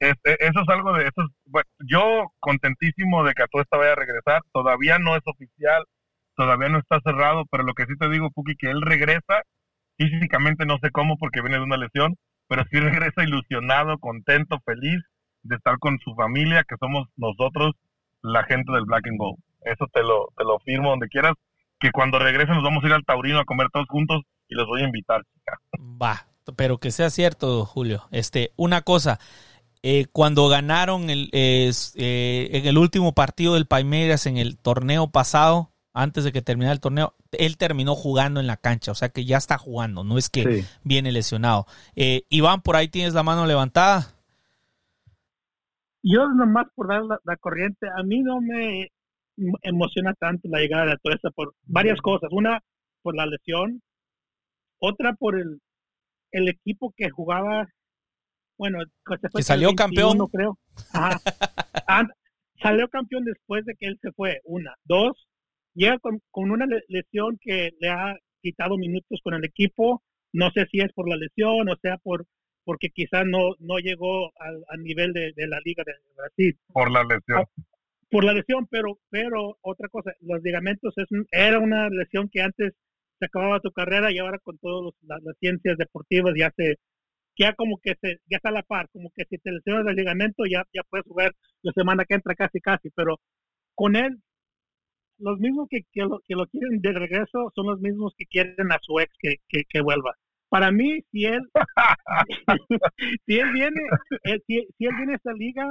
Este, 0.00 0.44
eso 0.44 0.60
es 0.62 0.68
algo 0.68 0.92
de 0.94 1.04
eso. 1.04 1.28
yo 1.86 2.32
contentísimo 2.40 3.22
de 3.24 3.34
que 3.34 3.42
a 3.42 3.46
esto 3.52 3.78
vaya 3.78 3.92
a 3.92 3.96
regresar. 3.96 4.42
Todavía 4.52 4.98
no 4.98 5.14
es 5.14 5.22
oficial, 5.26 5.84
todavía 6.34 6.68
no 6.68 6.78
está 6.78 7.00
cerrado, 7.04 7.44
pero 7.50 7.62
lo 7.62 7.74
que 7.74 7.86
sí 7.86 7.96
te 7.98 8.08
digo, 8.08 8.30
Puki, 8.30 8.56
que 8.56 8.70
él 8.70 8.80
regresa 8.82 9.42
físicamente, 9.96 10.66
no 10.66 10.78
sé 10.78 10.90
cómo, 10.90 11.16
porque 11.18 11.42
viene 11.42 11.58
de 11.58 11.64
una 11.64 11.76
lesión 11.76 12.16
pero 12.50 12.64
sí 12.70 12.80
regresa 12.80 13.22
ilusionado, 13.22 13.96
contento, 13.98 14.58
feliz 14.66 15.00
de 15.42 15.56
estar 15.56 15.78
con 15.78 15.98
su 16.00 16.14
familia, 16.14 16.64
que 16.68 16.76
somos 16.78 17.08
nosotros, 17.16 17.72
la 18.20 18.44
gente 18.44 18.72
del 18.72 18.84
Black 18.84 19.06
and 19.06 19.16
Gold. 19.16 19.38
Eso 19.62 19.86
te 19.92 20.02
lo, 20.02 20.28
te 20.36 20.44
lo 20.44 20.58
firmo 20.58 20.90
donde 20.90 21.08
quieras, 21.08 21.32
que 21.78 21.92
cuando 21.92 22.18
regrese 22.18 22.52
nos 22.52 22.62
vamos 22.62 22.84
a 22.84 22.88
ir 22.88 22.92
al 22.92 23.04
Taurino 23.04 23.38
a 23.38 23.46
comer 23.46 23.68
todos 23.72 23.86
juntos 23.88 24.22
y 24.48 24.54
los 24.54 24.66
voy 24.66 24.82
a 24.82 24.86
invitar, 24.86 25.22
Va, 26.02 26.26
pero 26.56 26.78
que 26.78 26.90
sea 26.90 27.08
cierto, 27.08 27.64
Julio. 27.64 28.02
Este, 28.10 28.50
una 28.56 28.82
cosa, 28.82 29.18
eh, 29.82 30.06
cuando 30.12 30.48
ganaron 30.48 31.08
el, 31.08 31.30
eh, 31.32 31.72
en 32.52 32.66
el 32.66 32.76
último 32.76 33.14
partido 33.14 33.54
del 33.54 33.66
Palmeiras 33.66 34.26
en 34.26 34.36
el 34.36 34.58
torneo 34.58 35.10
pasado, 35.10 35.70
antes 35.92 36.24
de 36.24 36.32
que 36.32 36.42
terminara 36.42 36.72
el 36.72 36.80
torneo, 36.80 37.14
él 37.32 37.56
terminó 37.56 37.94
jugando 37.94 38.40
en 38.40 38.46
la 38.46 38.56
cancha, 38.56 38.92
o 38.92 38.94
sea 38.94 39.08
que 39.08 39.24
ya 39.24 39.38
está 39.38 39.58
jugando, 39.58 40.04
no 40.04 40.18
es 40.18 40.28
que 40.28 40.64
viene 40.84 41.12
lesionado. 41.12 41.66
Eh, 41.96 42.22
Iván, 42.28 42.60
por 42.62 42.76
ahí 42.76 42.88
tienes 42.88 43.14
la 43.14 43.22
mano 43.22 43.46
levantada. 43.46 44.08
Yo 46.02 46.28
nomás 46.28 46.66
por 46.74 46.88
dar 46.88 47.02
la, 47.24 47.36
corriente, 47.36 47.86
a 47.88 48.02
mí 48.02 48.20
no 48.20 48.40
me 48.40 48.90
emociona 49.62 50.14
tanto 50.14 50.48
la 50.48 50.60
llegada 50.60 50.86
de 50.86 50.92
Atuesta 50.92 51.30
por 51.30 51.54
varias 51.64 52.00
cosas. 52.00 52.30
Una, 52.32 52.60
por 53.02 53.14
la 53.16 53.26
lesión. 53.26 53.82
Otra, 54.78 55.12
por 55.14 55.38
el, 55.38 55.60
el 56.32 56.48
equipo 56.48 56.94
que 56.96 57.10
jugaba, 57.10 57.68
bueno, 58.60 58.78
que, 59.34 59.42
salió 59.42 59.74
campeón. 59.74 60.18
creo. 60.30 60.58
salió 62.62 62.88
campeón 62.88 63.24
después 63.24 63.64
de 63.64 63.74
que 63.74 63.86
él 63.86 63.98
se 64.02 64.12
fue. 64.12 64.42
Una. 64.44 64.74
Dos, 64.84 65.26
llega 65.72 65.98
con, 65.98 66.20
una 66.34 66.66
lesión 66.88 67.38
que 67.40 67.70
le 67.80 67.88
ha 67.88 68.16
quitado 68.42 68.76
minutos 68.76 69.20
con 69.24 69.32
el 69.32 69.46
equipo. 69.46 70.02
No 70.34 70.50
sé 70.50 70.66
si 70.70 70.80
es 70.80 70.92
por 70.92 71.08
la 71.08 71.16
lesión 71.16 71.70
o 71.70 71.76
sea 71.80 71.96
por 71.96 72.26
porque 72.64 72.90
quizás 72.90 73.24
no 73.24 73.54
no 73.60 73.78
llegó 73.78 74.30
al, 74.38 74.82
nivel 74.82 75.14
de, 75.14 75.32
la 75.48 75.58
Liga 75.64 75.82
de 75.86 75.94
Brasil. 76.14 76.58
Por 76.68 76.90
la 76.90 77.02
lesión. 77.02 77.38
Ah, 77.38 77.62
por 78.10 78.24
la 78.24 78.34
lesión, 78.34 78.66
pero 78.70 78.98
pero 79.08 79.56
otra 79.62 79.88
cosa, 79.88 80.12
los 80.20 80.42
ligamentos 80.42 80.92
es 80.98 81.08
era 81.30 81.58
una 81.58 81.88
lesión 81.88 82.28
que 82.28 82.42
antes 82.42 82.74
se 83.18 83.24
acababa 83.24 83.60
tu 83.60 83.72
carrera 83.72 84.12
y 84.12 84.18
ahora 84.18 84.38
con 84.38 84.58
todas 84.58 84.94
las, 85.00 85.20
ciencias 85.38 85.78
deportivas 85.78 86.34
ya 86.36 86.52
se 86.56 86.76
ya 87.40 87.54
como 87.54 87.78
que 87.78 87.94
se 88.00 88.20
ya 88.30 88.36
está 88.36 88.50
a 88.50 88.52
la 88.52 88.62
par, 88.62 88.88
como 88.92 89.10
que 89.16 89.24
si 89.24 89.38
te 89.38 89.50
lesionas 89.50 89.86
el 89.86 89.96
ligamento 89.96 90.44
ya 90.44 90.62
ya 90.74 90.82
puedes 90.90 91.06
jugar 91.06 91.34
la 91.62 91.72
semana 91.72 92.04
que 92.04 92.14
entra 92.14 92.34
casi 92.34 92.60
casi, 92.60 92.90
pero 92.90 93.18
con 93.74 93.96
él 93.96 94.18
los 95.18 95.38
mismos 95.38 95.68
que, 95.70 95.80
que, 95.92 96.02
lo, 96.02 96.20
que 96.26 96.34
lo 96.34 96.46
quieren 96.46 96.80
de 96.80 96.92
regreso 96.92 97.50
son 97.54 97.66
los 97.66 97.80
mismos 97.80 98.14
que 98.16 98.26
quieren 98.26 98.72
a 98.72 98.78
su 98.80 98.98
ex 99.00 99.12
que, 99.18 99.64
que, 99.68 99.80
vuelva. 99.82 100.14
Para 100.48 100.70
mí, 100.70 101.00
si 101.12 101.26
él, 101.26 101.42
si 103.26 103.38
él 103.38 103.52
viene, 103.52 103.80
eh, 104.24 104.38
si, 104.46 104.56
él 104.56 104.94
viene 104.96 105.12
a 105.12 105.16
esta 105.16 105.32
liga, 105.34 105.66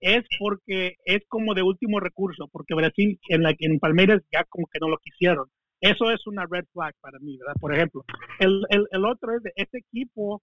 es 0.00 0.22
porque 0.38 0.96
es 1.04 1.22
como 1.28 1.54
de 1.54 1.62
último 1.62 2.00
recurso, 2.00 2.48
porque 2.52 2.74
Brasil 2.74 3.18
en, 3.28 3.42
la, 3.42 3.54
en 3.58 3.78
Palmeiras 3.80 4.22
ya 4.32 4.44
como 4.44 4.66
que 4.68 4.78
no 4.80 4.88
lo 4.88 4.98
quisieron. 4.98 5.46
Eso 5.80 6.12
es 6.12 6.24
una 6.28 6.46
red 6.48 6.64
flag 6.72 6.94
para 7.00 7.18
mí, 7.18 7.36
¿verdad? 7.38 7.54
Por 7.60 7.74
ejemplo, 7.74 8.04
el, 8.38 8.62
el, 8.70 8.86
el 8.92 9.04
otro 9.04 9.34
es 9.36 9.42
de 9.42 9.52
este 9.56 9.78
equipo 9.78 10.40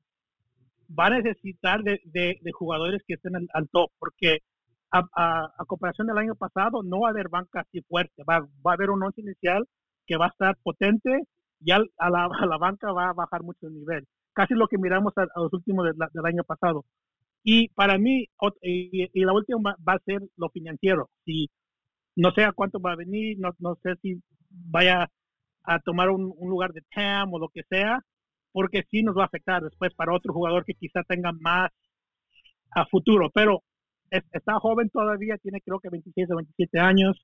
va 0.98 1.08
a 1.08 1.22
necesitar 1.22 1.84
de, 1.84 2.00
de, 2.06 2.52
jugadores 2.52 3.02
que 3.08 3.16
estén 3.16 3.36
al, 3.36 3.70
top, 3.70 3.92
porque 4.00 4.40
a, 4.92 5.04
comparación 5.68 6.08
del 6.08 6.18
año 6.18 6.36
pasado 6.36 6.84
no 6.84 7.02
va 7.02 7.10
a 7.10 7.12
haber 7.12 7.30
banca 7.30 7.62
así 7.62 7.82
fuerte, 7.82 8.24
va, 8.30 8.40
va 8.66 8.72
a 8.72 8.74
haber 8.74 8.90
un 8.90 9.04
once 9.04 9.22
inicial 9.22 9.66
que 10.06 10.18
va 10.18 10.26
a 10.26 10.30
estar 10.30 10.58
potente 10.64 11.24
y 11.62 11.72
a 11.72 11.80
la, 11.80 11.86
a 12.42 12.46
la 12.46 12.58
banca 12.58 12.92
va 12.92 13.10
a 13.10 13.14
bajar 13.14 13.44
mucho 13.44 13.68
el 13.68 13.74
nivel. 13.74 14.08
Casi 14.34 14.54
lo 14.54 14.68
que 14.68 14.78
miramos 14.78 15.14
a, 15.18 15.28
los 15.36 15.54
últimos 15.54 15.86
del 15.86 16.26
año 16.26 16.44
pasado. 16.44 16.86
Y 17.44 17.70
para 17.70 17.98
mí, 17.98 18.26
y, 18.62 19.24
la 19.24 19.34
última 19.34 19.76
va 19.88 19.94
a 19.94 20.00
ser 20.00 20.22
lo 20.38 20.50
financiero. 20.50 21.10
Si 21.26 21.50
no 22.16 22.32
sé 22.32 22.44
a 22.44 22.52
cuánto 22.52 22.80
va 22.80 22.94
a 22.94 22.98
venir, 22.98 23.38
no, 23.40 23.52
no 23.60 23.78
sé 23.82 23.96
si 24.02 24.22
vaya 24.50 25.10
a 25.64 25.80
tomar 25.80 26.10
un, 26.10 26.34
lugar 26.42 26.74
de 26.74 26.82
TAM 26.94 27.34
o 27.34 27.40
lo 27.40 27.50
que 27.50 27.64
sea, 27.70 28.00
porque 28.52 28.84
sí 28.90 29.04
nos 29.04 29.18
va 29.18 29.24
a 29.24 29.28
afectar 29.28 29.64
después 29.64 29.94
para 29.94 30.14
otro 30.14 30.34
jugador 30.34 30.66
que 30.66 30.74
quizá 30.74 31.04
tenga 31.04 31.32
más 31.40 31.72
a 32.72 32.86
futuro. 32.86 33.30
Pero 33.34 33.64
está 34.10 34.60
joven 34.60 34.90
todavía, 34.90 35.38
tiene 35.38 35.62
creo 35.62 35.80
que 35.80 35.90
26 35.90 36.32
o 36.32 36.36
27 36.38 36.80
años, 36.80 37.18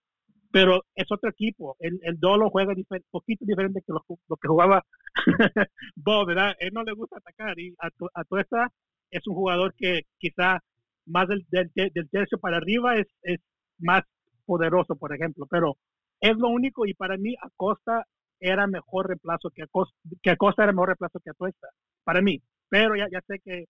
pero 0.52 0.84
es 0.96 1.12
otro 1.12 1.30
equipo. 1.30 1.76
El, 1.80 2.00
el 2.04 2.20
Dolo 2.20 2.50
juega 2.50 2.74
un 2.74 2.86
poquito 3.12 3.46
diferente 3.46 3.82
que 3.86 3.94
lo, 3.94 4.04
que 4.08 4.48
jugaba 4.48 4.84
Bob, 5.96 6.28
¿verdad? 6.28 6.56
Él 6.60 6.72
no 6.74 6.84
le 6.84 6.94
gusta 6.94 7.18
atacar 7.18 7.60
y 7.60 7.76
a, 7.80 7.88
a 7.88 8.40
esta 8.40 8.72
es 9.12 9.28
un 9.28 9.36
jugador 9.36 9.74
que 9.78 10.04
quizá 10.18 10.60
más 11.06 11.28
del, 11.28 11.46
del, 11.50 12.10
tercio 12.10 12.40
para 12.40 12.58
arriba 12.58 12.98
es, 12.98 13.08
es 13.22 13.40
más 13.80 14.04
poderoso, 14.46 14.96
por 14.96 15.14
ejemplo, 15.14 15.46
pero 15.50 15.78
es 16.20 16.36
lo 16.38 16.50
único 16.50 16.86
y 16.86 16.94
para 16.94 17.18
mí 17.18 17.36
Acosta 17.42 18.06
era 18.40 18.68
mejor 18.68 19.08
reemplazo 19.08 19.50
que 19.50 19.64
Acosta, 19.64 19.96
que 20.22 20.30
Acosta 20.32 20.64
era 20.64 20.72
mejor 20.72 20.90
reemplazo 20.90 21.20
que 21.20 21.30
Atuesta, 21.30 21.68
para 22.04 22.22
mí, 22.22 22.42
pero 22.70 22.96
ya, 22.96 23.08
ya 23.12 23.22
sé 23.28 23.40
que 23.40 23.66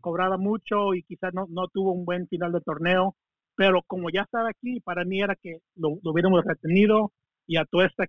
cobraba 0.00 0.36
mucho 0.36 0.94
y 0.94 1.02
quizás 1.02 1.34
no, 1.34 1.46
no 1.50 1.68
tuvo 1.68 1.92
un 1.92 2.04
buen 2.04 2.28
final 2.28 2.52
de 2.52 2.60
torneo, 2.60 3.14
pero 3.56 3.82
como 3.86 4.10
ya 4.10 4.22
estaba 4.22 4.50
aquí, 4.50 4.80
para 4.80 5.04
mí 5.04 5.20
era 5.20 5.34
que 5.34 5.58
lo, 5.76 5.98
hubiéramos 6.04 6.44
retenido 6.44 7.12
y 7.46 7.56
Atuesta 7.56 8.04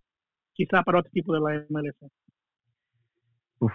quizá 0.54 0.84
para 0.84 1.00
otro 1.00 1.12
tipo 1.12 1.34
de 1.34 1.40
la 1.40 1.66
MLS. 1.70 1.96
Uf, 3.60 3.74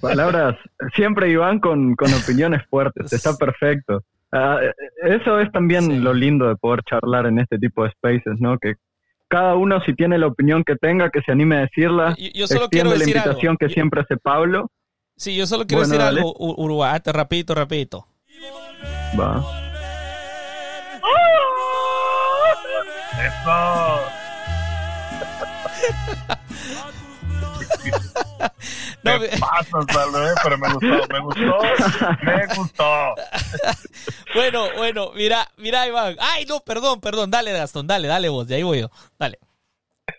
Palabras, 0.00 0.56
siempre 0.94 1.30
Iván 1.30 1.60
con, 1.60 1.94
con 1.94 2.12
opiniones 2.14 2.62
fuertes, 2.68 3.12
está 3.12 3.36
perfecto. 3.36 4.02
Ah, 4.32 4.60
eso 5.02 5.40
es 5.40 5.50
también 5.50 6.04
lo 6.04 6.14
lindo 6.14 6.48
de 6.48 6.56
poder 6.56 6.82
charlar 6.84 7.26
en 7.26 7.40
este 7.40 7.58
tipo 7.58 7.84
de 7.84 7.90
spaces, 7.90 8.38
¿no? 8.38 8.58
Que 8.58 8.74
cada 9.30 9.54
uno 9.54 9.80
si 9.82 9.94
tiene 9.94 10.18
la 10.18 10.26
opinión 10.26 10.64
que 10.64 10.74
tenga, 10.74 11.08
que 11.08 11.22
se 11.22 11.30
anime 11.32 11.56
a 11.56 11.60
decirla. 11.60 12.16
Yo, 12.34 12.46
solo 12.48 12.68
quiero 12.68 12.90
decir 12.90 13.14
la 13.14 13.20
invitación 13.22 13.56
que 13.56 13.68
siempre 13.68 14.00
hace 14.02 14.16
Pablo. 14.16 14.70
Sí, 15.16 15.36
yo 15.36 15.46
solo 15.46 15.66
quiero 15.66 15.84
decir 15.84 16.00
algo, 16.00 16.34
Uruguay, 16.36 16.98
te 17.00 17.12
rapidito, 17.12 17.54
rapidito. 17.54 18.06
Va. 19.18 19.42
Eso. 23.20 24.00
No, 29.02 29.20
¿Qué 29.20 29.28
pasa, 29.38 29.78
Salve? 29.92 30.28
Pero 30.42 30.58
me 30.58 30.72
gustó, 30.72 31.12
me 31.12 31.20
gustó, 31.20 31.58
me 32.22 32.46
gustó. 32.56 33.14
bueno, 34.34 34.64
bueno, 34.76 35.10
mira, 35.14 35.46
mira, 35.56 35.86
Iván. 35.86 36.16
Ay, 36.20 36.44
no, 36.46 36.60
perdón, 36.60 37.00
perdón. 37.00 37.30
Dale, 37.30 37.52
Gastón, 37.52 37.86
dale, 37.86 38.08
dale 38.08 38.28
vos, 38.28 38.46
de 38.46 38.56
ahí 38.56 38.62
voy 38.62 38.80
yo. 38.80 38.90
Dale. 39.18 39.38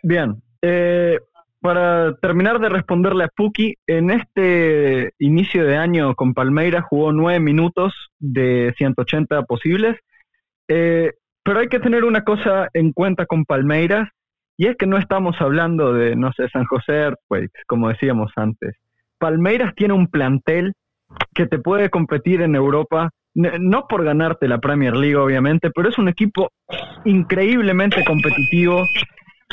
Bien. 0.04 0.42
Eh, 0.62 1.20
para 1.62 2.16
terminar 2.16 2.60
de 2.60 2.70
responderle 2.70 3.26
a 3.26 3.28
Puki, 3.28 3.76
en 3.86 4.10
este 4.10 5.14
inicio 5.20 5.66
de 5.66 5.78
año 5.78 6.16
con 6.16 6.34
Palmeiras 6.34 6.86
jugó 6.90 7.12
nueve 7.12 7.40
minutos 7.40 7.94
de 8.18 8.74
180 8.78 9.44
posibles. 9.44 9.98
Eh, 10.68 11.12
pero 11.44 11.60
hay 11.60 11.68
que 11.68 11.80
tener 11.80 12.04
una 12.04 12.24
cosa 12.24 12.70
en 12.74 12.94
cuenta 12.94 13.26
con 13.26 13.46
Palmeiras, 13.46 14.10
y 14.62 14.68
es 14.68 14.78
que 14.78 14.86
no 14.86 15.00
estamos 15.00 15.36
hablando 15.40 15.92
de, 15.92 16.16
no 16.16 16.32
sé, 16.34 16.48
San 16.50 16.66
José 16.66 16.94
Earthquakes, 16.94 17.64
como 17.66 17.90
decíamos 17.90 18.32
antes. 18.36 18.76
Palmeiras 19.18 19.74
tiene 19.76 19.96
un 19.96 20.06
plantel 20.06 20.74
que 21.34 21.48
te 21.48 21.58
puede 21.58 21.90
competir 21.90 22.44
en 22.44 22.54
Europa, 22.54 23.10
no 23.34 23.88
por 23.88 24.04
ganarte 24.04 24.48
la 24.48 24.60
Premier 24.60 24.96
League, 24.96 25.16
obviamente, 25.16 25.72
pero 25.74 25.90
es 25.90 25.98
un 25.98 26.10
equipo 26.10 26.52
increíblemente 27.06 28.06
competitivo. 28.06 28.86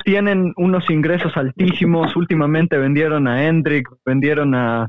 Tienen 0.04 0.52
unos 0.58 0.90
ingresos 0.90 1.34
altísimos. 1.38 2.14
Últimamente 2.14 2.76
vendieron 2.76 3.28
a 3.28 3.46
Hendrick, 3.46 3.88
vendieron 4.04 4.54
a, 4.54 4.88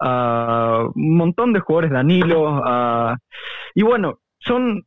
un 0.00 1.16
montón 1.16 1.52
de 1.52 1.60
jugadores, 1.60 1.92
Danilo. 1.92 2.60
y 3.72 3.84
bueno, 3.84 4.18
son 4.40 4.82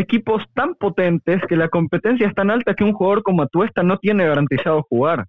equipos 0.00 0.42
tan 0.54 0.74
potentes 0.74 1.40
que 1.48 1.56
la 1.56 1.68
competencia 1.68 2.26
es 2.26 2.34
tan 2.34 2.50
alta 2.50 2.74
que 2.74 2.84
un 2.84 2.92
jugador 2.92 3.22
como 3.22 3.42
Atuesta 3.42 3.82
no 3.82 3.98
tiene 3.98 4.26
garantizado 4.26 4.84
jugar. 4.88 5.26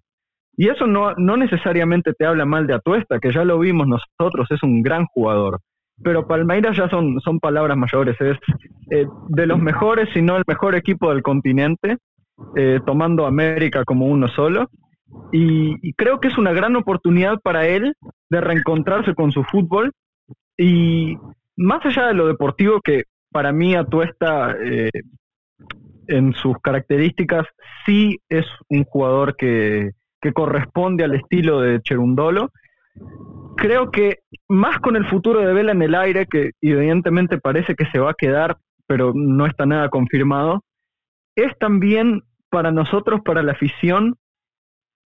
Y 0.56 0.68
eso 0.68 0.86
no, 0.86 1.14
no 1.16 1.36
necesariamente 1.36 2.12
te 2.12 2.26
habla 2.26 2.44
mal 2.44 2.66
de 2.66 2.74
Atuesta, 2.74 3.18
que 3.18 3.32
ya 3.32 3.44
lo 3.44 3.58
vimos 3.58 3.86
nosotros, 3.86 4.50
es 4.50 4.62
un 4.62 4.82
gran 4.82 5.06
jugador. 5.06 5.60
Pero 6.02 6.26
Palmeiras 6.26 6.76
ya 6.76 6.88
son, 6.88 7.20
son 7.20 7.40
palabras 7.40 7.76
mayores, 7.76 8.20
es 8.20 8.38
eh, 8.90 9.06
de 9.28 9.46
los 9.46 9.58
mejores, 9.58 10.08
si 10.12 10.22
no 10.22 10.36
el 10.36 10.44
mejor 10.46 10.74
equipo 10.74 11.10
del 11.10 11.22
continente, 11.22 11.98
eh, 12.56 12.80
tomando 12.86 13.26
América 13.26 13.84
como 13.84 14.06
uno 14.06 14.28
solo. 14.28 14.68
Y, 15.32 15.76
y 15.82 15.92
creo 15.94 16.20
que 16.20 16.28
es 16.28 16.38
una 16.38 16.52
gran 16.52 16.76
oportunidad 16.76 17.38
para 17.42 17.66
él 17.66 17.94
de 18.30 18.40
reencontrarse 18.40 19.14
con 19.14 19.32
su 19.32 19.44
fútbol. 19.44 19.92
Y 20.56 21.16
más 21.56 21.84
allá 21.84 22.06
de 22.06 22.14
lo 22.14 22.26
deportivo, 22.26 22.80
que 22.80 23.04
para 23.30 23.52
mí 23.52 23.74
Atuesta 23.74 24.56
eh, 24.62 24.90
en 26.08 26.32
sus 26.34 26.56
características 26.62 27.46
sí 27.86 28.18
es 28.28 28.46
un 28.68 28.84
jugador 28.84 29.36
que, 29.36 29.92
que 30.20 30.32
corresponde 30.32 31.04
al 31.04 31.14
estilo 31.14 31.60
de 31.60 31.80
Cherundolo. 31.80 32.50
Creo 33.56 33.90
que 33.90 34.18
más 34.48 34.78
con 34.80 34.96
el 34.96 35.06
futuro 35.06 35.40
de 35.40 35.52
Vela 35.52 35.72
en 35.72 35.82
el 35.82 35.94
aire, 35.94 36.26
que 36.26 36.50
evidentemente 36.60 37.38
parece 37.38 37.74
que 37.74 37.86
se 37.86 37.98
va 37.98 38.10
a 38.10 38.16
quedar, 38.18 38.58
pero 38.86 39.12
no 39.14 39.46
está 39.46 39.66
nada 39.66 39.88
confirmado, 39.88 40.62
es 41.36 41.56
también 41.58 42.22
para 42.50 42.72
nosotros, 42.72 43.20
para 43.24 43.42
la 43.42 43.52
afición, 43.52 44.16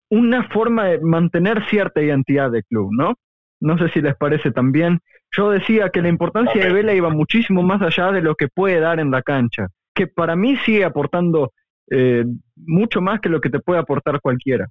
una 0.09 0.47
forma 0.49 0.85
de 0.85 0.99
mantener 0.99 1.67
cierta 1.69 2.01
identidad 2.01 2.51
del 2.51 2.63
club, 2.65 2.89
¿no? 2.91 3.13
No 3.59 3.77
sé 3.77 3.89
si 3.89 4.01
les 4.01 4.15
parece 4.15 4.51
también. 4.51 4.99
Yo 5.35 5.49
decía 5.49 5.89
que 5.89 6.01
la 6.01 6.09
importancia 6.09 6.63
de 6.63 6.71
Vela 6.71 6.93
iba 6.93 7.09
muchísimo 7.09 7.61
más 7.63 7.81
allá 7.81 8.11
de 8.11 8.21
lo 8.21 8.35
que 8.35 8.47
puede 8.47 8.79
dar 8.79 8.99
en 8.99 9.11
la 9.11 9.21
cancha, 9.21 9.67
que 9.93 10.07
para 10.07 10.35
mí 10.35 10.55
sigue 10.57 10.85
aportando 10.85 11.51
eh, 11.91 12.25
mucho 12.55 13.01
más 13.01 13.19
que 13.19 13.29
lo 13.29 13.41
que 13.41 13.49
te 13.49 13.59
puede 13.59 13.79
aportar 13.79 14.21
cualquiera. 14.21 14.67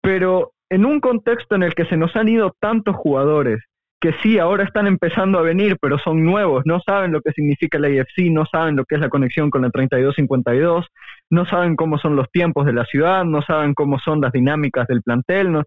Pero 0.00 0.52
en 0.70 0.84
un 0.84 1.00
contexto 1.00 1.54
en 1.54 1.62
el 1.62 1.74
que 1.74 1.86
se 1.86 1.96
nos 1.96 2.16
han 2.16 2.28
ido 2.28 2.54
tantos 2.60 2.96
jugadores, 2.96 3.60
que 4.00 4.12
sí, 4.22 4.38
ahora 4.38 4.64
están 4.64 4.86
empezando 4.86 5.38
a 5.38 5.42
venir, 5.42 5.78
pero 5.80 5.98
son 5.98 6.22
nuevos, 6.24 6.62
no 6.66 6.80
saben 6.80 7.12
lo 7.12 7.22
que 7.22 7.32
significa 7.32 7.78
la 7.78 7.88
IFC, 7.88 8.30
no 8.30 8.44
saben 8.44 8.76
lo 8.76 8.84
que 8.84 8.96
es 8.96 9.00
la 9.00 9.08
conexión 9.08 9.50
con 9.50 9.64
el 9.64 9.72
3252, 9.72 10.86
no 11.30 11.46
saben 11.46 11.76
cómo 11.76 11.98
son 11.98 12.14
los 12.14 12.30
tiempos 12.30 12.66
de 12.66 12.74
la 12.74 12.84
ciudad, 12.84 13.24
no 13.24 13.40
saben 13.42 13.72
cómo 13.74 13.98
son 13.98 14.20
las 14.20 14.32
dinámicas 14.32 14.86
del 14.86 15.02
plantel. 15.02 15.50
No. 15.50 15.62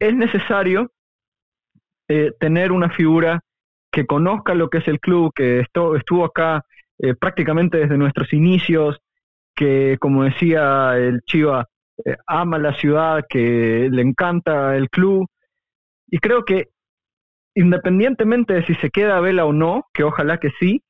Es 0.00 0.14
necesario 0.14 0.90
eh, 2.14 2.32
tener 2.38 2.72
una 2.72 2.90
figura 2.90 3.40
que 3.90 4.04
conozca 4.04 4.54
lo 4.54 4.68
que 4.68 4.78
es 4.78 4.88
el 4.88 5.00
club, 5.00 5.32
que 5.34 5.60
estuvo, 5.60 5.96
estuvo 5.96 6.26
acá 6.26 6.62
eh, 6.98 7.14
prácticamente 7.14 7.78
desde 7.78 7.96
nuestros 7.96 8.34
inicios, 8.34 8.98
que 9.54 9.96
como 9.98 10.24
decía 10.24 10.94
el 10.98 11.22
Chiva, 11.22 11.68
eh, 12.04 12.16
ama 12.26 12.58
la 12.58 12.74
ciudad, 12.74 13.24
que 13.26 13.88
le 13.90 14.02
encanta 14.02 14.76
el 14.76 14.90
club. 14.90 15.26
Y 16.08 16.18
creo 16.18 16.44
que 16.44 16.68
independientemente 17.54 18.52
de 18.52 18.66
si 18.66 18.74
se 18.74 18.90
queda 18.90 19.20
Vela 19.20 19.46
o 19.46 19.54
no, 19.54 19.86
que 19.94 20.04
ojalá 20.04 20.36
que 20.36 20.50
sí, 20.60 20.82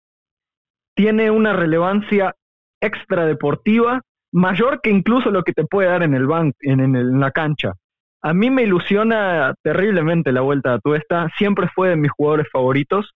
tiene 0.97 1.31
una 1.31 1.53
relevancia 1.53 2.35
extra 2.81 3.27
deportiva 3.27 4.03
mayor 4.33 4.81
que 4.83 4.91
incluso 4.91 5.31
lo 5.31 5.45
que 5.45 5.53
te 5.53 5.65
puede 5.65 5.89
dar 5.89 6.03
en 6.03 6.15
el 6.15 6.27
bank, 6.27 6.57
en, 6.63 6.81
en 6.81 7.21
la 7.21 7.31
cancha. 7.31 7.75
A 8.23 8.35
mí 8.35 8.51
me 8.51 8.63
ilusiona 8.63 9.55
terriblemente 9.63 10.33
la 10.33 10.43
vuelta 10.43 10.75
a 10.75 10.79
Tuesta. 10.79 11.29
Siempre 11.37 11.69
fue 11.75 11.91
de 11.91 11.97
mis 11.97 12.13
jugadores 12.13 12.47
favoritos. 12.53 13.13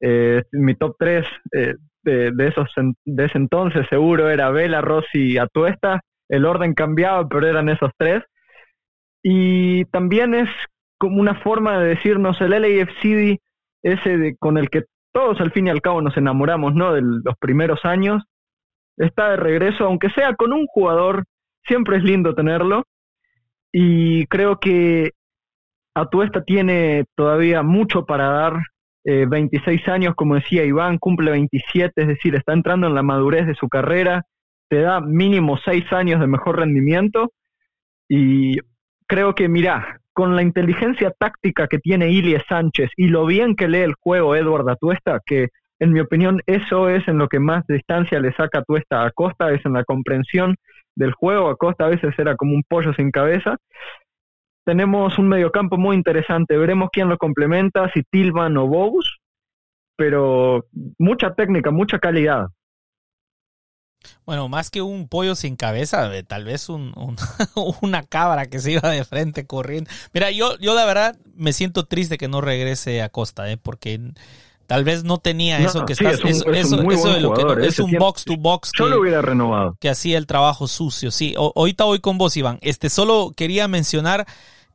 Eh, 0.00 0.42
mi 0.52 0.74
top 0.74 0.94
3 0.98 1.26
eh, 1.52 1.74
de, 2.04 2.48
esos, 2.48 2.68
de 3.04 3.24
ese 3.24 3.38
entonces 3.38 3.86
seguro 3.88 4.30
era 4.30 4.50
Vela, 4.50 4.80
Rossi 4.80 5.32
y 5.32 5.38
Atuesta. 5.38 6.00
El 6.28 6.44
orden 6.44 6.74
cambiaba, 6.74 7.28
pero 7.28 7.46
eran 7.46 7.68
esos 7.68 7.90
tres. 7.98 8.22
Y 9.22 9.84
también 9.86 10.34
es 10.34 10.48
como 10.98 11.20
una 11.20 11.34
forma 11.34 11.78
de 11.78 11.88
decirnos 11.88 12.40
el 12.40 12.50
LAFC 12.50 13.40
ese 13.82 14.18
de, 14.18 14.36
con 14.36 14.56
el 14.56 14.70
que 14.70 14.84
todos 15.12 15.40
al 15.40 15.52
fin 15.52 15.66
y 15.66 15.70
al 15.70 15.82
cabo 15.82 16.00
nos 16.00 16.16
enamoramos, 16.16 16.74
¿no? 16.74 16.92
De 16.92 17.02
los 17.02 17.36
primeros 17.38 17.84
años. 17.84 18.22
Está 18.96 19.30
de 19.30 19.36
regreso, 19.36 19.84
aunque 19.84 20.10
sea 20.10 20.34
con 20.34 20.52
un 20.52 20.66
jugador, 20.66 21.24
siempre 21.64 21.96
es 21.96 22.04
lindo 22.04 22.34
tenerlo. 22.34 22.84
Y 23.76 24.26
creo 24.26 24.60
que 24.60 25.14
Atuesta 25.96 26.44
tiene 26.44 27.06
todavía 27.16 27.64
mucho 27.64 28.06
para 28.06 28.28
dar. 28.28 28.62
26 29.06 29.82
eh, 29.86 29.90
años, 29.90 30.14
como 30.14 30.36
decía 30.36 30.64
Iván, 30.64 30.96
cumple 30.96 31.32
27, 31.32 31.92
es 32.00 32.08
decir, 32.08 32.36
está 32.36 32.54
entrando 32.54 32.86
en 32.86 32.94
la 32.94 33.02
madurez 33.02 33.46
de 33.46 33.54
su 33.54 33.68
carrera, 33.68 34.22
te 34.70 34.80
da 34.80 35.00
mínimo 35.00 35.58
6 35.62 35.92
años 35.92 36.20
de 36.20 36.26
mejor 36.28 36.60
rendimiento. 36.60 37.32
Y 38.08 38.58
creo 39.08 39.34
que, 39.34 39.48
mirá, 39.48 40.00
con 40.12 40.36
la 40.36 40.42
inteligencia 40.42 41.10
táctica 41.10 41.66
que 41.66 41.80
tiene 41.80 42.10
Ilie 42.10 42.42
Sánchez 42.48 42.90
y 42.96 43.08
lo 43.08 43.26
bien 43.26 43.56
que 43.56 43.68
lee 43.68 43.80
el 43.80 43.94
juego 43.94 44.36
Edward 44.36 44.70
Atuesta, 44.70 45.20
que 45.26 45.48
en 45.80 45.92
mi 45.92 45.98
opinión 45.98 46.40
eso 46.46 46.88
es 46.88 47.06
en 47.08 47.18
lo 47.18 47.28
que 47.28 47.40
más 47.40 47.66
distancia 47.66 48.20
le 48.20 48.32
saca 48.34 48.60
Atuesta 48.60 49.04
a 49.04 49.10
Costa, 49.10 49.52
es 49.52 49.66
en 49.66 49.72
la 49.72 49.84
comprensión 49.84 50.54
del 50.96 51.12
juego. 51.12 51.48
A 51.48 51.56
Costa 51.56 51.84
a 51.84 51.88
veces 51.88 52.14
era 52.18 52.36
como 52.36 52.54
un 52.54 52.62
pollo 52.68 52.92
sin 52.94 53.10
cabeza. 53.10 53.56
Tenemos 54.64 55.18
un 55.18 55.28
mediocampo 55.28 55.76
muy 55.76 55.96
interesante. 55.96 56.56
Veremos 56.56 56.88
quién 56.92 57.08
lo 57.08 57.18
complementa, 57.18 57.90
si 57.92 58.02
Tilman 58.02 58.56
o 58.56 58.66
Bogus, 58.66 59.18
pero 59.96 60.64
mucha 60.98 61.34
técnica, 61.34 61.70
mucha 61.70 61.98
calidad. 61.98 62.46
Bueno, 64.26 64.48
más 64.48 64.70
que 64.70 64.82
un 64.82 65.08
pollo 65.08 65.34
sin 65.34 65.56
cabeza, 65.56 66.10
tal 66.26 66.44
vez 66.44 66.68
un, 66.68 66.92
una 67.82 68.02
cabra 68.02 68.46
que 68.46 68.58
se 68.58 68.72
iba 68.72 68.90
de 68.90 69.04
frente 69.04 69.46
corriendo. 69.46 69.90
Mira, 70.12 70.30
yo, 70.30 70.58
yo 70.58 70.74
la 70.74 70.86
verdad 70.86 71.16
me 71.34 71.52
siento 71.52 71.86
triste 71.86 72.18
que 72.18 72.28
no 72.28 72.40
regrese 72.40 73.02
a 73.02 73.08
Costa, 73.08 73.50
¿eh? 73.50 73.56
porque 73.56 74.00
tal 74.66 74.84
vez 74.84 75.04
no 75.04 75.18
tenía 75.18 75.58
eso 75.58 75.84
que 75.84 75.94
estás. 75.94 76.14
Es 76.14 76.44
un, 76.44 76.54
eso, 76.92 77.12
de 77.12 77.20
lo 77.20 77.34
que 77.34 77.66
es 77.66 77.78
un 77.78 77.92
box 77.92 78.24
to 78.24 78.36
box. 78.36 78.72
Yo 78.78 78.88
lo 78.88 79.00
hubiera 79.00 79.22
renovado. 79.22 79.76
Que 79.80 79.88
hacía 79.88 80.18
el 80.18 80.26
trabajo 80.26 80.68
sucio. 80.68 81.10
Sí, 81.10 81.34
ahorita 81.36 81.84
voy 81.84 82.00
con 82.00 82.18
vos, 82.18 82.36
Iván. 82.36 82.58
Este, 82.62 82.90
solo 82.90 83.32
quería 83.36 83.68
mencionar. 83.68 84.26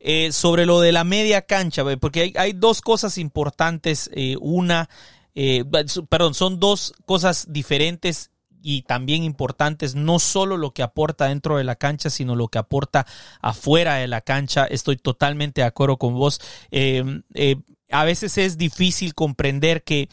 Eh, 0.01 0.31
sobre 0.31 0.65
lo 0.65 0.79
de 0.79 0.93
la 0.93 1.03
media 1.03 1.41
cancha, 1.41 1.83
porque 1.99 2.21
hay, 2.21 2.33
hay 2.37 2.53
dos 2.53 2.79
cosas 2.79 3.17
importantes. 3.17 4.09
Eh, 4.13 4.37
una, 4.39 4.87
eh, 5.35 5.65
perdón, 6.07 6.33
son 6.35 6.57
dos 6.57 6.93
cosas 7.05 7.47
diferentes 7.49 8.31
y 8.61 8.83
también 8.83 9.23
importantes, 9.23 9.95
no 9.95 10.19
solo 10.19 10.57
lo 10.57 10.71
que 10.71 10.83
aporta 10.83 11.25
dentro 11.25 11.57
de 11.57 11.63
la 11.63 11.75
cancha, 11.75 12.09
sino 12.09 12.35
lo 12.35 12.47
que 12.47 12.57
aporta 12.57 13.05
afuera 13.41 13.95
de 13.95 14.07
la 14.07 14.21
cancha. 14.21 14.65
Estoy 14.65 14.97
totalmente 14.97 15.61
de 15.61 15.67
acuerdo 15.67 15.97
con 15.97 16.15
vos. 16.15 16.41
Eh, 16.71 17.21
eh, 17.33 17.57
a 17.89 18.03
veces 18.03 18.37
es 18.37 18.57
difícil 18.57 19.13
comprender 19.13 19.83
que 19.83 20.09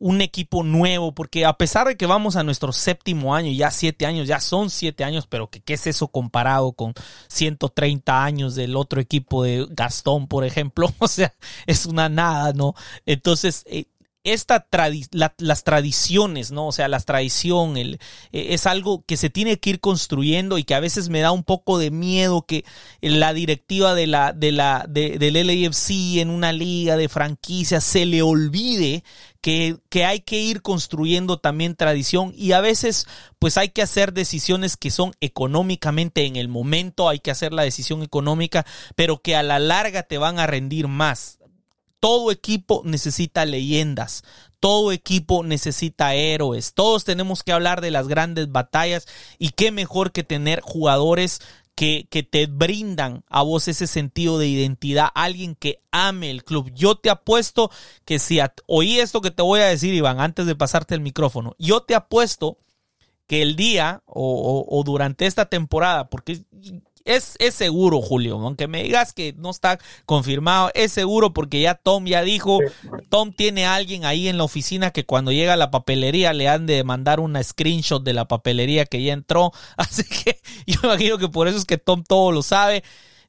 un 0.00 0.22
equipo 0.22 0.64
nuevo, 0.64 1.14
porque 1.14 1.44
a 1.44 1.52
pesar 1.52 1.86
de 1.86 1.96
que 1.96 2.06
vamos 2.06 2.34
a 2.34 2.42
nuestro 2.42 2.72
séptimo 2.72 3.34
año, 3.34 3.52
ya 3.52 3.70
siete 3.70 4.06
años, 4.06 4.26
ya 4.26 4.40
son 4.40 4.70
siete 4.70 5.04
años, 5.04 5.26
pero 5.26 5.50
que 5.50 5.60
qué 5.60 5.74
es 5.74 5.86
eso 5.86 6.08
comparado 6.08 6.72
con 6.72 6.94
130 7.28 8.24
años 8.24 8.54
del 8.54 8.76
otro 8.76 9.00
equipo 9.00 9.44
de 9.44 9.66
Gastón, 9.70 10.26
por 10.26 10.44
ejemplo, 10.44 10.88
o 10.98 11.06
sea, 11.06 11.34
es 11.66 11.84
una 11.84 12.08
nada, 12.08 12.54
¿no? 12.54 12.74
Entonces, 13.04 13.62
eh, 13.66 13.84
esta 14.22 14.66
las 15.12 15.64
tradiciones, 15.64 16.50
¿no? 16.50 16.66
O 16.66 16.72
sea, 16.72 16.88
la 16.88 17.00
tradición 17.00 17.76
el, 17.76 18.00
e, 18.32 18.54
es 18.54 18.66
algo 18.66 19.02
que 19.06 19.16
se 19.16 19.30
tiene 19.30 19.58
que 19.58 19.70
ir 19.70 19.80
construyendo 19.80 20.58
y 20.58 20.64
que 20.64 20.74
a 20.74 20.80
veces 20.80 21.08
me 21.08 21.20
da 21.20 21.32
un 21.32 21.42
poco 21.42 21.78
de 21.78 21.90
miedo 21.90 22.42
que 22.42 22.64
la 23.00 23.32
directiva 23.32 23.94
de 23.94 24.06
la, 24.06 24.32
de 24.32 24.52
la, 24.52 24.84
de, 24.88 25.18
del 25.18 25.46
LAFC 25.46 26.18
en 26.18 26.30
una 26.30 26.52
liga 26.52 26.96
de 26.96 27.08
franquicias 27.08 27.82
se 27.82 28.04
le 28.04 28.20
olvide 28.20 29.04
que, 29.40 29.78
que 29.88 30.04
hay 30.04 30.20
que 30.20 30.38
ir 30.38 30.60
construyendo 30.60 31.38
también 31.38 31.74
tradición 31.74 32.34
y 32.36 32.52
a 32.52 32.60
veces 32.60 33.06
pues 33.38 33.56
hay 33.56 33.70
que 33.70 33.80
hacer 33.80 34.12
decisiones 34.12 34.76
que 34.76 34.90
son 34.90 35.12
económicamente 35.20 36.26
en 36.26 36.36
el 36.36 36.48
momento, 36.48 37.08
hay 37.08 37.20
que 37.20 37.30
hacer 37.30 37.54
la 37.54 37.62
decisión 37.62 38.02
económica, 38.02 38.66
pero 38.96 39.22
que 39.22 39.34
a 39.34 39.42
la 39.42 39.58
larga 39.58 40.02
te 40.02 40.18
van 40.18 40.38
a 40.38 40.46
rendir 40.46 40.88
más 40.88 41.39
todo 42.00 42.30
equipo 42.32 42.82
necesita 42.84 43.44
leyendas, 43.44 44.24
todo 44.58 44.90
equipo 44.90 45.44
necesita 45.44 46.14
héroes, 46.14 46.74
todos 46.74 47.04
tenemos 47.04 47.42
que 47.42 47.52
hablar 47.52 47.80
de 47.80 47.90
las 47.90 48.08
grandes 48.08 48.50
batallas 48.50 49.06
y 49.38 49.50
qué 49.50 49.70
mejor 49.70 50.10
que 50.12 50.24
tener 50.24 50.60
jugadores 50.60 51.40
que, 51.74 52.06
que, 52.10 52.22
te 52.22 52.46
brindan 52.46 53.24
a 53.28 53.42
vos 53.42 53.68
ese 53.68 53.86
sentido 53.86 54.38
de 54.38 54.48
identidad, 54.48 55.08
alguien 55.14 55.54
que 55.54 55.80
ame 55.92 56.30
el 56.30 56.44
club. 56.44 56.70
Yo 56.74 56.96
te 56.96 57.08
apuesto 57.08 57.70
que 58.04 58.18
si 58.18 58.38
oí 58.66 58.98
esto 58.98 59.22
que 59.22 59.30
te 59.30 59.42
voy 59.42 59.60
a 59.60 59.66
decir, 59.66 59.94
Iván, 59.94 60.20
antes 60.20 60.44
de 60.44 60.56
pasarte 60.56 60.94
el 60.94 61.00
micrófono, 61.00 61.54
yo 61.58 61.82
te 61.82 61.94
apuesto 61.94 62.58
que 63.26 63.40
el 63.40 63.56
día 63.56 64.02
o, 64.04 64.66
o 64.68 64.82
durante 64.82 65.24
esta 65.24 65.46
temporada, 65.46 66.10
porque 66.10 66.42
es, 67.04 67.36
es 67.38 67.54
seguro, 67.54 68.00
Julio, 68.00 68.38
aunque 68.38 68.68
me 68.68 68.82
digas 68.82 69.12
que 69.12 69.34
no 69.36 69.50
está 69.50 69.78
confirmado, 70.06 70.70
es 70.74 70.92
seguro 70.92 71.32
porque 71.32 71.60
ya 71.60 71.74
Tom 71.74 72.06
ya 72.06 72.22
dijo, 72.22 72.58
Tom 73.08 73.32
tiene 73.32 73.66
a 73.66 73.74
alguien 73.74 74.04
ahí 74.04 74.28
en 74.28 74.38
la 74.38 74.44
oficina 74.44 74.90
que 74.90 75.04
cuando 75.04 75.32
llega 75.32 75.54
a 75.54 75.56
la 75.56 75.70
papelería 75.70 76.32
le 76.32 76.48
han 76.48 76.66
de 76.66 76.84
mandar 76.84 77.20
una 77.20 77.42
screenshot 77.42 78.02
de 78.02 78.12
la 78.12 78.26
papelería 78.26 78.86
que 78.86 79.02
ya 79.02 79.12
entró, 79.12 79.52
así 79.76 80.04
que 80.04 80.40
yo 80.66 80.80
imagino 80.84 81.18
que 81.18 81.28
por 81.28 81.48
eso 81.48 81.58
es 81.58 81.64
que 81.64 81.78
Tom 81.78 82.04
todo 82.04 82.32
lo 82.32 82.42
sabe. 82.42 82.82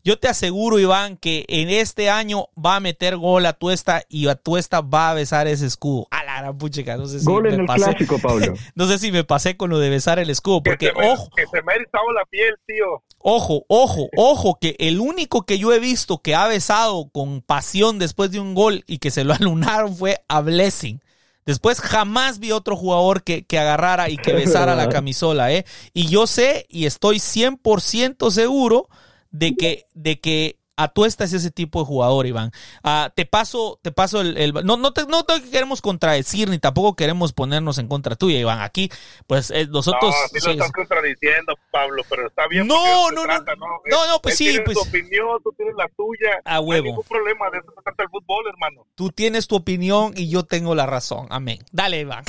Yo 0.04 0.18
te 0.18 0.28
aseguro, 0.28 0.80
Iván, 0.80 1.16
que 1.16 1.45
en 1.47 1.70
este 1.70 2.10
año 2.10 2.47
va 2.54 2.78
a 2.78 2.80
meter 2.80 3.18
gol 3.18 3.45
a 3.45 3.54
Tuesta 3.54 4.04
y 4.10 4.28
a 4.28 4.36
Tuesta 4.36 4.82
va 4.82 5.12
a 5.12 5.14
besar 5.14 5.47
ese 5.47 5.68
escudo. 5.68 6.08
A 6.10 6.24
la 6.24 6.41
gran 6.41 6.58
puchica, 6.58 6.97
no 6.97 7.06
sé 7.06 7.20
si 7.20 7.26
gol 7.26 7.43
me 7.43 7.54
en 7.54 7.62
el 7.62 7.66
clásico, 7.68 8.18
Pablo. 8.18 8.54
no 8.76 8.88
sé 8.88 8.97
si 8.97 9.12
me 9.12 9.24
pasé 9.24 9.58
con 9.58 9.70
lo 9.70 9.78
de 9.78 9.91
besar 9.91 10.18
el 10.18 10.32
escudo, 10.32 10.64
porque 10.64 10.91
ojo. 10.95 11.30
Que 11.36 11.45
se 11.45 11.62
me 11.62 11.74
ha 11.74 11.78
la 11.78 12.26
piel, 12.30 12.56
tío. 12.66 13.04
Ojo, 13.20 13.64
ojo, 13.68 14.10
ojo, 14.18 14.58
que 14.60 14.76
el 14.80 14.99
único 14.99 15.43
que 15.43 15.60
yo 15.60 15.72
he 15.72 15.80
visto 15.80 16.18
que 16.18 16.34
ha 16.34 16.47
besado 16.47 17.10
con 17.12 17.41
pasión 17.41 17.99
después 17.99 18.32
de 18.32 18.39
un 18.39 18.56
gol 18.56 18.84
y 18.88 18.97
que 18.97 19.12
se 19.12 19.24
lo 19.24 19.34
alunaron 19.39 19.95
fue 19.95 20.24
a 20.28 20.41
Blessing. 20.41 20.99
Después 21.45 21.80
jamás 21.80 22.39
vi 22.39 22.52
otro 22.52 22.76
jugador 22.76 23.24
que, 23.24 23.45
que 23.45 23.60
agarrara 23.60 24.10
y 24.10 24.18
que 24.18 24.34
besara 24.34 24.76
la 24.76 24.89
camisola, 24.89 25.52
¿eh? 25.52 25.66
Y 25.93 26.08
yo 26.08 26.26
sé 26.26 26.66
y 26.70 26.86
estoy 26.88 27.18
100% 27.18 28.32
seguro 28.32 28.88
de 29.32 29.56
que, 29.56 29.88
de 29.94 30.20
que 30.20 30.62
Atuesta 30.82 31.26
es 31.26 31.34
ese 31.34 31.52
tipo 31.52 31.80
de 31.80 31.86
jugador, 31.86 32.26
Iván. 32.26 32.52
Ah, 32.84 33.12
te 33.16 33.26
paso, 33.26 33.80
te 33.84 33.92
paso 33.92 34.22
el, 34.22 34.54
no, 34.64 34.78
no 34.78 34.94
te, 34.94 35.06
no 35.06 35.24
te 35.24 35.42
queremos 35.52 35.82
contradecir 35.82 36.50
ni 36.50 36.58
tampoco 36.58 36.96
queremos 36.96 37.34
ponernos 37.34 37.78
en 37.78 37.88
contra 37.88 38.16
tuya, 38.16 38.40
Iván. 38.40 38.62
Aquí, 38.62 38.90
pues 39.28 39.52
eh, 39.52 39.68
nosotros. 39.68 40.16
No, 40.34 40.40
sí 40.40 40.46
lo 40.46 40.52
estás 40.54 40.72
contradiciendo, 40.72 41.56
Pablo, 41.72 42.04
pero 42.10 42.28
está 42.28 42.48
bien. 42.48 42.66
No, 42.66 43.12
no, 43.12 43.28
no, 43.28 43.40
no, 43.40 44.08
no, 44.08 44.22
pues 44.24 44.38
sí, 44.38 44.46
tienes 44.46 44.64
pues. 44.66 44.78
tu 44.78 44.84
opinión, 44.84 45.40
tú 45.44 45.54
tienes 45.56 45.76
la 45.76 45.88
tuya. 45.90 46.42
A 46.46 46.60
huevo. 46.60 46.70
No 46.70 46.74
hay 46.74 46.84
ningún 46.84 47.06
problema, 47.06 47.50
de 47.52 47.58
eso 47.60 47.68
se 47.76 47.84
trata 47.84 48.04
el 48.04 48.10
fútbol, 48.10 48.46
hermano. 48.48 48.88
Tú 48.96 49.10
tienes 49.12 49.48
tu 49.48 49.58
opinión 49.58 50.14
y 50.16 50.30
yo 50.30 50.46
tengo 50.46 50.74
la 50.74 50.88
razón. 50.88 51.28
Amén. 51.30 51.60
Dale, 51.72 52.00
Iván. 52.00 52.24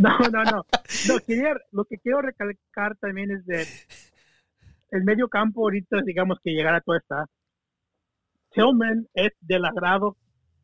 No, 0.00 0.18
no, 0.18 0.42
no. 0.44 0.66
no 1.06 1.20
quería, 1.20 1.54
lo 1.70 1.84
que 1.84 1.98
quiero 1.98 2.20
recalcar 2.20 2.96
también 3.00 3.30
es 3.30 3.46
de 3.46 3.66
el 4.94 5.04
medio 5.04 5.28
campo 5.28 5.62
ahorita, 5.62 6.02
digamos 6.04 6.38
que 6.42 6.52
llegar 6.52 6.74
a 6.74 6.80
toda 6.80 6.98
esta, 6.98 7.26
Tillman 8.52 9.06
es 9.14 9.32
del 9.40 9.64
agrado 9.64 10.16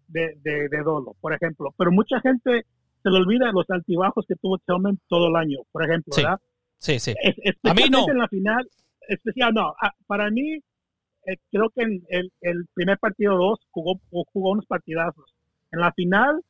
de, 0.08 0.34
de, 0.42 0.82
Dolo, 0.84 1.14
por 1.20 1.34
ejemplo, 1.34 1.74
pero 1.76 1.90
mucha 1.92 2.20
gente 2.20 2.64
se 3.02 3.10
le 3.10 3.16
olvida 3.16 3.52
los 3.52 3.68
altibajos 3.68 4.24
que 4.26 4.36
tuvo 4.36 4.58
Tillman 4.58 4.98
todo 5.08 5.28
el 5.28 5.36
año, 5.36 5.58
por 5.72 5.84
ejemplo, 5.84 6.12
¿verdad? 6.16 6.38
Sí, 6.78 6.98
sí. 6.98 7.14
a 7.64 7.74
mí 7.74 7.82
no. 7.90 8.08
en 8.08 8.18
la 8.18 8.28
final, 8.28 8.68
especial, 9.08 9.52
no, 9.52 9.74
para 10.06 10.30
mí, 10.30 10.54
eh, 11.26 11.36
creo 11.50 11.70
que 11.74 11.82
en 11.82 12.02
el, 12.08 12.32
el 12.40 12.64
primer 12.72 12.98
partido 12.98 13.36
2 13.36 13.58
jugó, 13.70 14.00
jugó 14.10 14.52
unos 14.52 14.66
partidazos. 14.66 15.34
En 15.72 15.80
la 15.80 15.92
final 15.92 16.40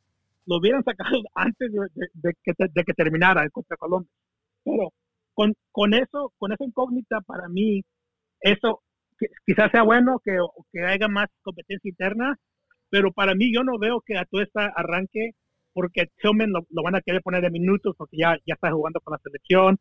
lo 0.46 0.58
hubieran 0.58 0.84
sacado 0.84 1.22
antes 1.34 1.70
de, 1.72 2.34
que, 2.42 2.52
de 2.56 2.84
que 2.84 2.94
terminara 2.94 3.42
el 3.42 3.50
contra 3.50 3.76
Colombia. 3.76 4.10
Pero 4.64 4.92
con, 5.34 5.54
con 5.70 5.94
eso, 5.94 6.32
con 6.38 6.52
esa 6.52 6.64
incógnita 6.64 7.20
para 7.22 7.48
mí, 7.48 7.82
eso 8.40 8.82
quizás 9.46 9.70
sea 9.70 9.82
bueno 9.82 10.20
que, 10.24 10.36
que 10.72 10.84
haya 10.84 11.08
más 11.08 11.28
competencia 11.42 11.88
interna, 11.88 12.36
pero 12.88 13.12
para 13.12 13.34
mí 13.34 13.52
yo 13.54 13.62
no 13.62 13.78
veo 13.78 14.00
que 14.00 14.16
a 14.16 14.24
todo 14.24 14.42
esta 14.42 14.66
arranque 14.66 15.32
porque 15.72 16.08
Tillman 16.20 16.50
lo, 16.52 16.82
van 16.82 16.96
a 16.96 17.00
querer 17.00 17.22
poner 17.22 17.42
de 17.42 17.50
minutos 17.50 17.94
porque 17.96 18.16
ya, 18.16 18.36
ya 18.46 18.54
está 18.54 18.72
jugando 18.72 19.00
con 19.00 19.12
la 19.12 19.20
selección. 19.22 19.78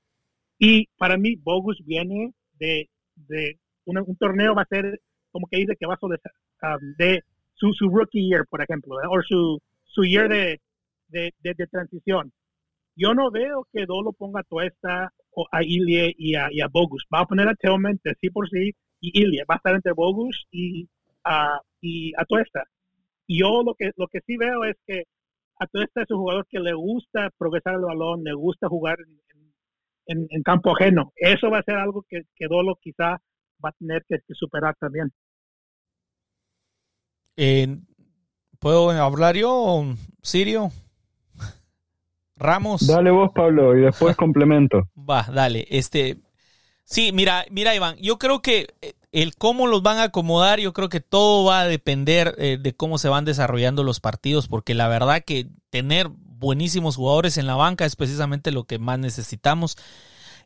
Y 0.59 0.87
para 0.97 1.17
mí, 1.17 1.35
Bogus 1.37 1.81
viene 1.85 2.33
de, 2.53 2.89
de 3.15 3.57
un 3.85 4.15
torneo, 4.17 4.53
va 4.53 4.63
a 4.63 4.65
ser 4.65 4.99
como 5.31 5.47
que 5.47 5.57
dice 5.57 5.75
que 5.79 5.85
va 5.85 5.95
a 5.95 5.97
ser 5.97 6.09
um, 6.09 6.95
de 6.97 7.23
su, 7.53 7.73
su, 7.73 7.89
rookie 7.89 8.27
year, 8.27 8.45
por 8.49 8.61
ejemplo, 8.61 8.95
o 8.95 9.21
su, 9.23 9.59
su 9.85 10.03
year 10.03 10.29
de, 10.29 10.59
de, 11.07 11.33
de, 11.41 11.67
transición. 11.67 12.31
Yo 12.95 13.13
no 13.13 13.31
veo 13.31 13.67
que 13.71 13.85
Dolo 13.85 14.13
ponga 14.13 14.43
toda 14.43 14.65
esta 14.65 15.13
a 15.51 15.63
Ilie 15.63 16.13
y 16.17 16.35
a, 16.35 16.49
Bogus. 16.71 17.05
Va 17.13 17.21
a 17.21 17.25
poner 17.25 17.47
a 17.47 17.55
Tillman 17.55 17.99
de 18.03 18.15
sí 18.19 18.29
por 18.29 18.49
sí 18.49 18.71
y 18.99 19.21
Ilie. 19.21 19.43
Va 19.49 19.55
a 19.55 19.57
estar 19.57 19.75
entre 19.75 19.93
Bogus 19.93 20.45
y, 20.51 20.87
a 21.23 21.59
y 21.81 22.13
a 22.17 22.25
Tuesta. 22.25 22.63
Y 23.27 23.41
yo 23.41 23.63
lo 23.63 23.75
que, 23.75 23.91
lo 23.95 24.07
que 24.07 24.19
sí 24.25 24.37
veo 24.37 24.63
es 24.65 24.75
que 24.85 25.03
Atuesta 25.59 26.03
es 26.03 26.11
un 26.11 26.19
jugador 26.19 26.47
que 26.49 26.59
le 26.59 26.73
gusta 26.73 27.29
progresar 27.37 27.75
el 27.75 27.81
balón, 27.81 28.23
le 28.23 28.33
gusta 28.33 28.69
jugar 28.69 28.97
en, 30.07 30.27
en, 30.29 30.41
campo 30.43 30.71
ajeno. 30.71 31.11
Eso 31.15 31.49
va 31.49 31.59
a 31.59 31.63
ser 31.63 31.75
algo 31.75 32.03
que, 32.07 32.21
que 32.35 32.47
Dolo 32.47 32.77
quizá 32.81 33.21
va 33.63 33.69
a 33.69 33.73
tener 33.73 34.05
que, 34.07 34.19
superar 34.33 34.75
también. 34.79 35.11
¿Puedo 38.59 38.89
hablar 38.89 39.35
yo, 39.35 39.83
Sirio? 40.21 40.71
Ramos. 42.39 42.87
Dale 42.87 43.11
vos, 43.11 43.29
Pablo, 43.35 43.77
y 43.77 43.81
después 43.81 44.15
complemento. 44.17 44.87
Va, 44.97 45.27
dale. 45.31 45.67
Este, 45.69 46.17
sí, 46.85 47.11
mira, 47.11 47.45
mira, 47.51 47.75
Iván, 47.75 47.97
yo 47.97 48.17
creo 48.17 48.41
que 48.41 48.67
eh, 48.81 48.93
el 49.11 49.35
cómo 49.35 49.67
los 49.67 49.83
van 49.83 49.97
a 49.97 50.03
acomodar, 50.03 50.59
yo 50.59 50.73
creo 50.73 50.89
que 50.89 51.01
todo 51.01 51.45
va 51.45 51.61
a 51.61 51.67
depender 51.67 52.35
eh, 52.37 52.57
de 52.59 52.73
cómo 52.73 52.97
se 52.97 53.09
van 53.09 53.25
desarrollando 53.25 53.83
los 53.83 53.99
partidos, 53.99 54.47
porque 54.47 54.73
la 54.73 54.87
verdad 54.87 55.23
que 55.25 55.47
tener 55.69 56.09
buenísimos 56.09 56.95
jugadores 56.95 57.37
en 57.37 57.47
la 57.47 57.55
banca 57.55 57.85
es 57.85 57.95
precisamente 57.95 58.51
lo 58.51 58.63
que 58.63 58.79
más 58.79 58.97
necesitamos. 58.97 59.77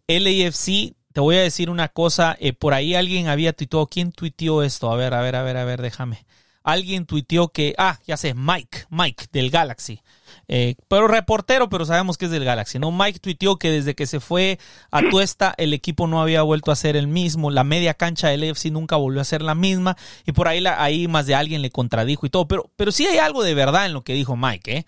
LAFC, 0.08 0.96
te 1.14 1.22
voy 1.22 1.36
a 1.36 1.41
decir 1.41 1.70
una 1.70 1.89
cosa, 1.89 2.36
eh, 2.39 2.54
por 2.54 2.74
ahí 2.74 2.96
alguien 2.96 3.28
había 3.28 3.54
tuiteado, 3.54 3.88
¿quién 3.88 4.12
tuiteó 4.12 4.64
esto? 4.64 4.91
A 4.91 4.96
ver, 4.96 5.14
a 5.14 5.22
ver, 5.22 5.36
a 5.36 5.44
ver, 5.44 5.58
a 5.58 5.66
ver, 5.66 5.82
déjame. 5.82 6.26
Alguien 6.64 7.06
tuiteó 7.06 7.50
que, 7.50 7.76
ah, 7.78 8.00
ya 8.08 8.18
sé, 8.18 8.34
Mike, 8.34 8.86
Mike 8.89 9.26
del 9.32 9.50
Galaxy. 9.50 10.02
Eh, 10.47 10.75
pero 10.88 11.07
reportero, 11.07 11.69
pero 11.69 11.86
sabemos 11.86 12.17
que 12.17 12.25
es 12.25 12.31
del 12.31 12.43
Galaxy, 12.43 12.79
¿no? 12.79 12.91
Mike 12.91 13.19
tuiteó 13.19 13.57
que 13.57 13.71
desde 13.71 13.95
que 13.95 14.05
se 14.05 14.19
fue 14.19 14.59
a 14.91 15.01
Tuesta, 15.11 15.53
el 15.57 15.73
equipo 15.73 16.07
no 16.07 16.21
había 16.21 16.41
vuelto 16.41 16.71
a 16.71 16.75
ser 16.75 16.95
el 16.95 17.07
mismo, 17.07 17.51
la 17.51 17.63
media 17.63 17.93
cancha 17.93 18.29
del 18.29 18.43
EFC 18.43 18.65
nunca 18.71 18.95
volvió 18.95 19.21
a 19.21 19.25
ser 19.25 19.41
la 19.41 19.55
misma, 19.55 19.97
y 20.25 20.31
por 20.31 20.47
ahí, 20.47 20.59
la, 20.59 20.81
ahí 20.81 21.07
más 21.07 21.25
de 21.25 21.36
alguien 21.36 21.61
le 21.61 21.71
contradijo 21.71 22.25
y 22.25 22.29
todo, 22.29 22.47
pero, 22.47 22.69
pero 22.75 22.91
sí 22.91 23.05
hay 23.05 23.17
algo 23.17 23.43
de 23.43 23.53
verdad 23.53 23.86
en 23.86 23.93
lo 23.93 24.03
que 24.03 24.13
dijo 24.13 24.36
Mike, 24.36 24.77
¿eh? 24.77 24.86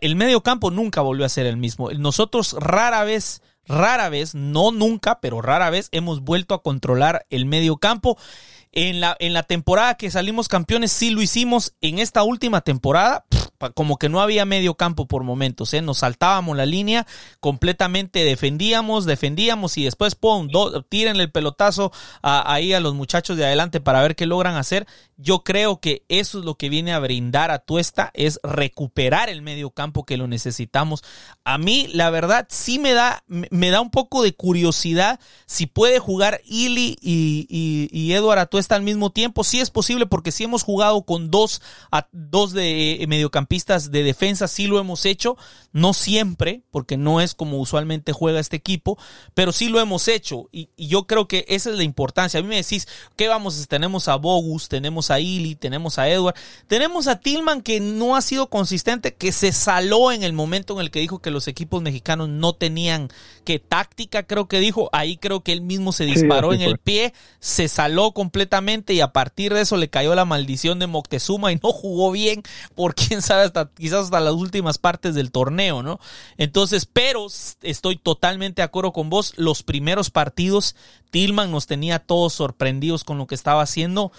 el 0.00 0.16
medio 0.16 0.42
campo 0.42 0.70
nunca 0.70 1.00
volvió 1.00 1.24
a 1.24 1.28
ser 1.28 1.46
el 1.46 1.56
mismo. 1.56 1.90
Nosotros 1.90 2.54
rara 2.58 3.04
vez 3.04 3.40
rara 3.70 4.08
vez, 4.08 4.34
no 4.34 4.72
nunca, 4.72 5.20
pero 5.20 5.40
rara 5.40 5.70
vez 5.70 5.88
hemos 5.92 6.20
vuelto 6.20 6.54
a 6.54 6.62
controlar 6.62 7.26
el 7.30 7.46
medio 7.46 7.76
campo. 7.76 8.18
En 8.72 9.00
la, 9.00 9.16
en 9.18 9.32
la 9.32 9.42
temporada 9.42 9.96
que 9.96 10.10
salimos 10.10 10.48
campeones 10.48 10.92
sí 10.92 11.10
lo 11.10 11.22
hicimos. 11.22 11.74
En 11.80 11.98
esta 11.98 12.22
última 12.22 12.60
temporada, 12.60 13.24
como 13.74 13.98
que 13.98 14.08
no 14.08 14.20
había 14.20 14.44
medio 14.44 14.74
campo 14.74 15.06
por 15.06 15.22
momentos, 15.24 15.74
¿eh? 15.74 15.82
nos 15.82 15.98
saltábamos 15.98 16.56
la 16.56 16.66
línea, 16.66 17.06
completamente 17.40 18.24
defendíamos, 18.24 19.04
defendíamos 19.04 19.76
y 19.76 19.84
después, 19.84 20.14
pum, 20.14 20.48
tiren 20.88 21.20
el 21.20 21.30
pelotazo 21.30 21.92
ahí 22.22 22.72
a 22.72 22.80
los 22.80 22.94
muchachos 22.94 23.36
de 23.36 23.44
adelante 23.44 23.80
para 23.80 24.02
ver 24.02 24.16
qué 24.16 24.26
logran 24.26 24.56
hacer. 24.56 24.86
Yo 25.22 25.44
creo 25.44 25.80
que 25.80 26.02
eso 26.08 26.38
es 26.38 26.44
lo 26.46 26.54
que 26.54 26.70
viene 26.70 26.94
a 26.94 26.98
brindar 26.98 27.50
a 27.50 27.58
Tuesta, 27.58 28.10
es 28.14 28.40
recuperar 28.42 29.28
el 29.28 29.42
medio 29.42 29.70
campo 29.70 30.04
que 30.06 30.16
lo 30.16 30.26
necesitamos. 30.26 31.04
A 31.44 31.58
mí, 31.58 31.88
la 31.92 32.08
verdad, 32.08 32.46
sí 32.48 32.78
me 32.78 32.92
da, 32.92 33.22
me 33.26 33.68
da 33.68 33.82
un 33.82 33.90
poco 33.90 34.22
de 34.22 34.32
curiosidad 34.32 35.20
si 35.44 35.66
puede 35.66 35.98
jugar 35.98 36.40
Ili 36.46 36.96
y, 37.02 37.46
y, 37.50 37.90
y 37.92 38.14
Atuesta 38.14 38.76
al 38.76 38.82
mismo 38.82 39.10
tiempo. 39.10 39.44
Sí 39.44 39.60
es 39.60 39.70
posible 39.70 40.06
porque 40.06 40.32
sí 40.32 40.44
hemos 40.44 40.62
jugado 40.62 41.02
con 41.02 41.30
dos, 41.30 41.60
a, 41.90 42.08
dos 42.12 42.52
de 42.52 43.04
mediocampistas 43.06 43.90
de 43.90 44.02
defensa, 44.02 44.48
sí 44.48 44.66
lo 44.66 44.78
hemos 44.78 45.04
hecho. 45.04 45.36
No 45.72 45.92
siempre, 45.92 46.62
porque 46.70 46.96
no 46.96 47.20
es 47.20 47.34
como 47.34 47.58
usualmente 47.58 48.12
juega 48.12 48.40
este 48.40 48.56
equipo, 48.56 48.98
pero 49.34 49.52
sí 49.52 49.68
lo 49.68 49.80
hemos 49.80 50.08
hecho. 50.08 50.48
Y, 50.50 50.70
y 50.76 50.88
yo 50.88 51.06
creo 51.06 51.28
que 51.28 51.44
esa 51.48 51.70
es 51.70 51.76
la 51.76 51.84
importancia. 51.84 52.40
A 52.40 52.42
mí 52.42 52.48
me 52.48 52.56
decís, 52.56 52.88
¿qué 53.16 53.28
vamos? 53.28 53.68
Tenemos 53.68 54.08
a 54.08 54.16
Bogus, 54.16 54.68
tenemos 54.68 55.09
a 55.10 55.20
Ili, 55.20 55.54
tenemos 55.54 55.98
a 55.98 56.08
Edward, 56.08 56.36
tenemos 56.66 57.06
a 57.06 57.20
Tillman 57.20 57.62
que 57.62 57.80
no 57.80 58.16
ha 58.16 58.22
sido 58.22 58.48
consistente, 58.48 59.14
que 59.14 59.32
se 59.32 59.52
saló 59.52 60.12
en 60.12 60.22
el 60.22 60.32
momento 60.32 60.74
en 60.74 60.80
el 60.80 60.90
que 60.90 61.00
dijo 61.00 61.20
que 61.20 61.30
los 61.30 61.48
equipos 61.48 61.82
mexicanos 61.82 62.28
no 62.28 62.54
tenían 62.54 63.08
que 63.50 63.58
táctica, 63.58 64.22
creo 64.22 64.46
que 64.46 64.60
dijo, 64.60 64.90
ahí 64.92 65.16
creo 65.16 65.40
que 65.40 65.50
él 65.50 65.60
mismo 65.60 65.90
se 65.90 66.04
disparó 66.04 66.52
en 66.52 66.60
el 66.60 66.78
pie, 66.78 67.12
se 67.40 67.66
saló 67.66 68.12
completamente 68.12 68.94
y 68.94 69.00
a 69.00 69.12
partir 69.12 69.52
de 69.52 69.62
eso 69.62 69.76
le 69.76 69.90
cayó 69.90 70.14
la 70.14 70.24
maldición 70.24 70.78
de 70.78 70.86
Moctezuma 70.86 71.50
y 71.50 71.56
no 71.60 71.72
jugó 71.72 72.12
bien 72.12 72.44
por 72.76 72.94
quién 72.94 73.22
sabe 73.22 73.42
hasta 73.42 73.68
quizás 73.68 74.04
hasta 74.04 74.20
las 74.20 74.34
últimas 74.34 74.78
partes 74.78 75.16
del 75.16 75.32
torneo, 75.32 75.82
¿no? 75.82 75.98
Entonces, 76.36 76.86
pero 76.86 77.26
estoy 77.62 77.96
totalmente 77.96 78.62
de 78.62 78.66
acuerdo 78.66 78.92
con 78.92 79.10
vos, 79.10 79.32
los 79.36 79.64
primeros 79.64 80.10
partidos 80.10 80.76
Tillman 81.10 81.50
nos 81.50 81.66
tenía 81.66 81.98
todos 81.98 82.32
sorprendidos 82.32 83.04
con 83.04 83.18
lo 83.18 83.26
que 83.26 83.34
estaba 83.34 83.62
haciendo. 83.62 84.12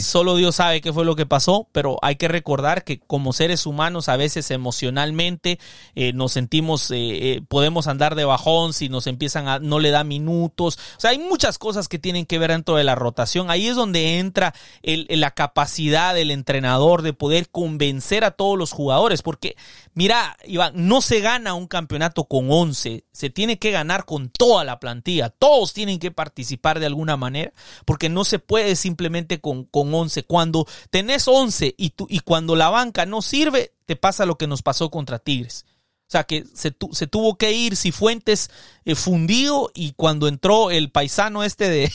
Solo 0.00 0.36
Dios 0.36 0.56
sabe 0.56 0.80
qué 0.80 0.92
fue 0.92 1.04
lo 1.04 1.16
que 1.16 1.26
pasó, 1.26 1.66
pero 1.72 1.98
hay 2.02 2.16
que 2.16 2.28
recordar 2.28 2.84
que 2.84 3.00
como 3.00 3.32
seres 3.32 3.66
humanos 3.66 4.08
a 4.08 4.16
veces 4.16 4.50
emocionalmente 4.50 5.58
eh, 5.94 6.12
nos 6.12 6.32
sentimos, 6.32 6.90
eh, 6.90 6.96
eh, 6.96 7.42
podemos 7.48 7.86
andar 7.86 8.14
de 8.14 8.24
bajón 8.24 8.57
si 8.72 8.88
nos 8.88 9.06
empiezan 9.06 9.48
a, 9.48 9.58
no 9.58 9.78
le 9.78 9.90
da 9.90 10.04
minutos. 10.04 10.78
O 10.96 11.00
sea, 11.00 11.10
hay 11.10 11.18
muchas 11.18 11.58
cosas 11.58 11.88
que 11.88 11.98
tienen 11.98 12.26
que 12.26 12.38
ver 12.38 12.50
dentro 12.50 12.76
de 12.76 12.84
la 12.84 12.94
rotación. 12.94 13.50
Ahí 13.50 13.68
es 13.68 13.76
donde 13.76 14.18
entra 14.18 14.54
la 14.82 15.30
capacidad 15.30 16.14
del 16.14 16.30
entrenador 16.30 17.02
de 17.02 17.12
poder 17.12 17.48
convencer 17.50 18.24
a 18.24 18.32
todos 18.32 18.58
los 18.58 18.72
jugadores, 18.72 19.22
porque 19.22 19.56
mira, 19.94 20.36
Iván, 20.44 20.72
no 20.74 21.00
se 21.00 21.20
gana 21.20 21.54
un 21.54 21.66
campeonato 21.66 22.24
con 22.24 22.50
11, 22.50 23.04
se 23.12 23.30
tiene 23.30 23.58
que 23.58 23.70
ganar 23.70 24.04
con 24.04 24.28
toda 24.28 24.64
la 24.64 24.80
plantilla. 24.80 25.30
Todos 25.30 25.72
tienen 25.72 25.98
que 25.98 26.10
participar 26.10 26.80
de 26.80 26.86
alguna 26.86 27.16
manera, 27.16 27.52
porque 27.84 28.08
no 28.08 28.24
se 28.24 28.38
puede 28.38 28.76
simplemente 28.76 29.40
con, 29.40 29.64
con 29.64 29.92
11. 29.94 30.24
Cuando 30.24 30.66
tenés 30.90 31.28
11 31.28 31.74
y, 31.76 31.94
y 32.08 32.20
cuando 32.20 32.56
la 32.56 32.68
banca 32.68 33.06
no 33.06 33.22
sirve, 33.22 33.72
te 33.86 33.96
pasa 33.96 34.26
lo 34.26 34.36
que 34.36 34.46
nos 34.46 34.62
pasó 34.62 34.90
contra 34.90 35.18
Tigres. 35.18 35.64
O 36.08 36.10
sea, 36.10 36.24
que 36.24 36.44
se, 36.54 36.74
se 36.92 37.06
tuvo 37.06 37.36
que 37.36 37.52
ir 37.52 37.76
Cifuentes 37.76 38.50
eh, 38.84 38.94
fundido 38.94 39.70
y 39.74 39.92
cuando 39.92 40.26
entró 40.26 40.70
el 40.70 40.90
paisano 40.90 41.44
este 41.44 41.68
de, 41.68 41.90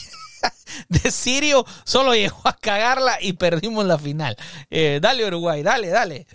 de 0.88 1.10
Sirio, 1.10 1.64
solo 1.84 2.14
llegó 2.14 2.40
a 2.44 2.56
cagarla 2.56 3.14
y 3.20 3.32
perdimos 3.32 3.84
la 3.84 3.98
final. 3.98 4.36
Eh, 4.70 5.00
dale 5.02 5.26
Uruguay, 5.26 5.62
dale, 5.62 5.88
dale. 5.88 6.26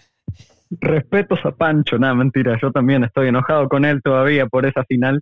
Respetos 0.69 1.39
a 1.45 1.51
Pancho, 1.51 1.97
nada, 1.97 2.13
mentira, 2.13 2.55
yo 2.61 2.71
también 2.71 3.03
estoy 3.03 3.29
enojado 3.29 3.67
con 3.69 3.85
él 3.85 4.01
todavía 4.03 4.45
por 4.45 4.67
esa 4.67 4.83
final 4.83 5.19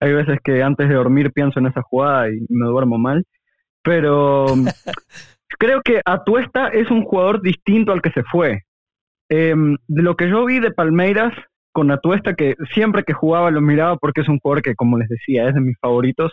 hay 0.00 0.12
veces 0.12 0.38
que 0.42 0.62
antes 0.62 0.88
de 0.88 0.94
dormir 0.94 1.32
pienso 1.32 1.58
en 1.58 1.66
esa 1.66 1.82
jugada 1.82 2.30
y 2.30 2.46
me 2.48 2.66
duermo 2.66 2.98
mal. 2.98 3.24
Pero 3.82 4.46
creo 5.58 5.82
que 5.82 6.00
Atuesta 6.04 6.68
es 6.68 6.90
un 6.90 7.04
jugador 7.04 7.42
distinto 7.42 7.92
al 7.92 8.02
que 8.02 8.10
se 8.10 8.22
fue. 8.24 8.62
Em, 9.28 9.76
de 9.88 10.02
lo 10.02 10.16
que 10.16 10.28
yo 10.28 10.44
vi 10.46 10.60
de 10.60 10.70
Palmeiras 10.70 11.32
con 11.78 11.92
Atuesta, 11.92 12.34
que 12.34 12.56
siempre 12.74 13.04
que 13.04 13.12
jugaba 13.12 13.52
lo 13.52 13.60
miraba 13.60 13.96
porque 13.98 14.22
es 14.22 14.28
un 14.28 14.40
jugador 14.40 14.62
que, 14.62 14.74
como 14.74 14.98
les 14.98 15.08
decía, 15.08 15.46
es 15.46 15.54
de 15.54 15.60
mis 15.60 15.78
favoritos, 15.78 16.32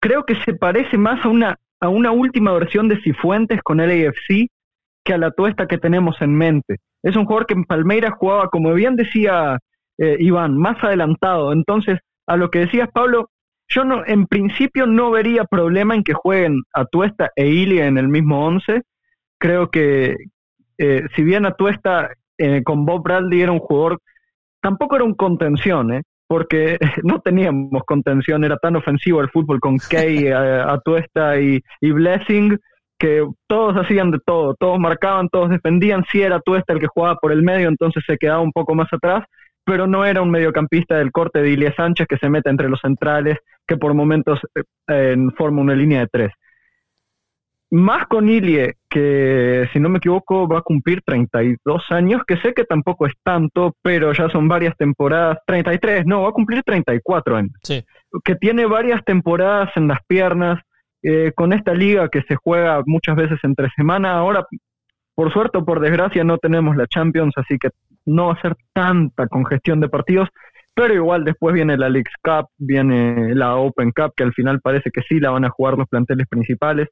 creo 0.00 0.26
que 0.26 0.34
se 0.44 0.52
parece 0.52 0.98
más 0.98 1.24
a 1.24 1.30
una, 1.30 1.56
a 1.80 1.88
una 1.88 2.10
última 2.10 2.52
versión 2.52 2.86
de 2.86 3.00
Cifuentes 3.00 3.62
con 3.62 3.80
el 3.80 4.06
AFC 4.06 4.48
que 5.02 5.14
a 5.14 5.16
la 5.16 5.28
Atuesta 5.28 5.66
que 5.66 5.78
tenemos 5.78 6.20
en 6.20 6.34
mente. 6.34 6.76
Es 7.02 7.16
un 7.16 7.24
jugador 7.24 7.46
que 7.46 7.54
en 7.54 7.64
Palmeiras 7.64 8.12
jugaba, 8.18 8.50
como 8.50 8.74
bien 8.74 8.96
decía 8.96 9.56
eh, 9.96 10.18
Iván, 10.20 10.58
más 10.58 10.76
adelantado. 10.84 11.54
Entonces, 11.54 11.98
a 12.26 12.36
lo 12.36 12.50
que 12.50 12.58
decías, 12.58 12.90
Pablo, 12.92 13.30
yo 13.66 13.84
no, 13.84 14.04
en 14.04 14.26
principio 14.26 14.84
no 14.84 15.10
vería 15.10 15.44
problema 15.44 15.94
en 15.94 16.04
que 16.04 16.12
jueguen 16.12 16.60
Atuesta 16.74 17.30
e 17.34 17.46
Ilia 17.46 17.86
en 17.86 17.96
el 17.96 18.08
mismo 18.08 18.46
once. 18.46 18.82
Creo 19.38 19.70
que 19.70 20.16
eh, 20.76 21.04
si 21.16 21.22
bien 21.22 21.46
Atuesta 21.46 22.10
eh, 22.36 22.62
con 22.62 22.84
Bob 22.84 23.02
Bradley 23.04 23.40
era 23.40 23.52
un 23.52 23.58
jugador, 23.58 24.02
tampoco 24.60 24.96
era 24.96 25.04
un 25.04 25.14
contención, 25.14 25.92
¿eh? 25.92 26.02
porque 26.30 26.78
no 27.02 27.20
teníamos 27.20 27.82
contención, 27.84 28.44
era 28.44 28.56
tan 28.56 28.76
ofensivo 28.76 29.20
el 29.20 29.30
fútbol 29.30 29.58
con 29.58 29.78
Kay, 29.78 30.28
eh, 30.28 30.34
Atuesta 30.34 31.40
y, 31.40 31.60
y, 31.80 31.90
Blessing, 31.90 32.56
que 32.98 33.26
todos 33.48 33.76
hacían 33.76 34.10
de 34.12 34.20
todo, 34.24 34.54
todos 34.54 34.78
marcaban, 34.78 35.28
todos 35.28 35.50
defendían, 35.50 36.04
si 36.10 36.22
era 36.22 36.36
Atuesta 36.36 36.72
el 36.72 36.78
que 36.78 36.86
jugaba 36.86 37.16
por 37.16 37.32
el 37.32 37.42
medio, 37.42 37.68
entonces 37.68 38.04
se 38.06 38.16
quedaba 38.16 38.40
un 38.40 38.52
poco 38.52 38.74
más 38.74 38.86
atrás, 38.92 39.24
pero 39.64 39.86
no 39.86 40.04
era 40.04 40.22
un 40.22 40.30
mediocampista 40.30 40.98
del 40.98 41.10
corte 41.10 41.42
de 41.42 41.50
Ilia 41.50 41.74
Sánchez 41.74 42.06
que 42.08 42.18
se 42.18 42.28
mete 42.30 42.48
entre 42.50 42.68
los 42.68 42.80
centrales, 42.80 43.38
que 43.66 43.76
por 43.76 43.94
momentos 43.94 44.40
eh, 44.88 45.16
forma 45.36 45.62
una 45.62 45.74
línea 45.74 46.00
de 46.00 46.08
tres. 46.12 46.32
Más 47.72 48.06
con 48.08 48.28
Ilie, 48.28 48.74
que 48.88 49.68
si 49.72 49.78
no 49.78 49.88
me 49.88 49.98
equivoco 49.98 50.48
va 50.48 50.58
a 50.58 50.62
cumplir 50.62 51.02
32 51.04 51.84
años, 51.90 52.22
que 52.26 52.36
sé 52.38 52.52
que 52.52 52.64
tampoco 52.64 53.06
es 53.06 53.12
tanto, 53.22 53.74
pero 53.80 54.12
ya 54.12 54.28
son 54.30 54.48
varias 54.48 54.76
temporadas, 54.76 55.38
33, 55.46 56.04
no, 56.04 56.22
va 56.22 56.30
a 56.30 56.32
cumplir 56.32 56.64
34 56.64 57.36
años. 57.36 57.52
Sí. 57.62 57.84
Que 58.24 58.34
tiene 58.34 58.66
varias 58.66 59.04
temporadas 59.04 59.70
en 59.76 59.86
las 59.86 59.98
piernas, 60.08 60.60
eh, 61.02 61.32
con 61.34 61.52
esta 61.52 61.72
liga 61.72 62.08
que 62.08 62.22
se 62.22 62.34
juega 62.34 62.82
muchas 62.86 63.14
veces 63.14 63.38
entre 63.44 63.70
semana, 63.76 64.12
ahora 64.14 64.44
por 65.14 65.32
suerte 65.32 65.58
o 65.58 65.64
por 65.64 65.80
desgracia 65.80 66.24
no 66.24 66.38
tenemos 66.38 66.76
la 66.76 66.86
Champions, 66.86 67.34
así 67.36 67.56
que 67.58 67.70
no 68.06 68.26
va 68.26 68.32
a 68.32 68.42
ser 68.42 68.56
tanta 68.72 69.28
congestión 69.28 69.80
de 69.80 69.88
partidos, 69.88 70.28
pero 70.74 70.94
igual 70.94 71.24
después 71.24 71.54
viene 71.54 71.76
la 71.76 71.88
League 71.88 72.10
Cup, 72.22 72.48
viene 72.58 73.34
la 73.34 73.56
Open 73.56 73.92
Cup, 73.92 74.12
que 74.16 74.24
al 74.24 74.32
final 74.32 74.60
parece 74.60 74.90
que 74.90 75.02
sí 75.02 75.20
la 75.20 75.30
van 75.30 75.44
a 75.44 75.50
jugar 75.50 75.76
los 75.76 75.88
planteles 75.88 76.26
principales. 76.28 76.88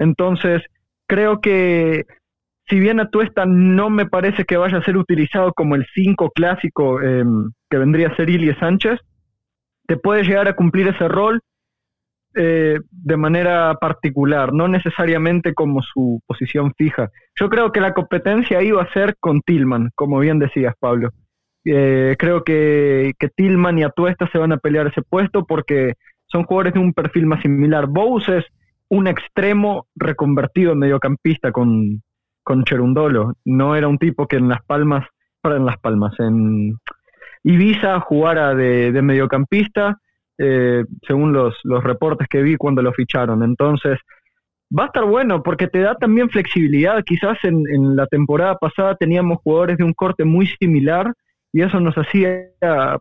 Entonces, 0.00 0.62
creo 1.06 1.40
que 1.42 2.06
si 2.68 2.80
bien 2.80 3.00
Atuesta 3.00 3.44
no 3.44 3.90
me 3.90 4.06
parece 4.06 4.44
que 4.44 4.56
vaya 4.56 4.78
a 4.78 4.84
ser 4.84 4.96
utilizado 4.96 5.52
como 5.52 5.74
el 5.74 5.86
5 5.94 6.30
clásico 6.30 7.02
em, 7.02 7.50
que 7.68 7.76
vendría 7.78 8.08
a 8.08 8.16
ser 8.16 8.30
Ilie 8.30 8.58
Sánchez, 8.58 8.98
te 9.86 9.98
puede 9.98 10.22
llegar 10.22 10.48
a 10.48 10.54
cumplir 10.56 10.88
ese 10.88 11.06
rol 11.06 11.40
eh, 12.34 12.78
de 12.90 13.16
manera 13.16 13.74
particular, 13.74 14.54
no 14.54 14.68
necesariamente 14.68 15.52
como 15.52 15.82
su 15.82 16.22
posición 16.26 16.72
fija. 16.78 17.10
Yo 17.38 17.50
creo 17.50 17.72
que 17.72 17.80
la 17.80 17.92
competencia 17.92 18.62
iba 18.62 18.82
a 18.82 18.92
ser 18.92 19.16
con 19.20 19.42
Tillman, 19.42 19.90
como 19.94 20.18
bien 20.20 20.38
decías, 20.38 20.74
Pablo. 20.78 21.10
Eh, 21.66 22.16
creo 22.18 22.42
que, 22.42 23.12
que 23.18 23.28
Tillman 23.28 23.78
y 23.78 23.82
Atuesta 23.82 24.30
se 24.32 24.38
van 24.38 24.52
a 24.52 24.56
pelear 24.56 24.86
ese 24.86 25.02
puesto 25.02 25.44
porque 25.44 25.94
son 26.26 26.44
jugadores 26.44 26.72
de 26.72 26.80
un 26.80 26.94
perfil 26.94 27.26
más 27.26 27.42
similar. 27.42 27.86
Bowes 27.86 28.28
es 28.28 28.44
un 28.90 29.06
extremo 29.06 29.86
reconvertido 29.94 30.72
en 30.72 30.80
mediocampista 30.80 31.52
con, 31.52 32.02
con 32.42 32.64
Cherundolo. 32.64 33.34
No 33.44 33.76
era 33.76 33.88
un 33.88 33.98
tipo 33.98 34.26
que 34.26 34.36
en 34.36 34.48
Las 34.48 34.62
Palmas, 34.64 35.06
para 35.40 35.56
en 35.56 35.64
Las 35.64 35.78
Palmas, 35.78 36.12
en 36.18 36.76
Ibiza 37.44 38.00
jugara 38.00 38.54
de, 38.54 39.00
mediocampista, 39.00 39.98
eh, 40.38 40.84
según 41.06 41.32
los, 41.32 41.54
los 41.64 41.82
reportes 41.82 42.28
que 42.28 42.42
vi 42.42 42.56
cuando 42.56 42.82
lo 42.82 42.92
ficharon. 42.92 43.42
Entonces, 43.42 43.98
va 44.76 44.84
a 44.84 44.86
estar 44.86 45.04
bueno 45.04 45.42
porque 45.42 45.68
te 45.68 45.80
da 45.80 45.94
también 45.94 46.28
flexibilidad. 46.28 47.02
Quizás 47.04 47.38
en, 47.44 47.62
en 47.72 47.96
la 47.96 48.06
temporada 48.06 48.56
pasada 48.56 48.96
teníamos 48.96 49.38
jugadores 49.42 49.78
de 49.78 49.84
un 49.84 49.92
corte 49.92 50.24
muy 50.24 50.46
similar 50.46 51.12
y 51.52 51.62
eso 51.62 51.80
nos 51.80 51.94
hacía 51.96 52.28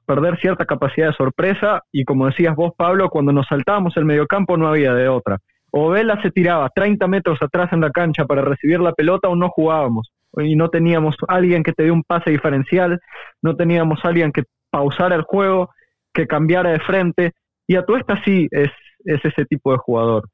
perder 0.05 0.39
cierta 0.39 0.65
capacidad 0.65 1.07
de 1.07 1.13
sorpresa 1.13 1.83
y 1.91 2.03
como 2.03 2.27
decías 2.27 2.55
vos, 2.55 2.73
Pablo, 2.75 3.09
cuando 3.09 3.31
nos 3.31 3.47
saltábamos 3.47 3.95
el 3.97 4.05
mediocampo 4.05 4.57
no 4.57 4.67
había 4.67 4.93
de 4.93 5.07
otra. 5.07 5.39
O 5.71 5.89
Vela 5.89 6.21
se 6.21 6.31
tiraba 6.31 6.69
30 6.69 7.07
metros 7.07 7.39
atrás 7.41 7.71
en 7.73 7.81
la 7.81 7.91
cancha 7.91 8.25
para 8.25 8.41
recibir 8.41 8.79
la 8.79 8.93
pelota 8.93 9.29
o 9.29 9.35
no 9.35 9.49
jugábamos. 9.49 10.11
Y 10.37 10.55
no 10.55 10.69
teníamos 10.69 11.15
alguien 11.27 11.63
que 11.63 11.73
te 11.73 11.83
dé 11.83 11.91
un 11.91 12.03
pase 12.03 12.31
diferencial, 12.31 12.99
no 13.41 13.55
teníamos 13.55 13.99
alguien 14.03 14.31
que 14.31 14.43
pausara 14.69 15.15
el 15.15 15.23
juego, 15.23 15.69
que 16.13 16.27
cambiara 16.27 16.71
de 16.71 16.79
frente. 16.79 17.33
Y 17.67 17.75
Atuesta 17.75 18.21
sí 18.23 18.47
es, 18.51 18.69
es 19.05 19.23
ese 19.23 19.45
tipo 19.45 19.71
de 19.71 19.77
jugador. 19.77 20.29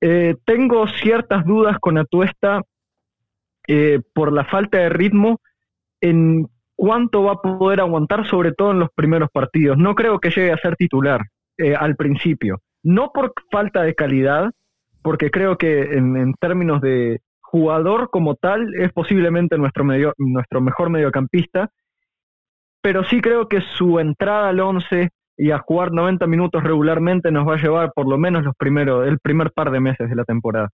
Eh, 0.00 0.36
tengo 0.46 0.86
ciertas 0.88 1.44
dudas 1.44 1.76
con 1.78 1.98
Atuesta 1.98 2.62
eh, 3.68 4.00
por 4.14 4.32
la 4.32 4.44
falta 4.44 4.78
de 4.78 4.88
ritmo 4.88 5.40
en 6.00 6.48
cuánto 6.74 7.24
va 7.24 7.32
a 7.32 7.42
poder 7.42 7.80
aguantar, 7.80 8.26
sobre 8.26 8.52
todo 8.52 8.70
en 8.70 8.80
los 8.80 8.88
primeros 8.94 9.28
partidos. 9.30 9.76
No 9.76 9.94
creo 9.94 10.18
que 10.18 10.30
llegue 10.30 10.52
a 10.52 10.56
ser 10.56 10.76
titular 10.76 11.20
eh, 11.58 11.74
al 11.74 11.94
principio. 11.96 12.62
No 12.82 13.10
por 13.12 13.34
falta 13.50 13.82
de 13.82 13.94
calidad, 13.94 14.50
porque 15.02 15.30
creo 15.30 15.56
que 15.56 15.82
en, 15.82 16.34
términos 16.34 16.80
de 16.80 17.20
jugador 17.40 18.10
como 18.10 18.36
tal 18.36 18.74
es 18.74 18.92
posiblemente 18.92 19.58
nuestro, 19.58 19.84
medio, 19.84 20.14
nuestro 20.18 20.60
mejor 20.60 20.90
mediocampista, 20.90 21.70
pero 22.82 23.04
sí 23.04 23.20
creo 23.20 23.48
que 23.48 23.60
su 23.60 23.98
entrada 23.98 24.48
al 24.48 24.60
11 24.60 25.10
y 25.36 25.50
a 25.50 25.58
jugar 25.58 25.92
90 25.92 26.26
minutos 26.26 26.62
regularmente 26.62 27.30
nos 27.30 27.48
va 27.48 27.54
a 27.54 27.62
llevar 27.62 27.92
por 27.94 28.08
lo 28.08 28.18
menos 28.18 28.44
los 28.44 28.54
primeros, 28.56 29.06
el 29.06 29.18
primer 29.18 29.52
par 29.52 29.70
de 29.70 29.80
meses 29.80 30.08
de 30.08 30.16
la 30.16 30.24
temporada. 30.24 30.68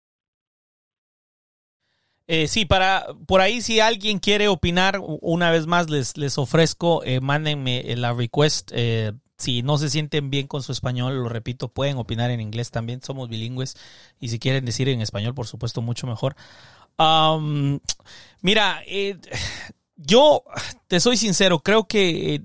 Eh, 2.28 2.48
sí, 2.48 2.64
para 2.64 3.06
por 3.26 3.40
ahí 3.40 3.60
si 3.60 3.78
alguien 3.78 4.18
quiere 4.18 4.48
opinar, 4.48 4.98
una 5.00 5.52
vez 5.52 5.68
más 5.68 5.88
les, 5.88 6.16
les 6.16 6.38
ofrezco, 6.38 7.04
eh, 7.04 7.20
mándenme 7.20 7.84
la 7.96 8.12
request. 8.12 8.72
Eh, 8.74 9.12
si 9.38 9.62
no 9.62 9.78
se 9.78 9.90
sienten 9.90 10.30
bien 10.30 10.46
con 10.46 10.62
su 10.62 10.72
español, 10.72 11.22
lo 11.22 11.28
repito, 11.28 11.68
pueden 11.68 11.98
opinar 11.98 12.30
en 12.30 12.40
inglés 12.40 12.70
también, 12.70 13.02
somos 13.02 13.28
bilingües. 13.28 13.76
Y 14.18 14.28
si 14.28 14.38
quieren 14.38 14.64
decir 14.64 14.88
en 14.88 15.00
español, 15.00 15.34
por 15.34 15.46
supuesto, 15.46 15.82
mucho 15.82 16.06
mejor. 16.06 16.36
mira, 18.40 18.82
eh, 18.86 19.18
yo 19.96 20.42
te 20.88 21.00
soy 21.00 21.16
sincero, 21.16 21.60
creo 21.60 21.86
que 21.86 22.42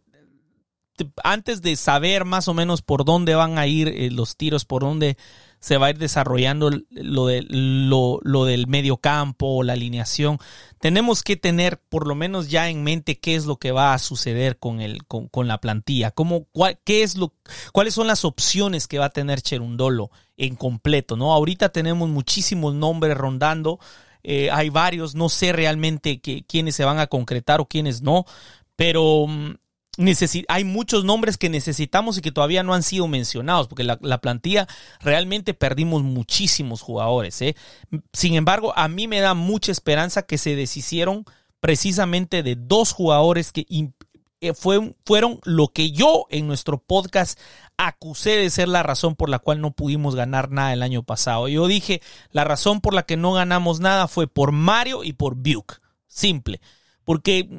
antes 1.23 1.61
de 1.61 1.75
saber 1.75 2.25
más 2.25 2.47
o 2.47 2.53
menos 2.53 2.81
por 2.81 3.05
dónde 3.05 3.35
van 3.35 3.57
a 3.57 3.67
ir 3.67 4.11
los 4.13 4.35
tiros, 4.35 4.65
por 4.65 4.81
dónde 4.81 5.17
se 5.61 5.77
va 5.77 5.85
a 5.85 5.89
ir 5.91 5.99
desarrollando 5.99 6.71
lo, 6.89 7.27
de, 7.27 7.45
lo, 7.47 8.19
lo 8.23 8.45
del 8.45 8.65
medio 8.65 8.97
campo, 8.97 9.61
la 9.61 9.73
alineación. 9.73 10.39
Tenemos 10.79 11.21
que 11.21 11.37
tener 11.37 11.77
por 11.77 12.07
lo 12.07 12.15
menos 12.15 12.49
ya 12.49 12.67
en 12.69 12.83
mente 12.83 13.19
qué 13.19 13.35
es 13.35 13.45
lo 13.45 13.57
que 13.57 13.71
va 13.71 13.93
a 13.93 13.99
suceder 13.99 14.57
con, 14.57 14.81
el, 14.81 15.05
con, 15.05 15.27
con 15.27 15.47
la 15.47 15.59
plantilla, 15.59 16.09
cómo, 16.09 16.45
cuál, 16.51 16.79
qué 16.83 17.03
es 17.03 17.15
lo, 17.15 17.35
cuáles 17.73 17.93
son 17.93 18.07
las 18.07 18.25
opciones 18.25 18.87
que 18.87 18.97
va 18.97 19.05
a 19.05 19.09
tener 19.11 19.41
Cherundolo 19.43 20.09
en 20.35 20.55
completo. 20.55 21.15
¿no? 21.15 21.31
Ahorita 21.31 21.69
tenemos 21.69 22.09
muchísimos 22.09 22.73
nombres 22.73 23.15
rondando. 23.15 23.79
Eh, 24.23 24.49
hay 24.51 24.69
varios, 24.69 25.13
no 25.13 25.29
sé 25.29 25.53
realmente 25.53 26.21
quiénes 26.21 26.75
se 26.75 26.85
van 26.85 26.97
a 26.97 27.07
concretar 27.07 27.61
o 27.61 27.65
quiénes 27.65 28.01
no, 28.01 28.25
pero 28.75 29.27
hay 30.47 30.63
muchos 30.63 31.03
nombres 31.03 31.37
que 31.37 31.49
necesitamos 31.49 32.17
y 32.17 32.21
que 32.21 32.31
todavía 32.31 32.63
no 32.63 32.73
han 32.73 32.83
sido 32.83 33.07
mencionados, 33.07 33.67
porque 33.67 33.83
la, 33.83 34.21
plantilla 34.21 34.67
realmente 34.99 35.53
perdimos 35.53 36.03
muchísimos 36.03 36.81
jugadores. 36.81 37.41
¿eh? 37.41 37.55
Sin 38.13 38.35
embargo, 38.35 38.73
a 38.75 38.87
mí 38.87 39.07
me 39.07 39.19
da 39.19 39.33
mucha 39.33 39.71
esperanza 39.71 40.23
que 40.23 40.37
se 40.37 40.55
deshicieron 40.55 41.25
precisamente 41.59 42.43
de 42.43 42.55
dos 42.55 42.91
jugadores 42.91 43.51
que 43.51 43.65
eh, 44.41 44.53
fueron 44.53 45.39
lo 45.43 45.67
que 45.67 45.91
yo 45.91 46.25
en 46.29 46.47
nuestro 46.47 46.79
podcast 46.79 47.39
acusé 47.77 48.37
de 48.37 48.49
ser 48.49 48.67
la 48.67 48.83
razón 48.83 49.15
por 49.15 49.29
la 49.29 49.39
cual 49.39 49.61
no 49.61 49.71
pudimos 49.71 50.15
ganar 50.15 50.51
nada 50.51 50.73
el 50.73 50.83
año 50.83 51.03
pasado. 51.03 51.47
Yo 51.47 51.67
dije, 51.67 52.01
la 52.31 52.43
razón 52.43 52.81
por 52.81 52.93
la 52.93 53.03
que 53.03 53.17
no 53.17 53.33
ganamos 53.33 53.79
nada 53.79 54.07
fue 54.07 54.27
por 54.27 54.51
Mario 54.51 55.03
y 55.03 55.13
por 55.13 55.35
Buke. 55.35 55.75
Simple 56.07 56.59
porque 57.11 57.49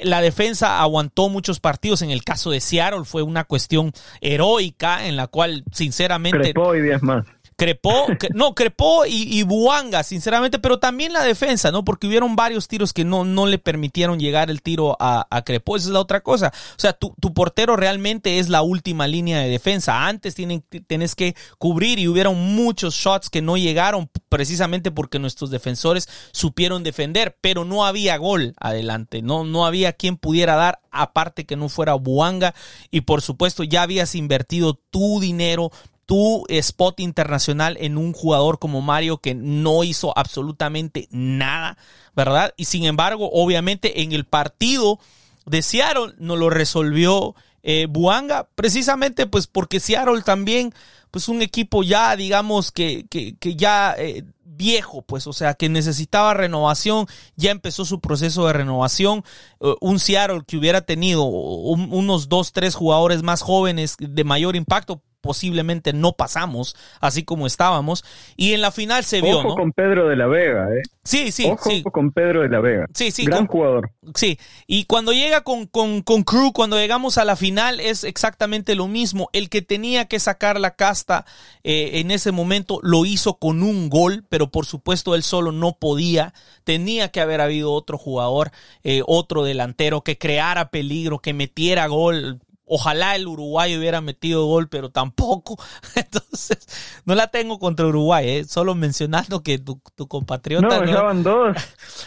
la 0.00 0.22
defensa 0.22 0.80
aguantó 0.80 1.28
muchos 1.28 1.60
partidos. 1.60 2.00
En 2.00 2.10
el 2.10 2.24
caso 2.24 2.50
de 2.50 2.62
Seattle 2.62 3.04
fue 3.04 3.22
una 3.22 3.44
cuestión 3.44 3.92
heroica 4.22 5.06
en 5.06 5.16
la 5.16 5.26
cual, 5.26 5.62
sinceramente. 5.72 6.54
Y 6.74 6.80
diez 6.80 7.02
más. 7.02 7.26
Crepó, 7.56 8.06
no, 8.34 8.54
Crepó 8.54 9.04
y, 9.06 9.42
Buanga, 9.44 10.02
sinceramente, 10.02 10.58
pero 10.58 10.78
también 10.78 11.12
la 11.12 11.22
defensa, 11.22 11.70
¿no? 11.70 11.84
Porque 11.84 12.06
hubieron 12.06 12.36
varios 12.36 12.68
tiros 12.68 12.92
que 12.92 13.04
no, 13.04 13.24
no 13.24 13.46
le 13.46 13.58
permitieron 13.58 14.18
llegar 14.18 14.50
el 14.50 14.62
tiro 14.62 14.96
a, 14.98 15.26
a 15.30 15.42
Crepó. 15.42 15.76
Esa 15.76 15.88
es 15.88 15.92
la 15.92 16.00
otra 16.00 16.22
cosa. 16.22 16.52
O 16.76 16.80
sea, 16.80 16.92
tu, 16.92 17.14
tu, 17.20 17.32
portero 17.32 17.76
realmente 17.76 18.38
es 18.38 18.48
la 18.48 18.62
última 18.62 19.06
línea 19.06 19.40
de 19.40 19.48
defensa. 19.48 20.06
Antes 20.06 20.34
tienen, 20.34 20.64
tienes 20.86 21.14
que 21.14 21.34
cubrir 21.58 21.98
y 21.98 22.08
hubieron 22.08 22.54
muchos 22.54 22.94
shots 22.94 23.30
que 23.30 23.42
no 23.42 23.56
llegaron 23.56 24.10
precisamente 24.28 24.90
porque 24.90 25.18
nuestros 25.18 25.50
defensores 25.50 26.08
supieron 26.32 26.82
defender, 26.82 27.36
pero 27.40 27.64
no 27.64 27.84
había 27.84 28.16
gol 28.16 28.54
adelante. 28.58 29.22
No, 29.22 29.44
no 29.44 29.66
había 29.66 29.92
quien 29.92 30.16
pudiera 30.16 30.56
dar 30.56 30.80
aparte 30.90 31.44
que 31.44 31.56
no 31.56 31.68
fuera 31.68 31.94
Buanga 31.94 32.54
y 32.90 33.02
por 33.02 33.20
supuesto 33.20 33.64
ya 33.64 33.82
habías 33.82 34.14
invertido 34.14 34.80
tu 34.90 35.20
dinero 35.20 35.70
tu 36.06 36.44
spot 36.48 37.00
internacional 37.00 37.76
en 37.80 37.96
un 37.96 38.12
jugador 38.12 38.58
como 38.58 38.82
Mario 38.82 39.18
que 39.18 39.34
no 39.34 39.84
hizo 39.84 40.16
absolutamente 40.16 41.08
nada, 41.10 41.76
¿verdad? 42.14 42.54
Y 42.56 42.66
sin 42.66 42.84
embargo, 42.84 43.30
obviamente 43.32 44.02
en 44.02 44.12
el 44.12 44.24
partido 44.24 44.98
de 45.46 45.62
Seattle 45.62 46.14
no 46.18 46.36
lo 46.36 46.50
resolvió 46.50 47.34
eh, 47.62 47.86
Buanga, 47.88 48.48
precisamente 48.54 49.26
pues 49.26 49.46
porque 49.46 49.80
Seattle 49.80 50.22
también, 50.22 50.74
pues 51.10 51.28
un 51.28 51.42
equipo 51.42 51.82
ya, 51.82 52.14
digamos, 52.16 52.70
que, 52.70 53.06
que, 53.08 53.36
que 53.36 53.56
ya 53.56 53.94
eh, 53.96 54.24
viejo, 54.44 55.02
pues, 55.02 55.26
o 55.26 55.32
sea, 55.32 55.54
que 55.54 55.68
necesitaba 55.68 56.34
renovación, 56.34 57.06
ya 57.36 57.50
empezó 57.50 57.84
su 57.84 58.00
proceso 58.00 58.46
de 58.46 58.52
renovación. 58.52 59.24
Eh, 59.60 59.74
un 59.80 59.98
Seattle 59.98 60.42
que 60.46 60.56
hubiera 60.56 60.82
tenido 60.82 61.24
unos 61.24 62.28
dos, 62.28 62.52
tres 62.52 62.74
jugadores 62.74 63.22
más 63.22 63.42
jóvenes 63.42 63.96
de 63.98 64.24
mayor 64.24 64.56
impacto, 64.56 65.02
posiblemente 65.24 65.94
no 65.94 66.12
pasamos 66.12 66.76
así 67.00 67.24
como 67.24 67.46
estábamos. 67.46 68.04
Y 68.36 68.52
en 68.52 68.60
la 68.60 68.70
final 68.70 69.04
se 69.04 69.22
vio, 69.22 69.38
Ojo 69.38 69.54
con 69.54 69.72
Pedro 69.72 70.06
de 70.06 70.16
la 70.16 70.26
Vega, 70.26 70.68
¿eh? 70.68 70.82
Sí, 71.02 71.32
sí, 71.32 71.46
Ojo 71.46 71.70
con 71.90 72.12
Pedro 72.12 72.42
de 72.42 72.50
la 72.50 72.60
Vega. 72.60 72.86
Sí, 72.92 73.10
sí. 73.10 73.24
Gran 73.24 73.46
jugador. 73.46 73.90
Sí, 74.14 74.38
y 74.66 74.84
cuando 74.84 75.12
llega 75.12 75.40
con, 75.40 75.66
con, 75.66 76.02
con 76.02 76.24
Crew, 76.24 76.52
cuando 76.52 76.76
llegamos 76.76 77.16
a 77.16 77.24
la 77.24 77.36
final, 77.36 77.80
es 77.80 78.04
exactamente 78.04 78.74
lo 78.74 78.86
mismo. 78.86 79.30
El 79.32 79.48
que 79.48 79.62
tenía 79.62 80.04
que 80.04 80.20
sacar 80.20 80.60
la 80.60 80.76
casta 80.76 81.24
eh, 81.62 81.92
en 81.94 82.10
ese 82.10 82.30
momento 82.30 82.78
lo 82.82 83.06
hizo 83.06 83.38
con 83.38 83.62
un 83.62 83.88
gol, 83.88 84.26
pero 84.34 84.50
por 84.50 84.66
supuesto 84.66 85.14
él 85.14 85.22
solo 85.22 85.52
no 85.52 85.78
podía. 85.78 86.34
Tenía 86.64 87.12
que 87.12 87.20
haber 87.20 87.40
habido 87.40 87.72
otro 87.72 87.98
jugador, 87.98 88.50
eh, 88.82 89.00
otro 89.06 89.44
delantero 89.44 90.00
que 90.00 90.18
creara 90.18 90.70
peligro, 90.70 91.20
que 91.20 91.32
metiera 91.32 91.86
gol 91.86 92.40
Ojalá 92.66 93.14
el 93.14 93.26
Uruguay 93.26 93.76
hubiera 93.76 94.00
metido 94.00 94.46
gol, 94.46 94.70
pero 94.70 94.90
tampoco. 94.90 95.62
Entonces, 95.94 96.58
no 97.04 97.14
la 97.14 97.26
tengo 97.26 97.58
contra 97.58 97.86
Uruguay, 97.86 98.28
¿eh? 98.28 98.44
solo 98.44 98.74
mencionando 98.74 99.42
que 99.42 99.58
tu, 99.58 99.80
compatriota. 100.08 100.80
No, 100.80 100.86
ya 100.86 101.02
van 101.02 101.22
dos. 101.22 101.56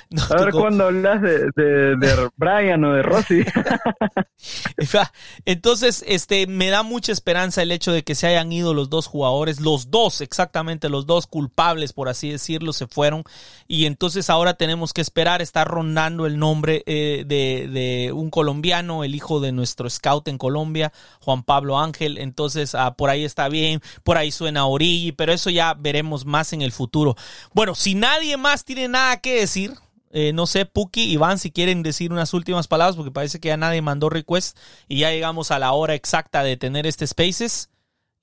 a 0.31 0.35
ver 0.35 0.51
cuándo 0.51 0.85
hablas 0.85 1.21
de, 1.21 1.51
de, 1.55 2.29
Brian 2.37 2.83
o 2.85 2.93
de 2.93 3.03
Rossi. 3.03 3.45
Entonces, 5.45 6.03
este, 6.07 6.47
me 6.47 6.69
da 6.69 6.81
mucha 6.81 7.11
esperanza 7.11 7.61
el 7.61 7.71
hecho 7.71 7.91
de 7.91 8.03
que 8.03 8.15
se 8.15 8.25
hayan 8.25 8.51
ido 8.51 8.73
los 8.73 8.89
dos 8.89 9.05
jugadores, 9.05 9.61
los 9.61 9.91
dos, 9.91 10.21
exactamente 10.21 10.89
los 10.89 11.05
dos 11.05 11.27
culpables, 11.27 11.93
por 11.93 12.09
así 12.09 12.31
decirlo, 12.31 12.73
se 12.73 12.87
fueron. 12.87 13.23
Y 13.67 13.85
entonces 13.85 14.31
ahora 14.31 14.55
tenemos 14.55 14.91
que 14.91 15.01
esperar, 15.01 15.43
está 15.43 15.65
rondando 15.65 16.25
el 16.25 16.39
nombre 16.39 16.81
eh, 16.87 17.25
de, 17.27 17.67
de 17.67 18.11
un 18.11 18.31
colombiano, 18.31 19.03
el 19.03 19.13
hijo 19.13 19.39
de 19.39 19.51
nuestro 19.51 19.87
scout 19.87 20.27
en 20.27 20.37
Colombia 20.37 20.47
Colombia, 20.57 20.91
Juan 21.21 21.43
Pablo 21.43 21.77
Ángel, 21.77 22.17
entonces 22.17 22.73
ah, 22.73 22.95
por 22.95 23.11
ahí 23.11 23.23
está 23.23 23.47
bien, 23.47 23.79
por 24.03 24.17
ahí 24.17 24.31
suena 24.31 24.65
Origi, 24.65 25.11
pero 25.11 25.31
eso 25.31 25.51
ya 25.51 25.75
veremos 25.75 26.25
más 26.25 26.51
en 26.51 26.63
el 26.63 26.71
futuro. 26.71 27.15
Bueno, 27.53 27.75
si 27.75 27.93
nadie 27.93 28.37
más 28.37 28.65
tiene 28.65 28.87
nada 28.87 29.17
que 29.17 29.39
decir, 29.39 29.73
eh, 30.11 30.33
no 30.33 30.47
sé, 30.47 30.65
Puki, 30.65 31.11
Iván, 31.11 31.37
si 31.37 31.51
quieren 31.51 31.83
decir 31.83 32.11
unas 32.11 32.33
últimas 32.33 32.67
palabras, 32.67 32.95
porque 32.95 33.11
parece 33.11 33.39
que 33.39 33.49
ya 33.49 33.57
nadie 33.57 33.83
mandó 33.83 34.09
request 34.09 34.57
y 34.87 34.99
ya 35.01 35.11
llegamos 35.11 35.51
a 35.51 35.59
la 35.59 35.73
hora 35.73 35.93
exacta 35.93 36.41
de 36.41 36.57
tener 36.57 36.87
este 36.87 37.05
Spaces. 37.05 37.69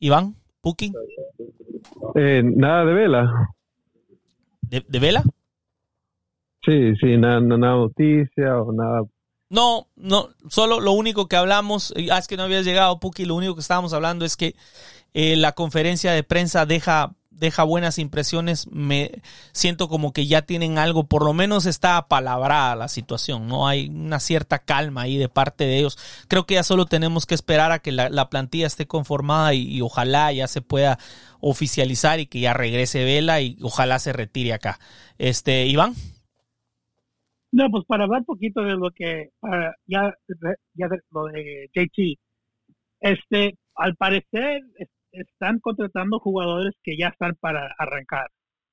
Iván, 0.00 0.34
Puki. 0.60 0.92
Eh, 2.16 2.42
nada 2.44 2.84
de 2.84 2.94
vela. 2.94 3.48
¿De, 4.62 4.98
vela? 4.98 5.22
Sí, 6.64 6.96
sí, 6.96 7.16
nada, 7.16 7.40
nada 7.40 7.76
noticia 7.76 8.60
o 8.60 8.72
nada 8.72 9.02
no, 9.54 9.86
no, 9.94 10.30
solo 10.50 10.80
lo 10.80 10.90
único 10.90 11.28
que 11.28 11.36
hablamos, 11.36 11.94
ah, 12.10 12.18
es 12.18 12.26
que 12.26 12.36
no 12.36 12.42
habías 12.42 12.64
llegado, 12.64 12.98
Puki, 12.98 13.24
lo 13.24 13.36
único 13.36 13.54
que 13.54 13.60
estábamos 13.60 13.92
hablando 13.92 14.24
es 14.24 14.36
que 14.36 14.56
eh, 15.12 15.36
la 15.36 15.52
conferencia 15.52 16.10
de 16.10 16.24
prensa 16.24 16.66
deja, 16.66 17.14
deja 17.30 17.62
buenas 17.62 18.00
impresiones, 18.00 18.66
me 18.72 19.22
siento 19.52 19.88
como 19.88 20.12
que 20.12 20.26
ya 20.26 20.42
tienen 20.42 20.76
algo, 20.76 21.04
por 21.04 21.24
lo 21.24 21.34
menos 21.34 21.66
está 21.66 21.98
apalabrada 21.98 22.74
la 22.74 22.88
situación, 22.88 23.46
¿no? 23.46 23.68
Hay 23.68 23.90
una 23.90 24.18
cierta 24.18 24.58
calma 24.58 25.02
ahí 25.02 25.18
de 25.18 25.28
parte 25.28 25.62
de 25.62 25.78
ellos. 25.78 25.98
Creo 26.26 26.46
que 26.46 26.54
ya 26.54 26.64
solo 26.64 26.86
tenemos 26.86 27.24
que 27.24 27.36
esperar 27.36 27.70
a 27.70 27.78
que 27.78 27.92
la, 27.92 28.28
plantilla 28.28 28.66
esté 28.66 28.88
conformada 28.88 29.54
y, 29.54 29.80
ojalá 29.82 30.32
ya 30.32 30.48
se 30.48 30.62
pueda 30.62 30.98
oficializar 31.38 32.18
y 32.18 32.26
que 32.26 32.40
ya 32.40 32.54
regrese 32.54 33.04
Vela 33.04 33.40
y 33.40 33.56
ojalá 33.62 34.00
se 34.00 34.12
retire 34.12 34.52
acá. 34.52 34.80
Este, 35.16 35.66
Iván. 35.66 35.94
No, 37.54 37.70
pues 37.70 37.84
para 37.86 38.04
hablar 38.04 38.20
un 38.20 38.24
poquito 38.26 38.62
de 38.62 38.74
lo 38.74 38.90
que 38.90 39.30
ya, 39.86 40.12
ya 40.74 40.88
de, 40.88 40.98
lo 41.12 41.26
de 41.26 41.68
JT, 41.72 42.18
este, 43.00 43.54
al 43.76 43.94
parecer 43.96 44.62
están 45.12 45.60
contratando 45.60 46.18
jugadores 46.18 46.74
que 46.82 46.96
ya 46.98 47.08
están 47.08 47.36
para 47.40 47.72
arrancar, 47.78 48.26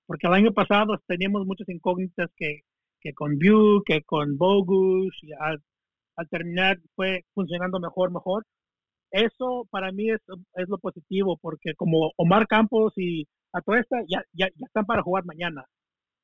porque 0.07 0.27
el 0.27 0.33
año 0.33 0.53
pasado 0.53 0.97
teníamos 1.07 1.45
muchas 1.45 1.69
incógnitas 1.69 2.29
que, 2.35 2.61
que 3.01 3.13
con 3.13 3.37
View, 3.37 3.83
que 3.85 4.01
con 4.03 4.37
Bogus, 4.37 5.15
y 5.21 5.31
al, 5.39 5.61
terminar 6.31 6.79
fue 6.95 7.23
funcionando 7.35 7.79
mejor, 7.79 8.11
mejor. 8.11 8.45
Eso 9.11 9.67
para 9.71 9.91
mí 9.91 10.09
es, 10.09 10.21
es 10.55 10.69
lo 10.69 10.79
positivo, 10.79 11.37
porque 11.41 11.75
como 11.75 12.11
Omar 12.17 12.47
Campos 12.47 12.93
y 12.97 13.27
Atuesta 13.53 13.97
ya, 14.07 14.23
ya, 14.33 14.47
ya 14.55 14.65
están 14.65 14.85
para 14.85 15.03
jugar 15.03 15.25
mañana, 15.25 15.65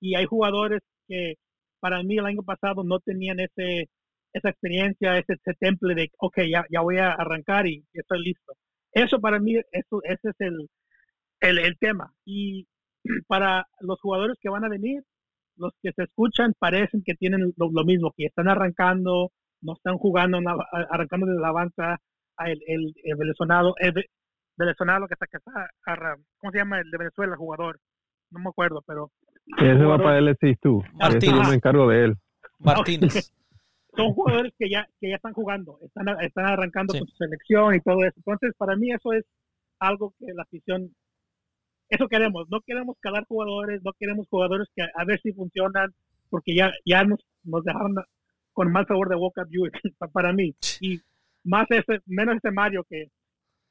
y 0.02 0.16
hay 0.16 0.26
jugadores 0.26 0.82
que 1.08 1.36
para 1.80 2.04
mí 2.04 2.18
el 2.18 2.26
año 2.26 2.44
pasado 2.44 2.84
no 2.84 3.00
tenían 3.00 3.40
ese 3.40 3.90
esa 4.38 4.50
experiencia, 4.50 5.18
ese, 5.18 5.36
temple 5.60 5.96
de, 5.96 6.12
ok, 6.18 6.40
ya, 6.50 6.66
ya 6.70 6.82
voy 6.82 6.98
a 6.98 7.12
arrancar 7.12 7.68
y, 7.68 7.84
estoy 7.94 8.24
listo. 8.24 8.54
Eso 8.92 9.20
para 9.20 9.40
mí, 9.40 9.56
eso, 9.72 10.02
ese 10.04 10.30
es 10.30 10.36
el, 10.40 11.60
el, 11.60 11.78
tema. 11.80 12.12
Y 12.26 12.68
para 13.28 13.68
los 13.80 14.00
jugadores 14.02 14.38
que 14.42 14.50
van 14.50 14.66
a 14.66 14.70
venir, 14.70 15.04
los 15.56 15.74
que 15.82 15.92
se 15.94 16.04
escuchan 16.04 16.54
parecen 16.60 17.04
que 17.04 17.16
tienen 17.16 17.54
lo, 17.58 17.84
mismo, 17.84 18.14
que 18.16 18.26
están 18.26 18.48
arrancando, 18.48 19.32
no 19.62 19.74
están 19.74 19.98
jugando, 19.98 20.40
arrancando 20.90 21.26
desde 21.26 21.42
la 21.42 21.52
banca, 21.52 22.00
el, 22.46 22.62
el, 22.68 22.94
el 23.04 23.16
venezolano, 23.18 23.74
el 23.80 23.94
venezolano 24.56 25.08
que 25.08 25.16
está, 25.16 25.26
que 25.28 25.40
¿cómo 26.38 26.52
se 26.52 26.60
llama 26.60 26.80
el 26.80 26.92
de 26.92 26.98
Venezuela, 26.98 27.34
el 27.34 27.40
jugador? 27.40 27.80
No 28.30 28.40
me 28.40 28.50
acuerdo, 28.50 28.84
pero 28.86 29.12
ese 29.58 29.84
va 29.84 29.98
para 29.98 30.18
él, 30.18 30.36
sí, 30.42 30.56
tú. 30.62 30.84
Martínez. 30.94 31.44
Yo 31.44 31.50
me 31.50 31.56
encargo 31.56 31.90
de 31.90 32.06
él. 32.06 32.16
Martínez. 32.60 33.32
Son 33.96 34.14
jugadores 34.14 34.54
que 34.60 34.70
ya, 34.70 34.88
que 35.00 35.10
ya 35.10 35.16
están 35.16 35.34
jugando, 35.34 35.80
están, 35.82 36.08
están 36.22 36.46
arrancando 36.46 36.94
con 36.94 37.08
su 37.08 37.16
selección 37.16 37.74
y 37.74 37.82
todo 37.82 38.04
eso. 38.04 38.14
Entonces, 38.18 38.54
para 38.56 38.76
mí 38.76 38.92
eso 38.92 39.12
es 39.12 39.26
algo 39.80 40.14
que 40.20 40.28
la 40.36 40.44
afición, 40.44 40.94
eso 41.90 42.08
queremos. 42.08 42.48
No 42.50 42.62
queremos 42.62 42.96
calar 43.00 43.26
jugadores, 43.28 43.82
no 43.84 43.94
queremos 43.94 44.28
jugadores 44.30 44.68
que 44.76 44.84
a 44.84 45.04
ver 45.04 45.20
si 45.22 45.34
funcionan, 45.34 45.96
porque 46.30 46.54
ya, 46.54 46.72
ya 46.86 47.04
nos, 47.06 47.26
nos 47.44 47.64
dejaron 47.64 47.96
con 48.54 48.72
mal 48.72 48.86
sabor 48.88 49.10
de 49.10 49.16
boca 49.16 49.48
para 50.14 50.32
mí. 50.32 50.56
Y 50.80 51.02
más 51.44 51.66
ese, 51.72 52.02
menos 52.06 52.36
ese 52.38 52.52
Mario 52.52 52.86
que 52.88 53.10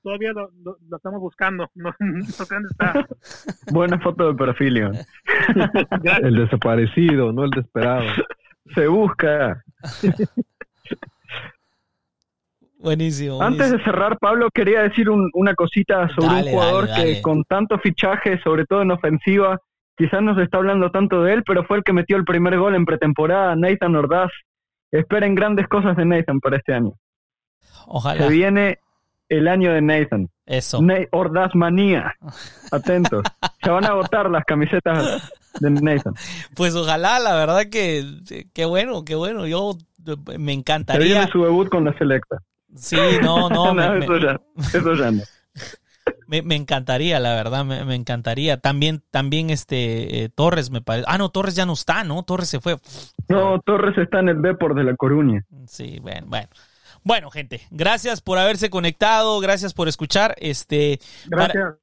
todavía 0.07 0.32
lo, 0.32 0.78
estamos 0.96 1.20
buscando. 1.20 1.68
No, 1.74 1.90
está. 1.90 3.07
Buena 3.72 3.98
foto 3.98 4.28
de 4.28 4.34
perfil, 4.34 4.76
El 6.22 6.36
desaparecido, 6.36 7.32
no 7.32 7.44
el 7.44 7.50
desesperado. 7.50 8.07
Se 8.74 8.86
busca. 8.86 9.64
Buenísimo, 12.78 13.42
Antes 13.42 13.72
de 13.72 13.82
cerrar, 13.82 14.16
Pablo, 14.18 14.48
quería 14.54 14.82
decir 14.82 15.09
una 15.11 15.54
cosita 15.54 16.09
sobre 16.11 16.34
un 16.34 16.50
jugador 16.52 16.88
que 16.94 17.20
con 17.20 17.42
tanto 17.44 17.78
fichaje, 17.78 18.40
sobre 18.42 18.64
todo 18.64 18.82
en 18.82 18.92
ofensiva, 18.92 19.59
quizás 19.96 20.22
no 20.22 20.36
se 20.36 20.44
está 20.44 20.59
hablando 20.59 20.90
tanto 20.92 21.24
de 21.24 21.34
él, 21.34 21.42
pero 21.44 21.64
fue 21.64 21.78
el 21.78 21.84
que 21.84 21.92
metió 21.92 22.16
el 22.16 22.24
primer 22.24 22.57
gol 22.59 22.76
en 22.76 22.84
pretemporada, 22.84 23.57
Nathan 23.57 23.96
Ordaz. 23.96 24.30
Esperen 24.92 25.34
grandes 25.34 25.66
cosas 25.66 25.96
de 25.96 26.04
Nathan 26.04 26.38
para 26.38 26.59
este 26.59 26.74
año. 26.74 26.92
Ojalá. 27.88 28.22
Se 28.22 28.28
viene 28.28 28.78
el 29.29 29.49
año 29.49 29.72
de 29.72 29.83
Nathan. 29.83 30.29
Eso. 30.47 30.81
Ordaz 31.12 31.55
manía. 31.55 32.14
Atentos. 32.70 33.24
Se 33.62 33.70
van 33.70 33.85
a 33.85 33.89
agotar 33.89 34.31
las 34.31 34.45
camisetas 34.45 35.31
de 35.61 35.70
Nathan. 35.70 36.14
Pues 36.55 36.74
ojalá, 36.74 37.18
la 37.18 37.35
verdad 37.35 37.66
que 37.70 38.05
qué 38.53 38.64
bueno, 38.64 39.05
qué 39.05 39.14
bueno. 39.14 39.47
Yo 39.47 39.77
me 40.39 40.53
encantaría. 40.53 41.07
Se 41.07 41.12
viene 41.12 41.33
su 41.33 41.43
debut 41.43 41.68
con 41.68 41.85
la 41.85 41.97
selecta. 41.99 42.39
Sí, 42.74 42.97
no, 43.22 43.49
no. 43.51 43.74
me, 43.74 43.99
eso, 43.99 44.18
ya, 44.18 44.41
eso 44.74 44.95
ya 44.95 45.11
no. 45.11 45.22
Me, 46.29 46.41
me, 46.43 46.55
encantaría, 46.55 47.18
la 47.18 47.35
verdad, 47.35 47.64
me, 47.64 47.85
me 47.85 47.97
encantaría. 47.97 48.59
También, 48.61 49.03
también 49.11 49.51
este 49.51 50.22
eh, 50.22 50.29
Torres 50.29 50.70
me 50.70 50.81
parece. 50.81 51.05
Ah, 51.09 51.18
no, 51.18 51.31
Torres 51.31 51.57
ya 51.57 51.66
no 51.66 51.72
está, 51.72 52.05
¿no? 52.05 52.22
Torres 52.22 52.49
se 52.49 52.61
fue. 52.61 52.77
No, 53.29 53.61
Torres 53.61 53.99
está 53.99 54.20
en 54.20 54.29
el 54.29 54.43
Depor 54.43 54.74
de 54.74 54.85
La 54.85 54.95
Coruña. 54.95 55.45
Sí, 55.66 55.99
bueno, 56.01 56.27
bueno. 56.29 56.49
Bueno, 57.07 57.30
gente, 57.30 57.61
gracias 57.70 58.20
por 58.20 58.36
haberse 58.36 58.68
conectado, 58.68 59.38
gracias 59.38 59.72
por 59.72 59.86
escuchar. 59.86 60.34
Este, 60.40 60.98
gracias. 61.26 61.74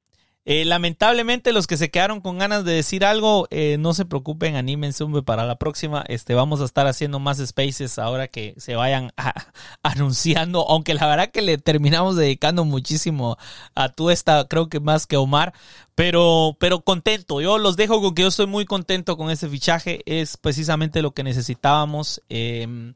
Eh, 0.44 0.66
lamentablemente 0.66 1.54
los 1.54 1.66
que 1.66 1.78
se 1.78 1.90
quedaron 1.90 2.20
con 2.20 2.36
ganas 2.36 2.66
de 2.66 2.74
decir 2.74 3.06
algo, 3.06 3.48
eh, 3.50 3.78
no 3.78 3.94
se 3.94 4.04
preocupen, 4.04 4.54
anímense 4.54 5.02
hombre, 5.02 5.22
para 5.22 5.46
la 5.46 5.56
próxima. 5.56 6.04
Este, 6.08 6.34
vamos 6.34 6.60
a 6.60 6.66
estar 6.66 6.86
haciendo 6.86 7.20
más 7.20 7.38
spaces 7.38 7.98
ahora 7.98 8.28
que 8.28 8.54
se 8.58 8.76
vayan 8.76 9.12
anunciando, 9.82 10.68
aunque 10.68 10.92
la 10.92 11.06
verdad 11.06 11.30
que 11.30 11.40
le 11.40 11.56
terminamos 11.56 12.16
dedicando 12.16 12.66
muchísimo 12.66 13.38
a 13.74 13.88
tú 13.88 14.10
esta, 14.10 14.46
creo 14.46 14.68
que 14.68 14.78
más 14.78 15.06
que 15.06 15.16
Omar, 15.16 15.54
pero, 15.94 16.54
pero 16.60 16.82
contento. 16.82 17.40
Yo 17.40 17.56
los 17.56 17.76
dejo 17.76 18.02
con 18.02 18.14
que 18.14 18.20
yo 18.20 18.28
estoy 18.28 18.46
muy 18.46 18.66
contento 18.66 19.16
con 19.16 19.30
este 19.30 19.48
fichaje, 19.48 20.02
es 20.04 20.36
precisamente 20.36 21.00
lo 21.00 21.12
que 21.12 21.24
necesitábamos. 21.24 22.20
Em, 22.28 22.92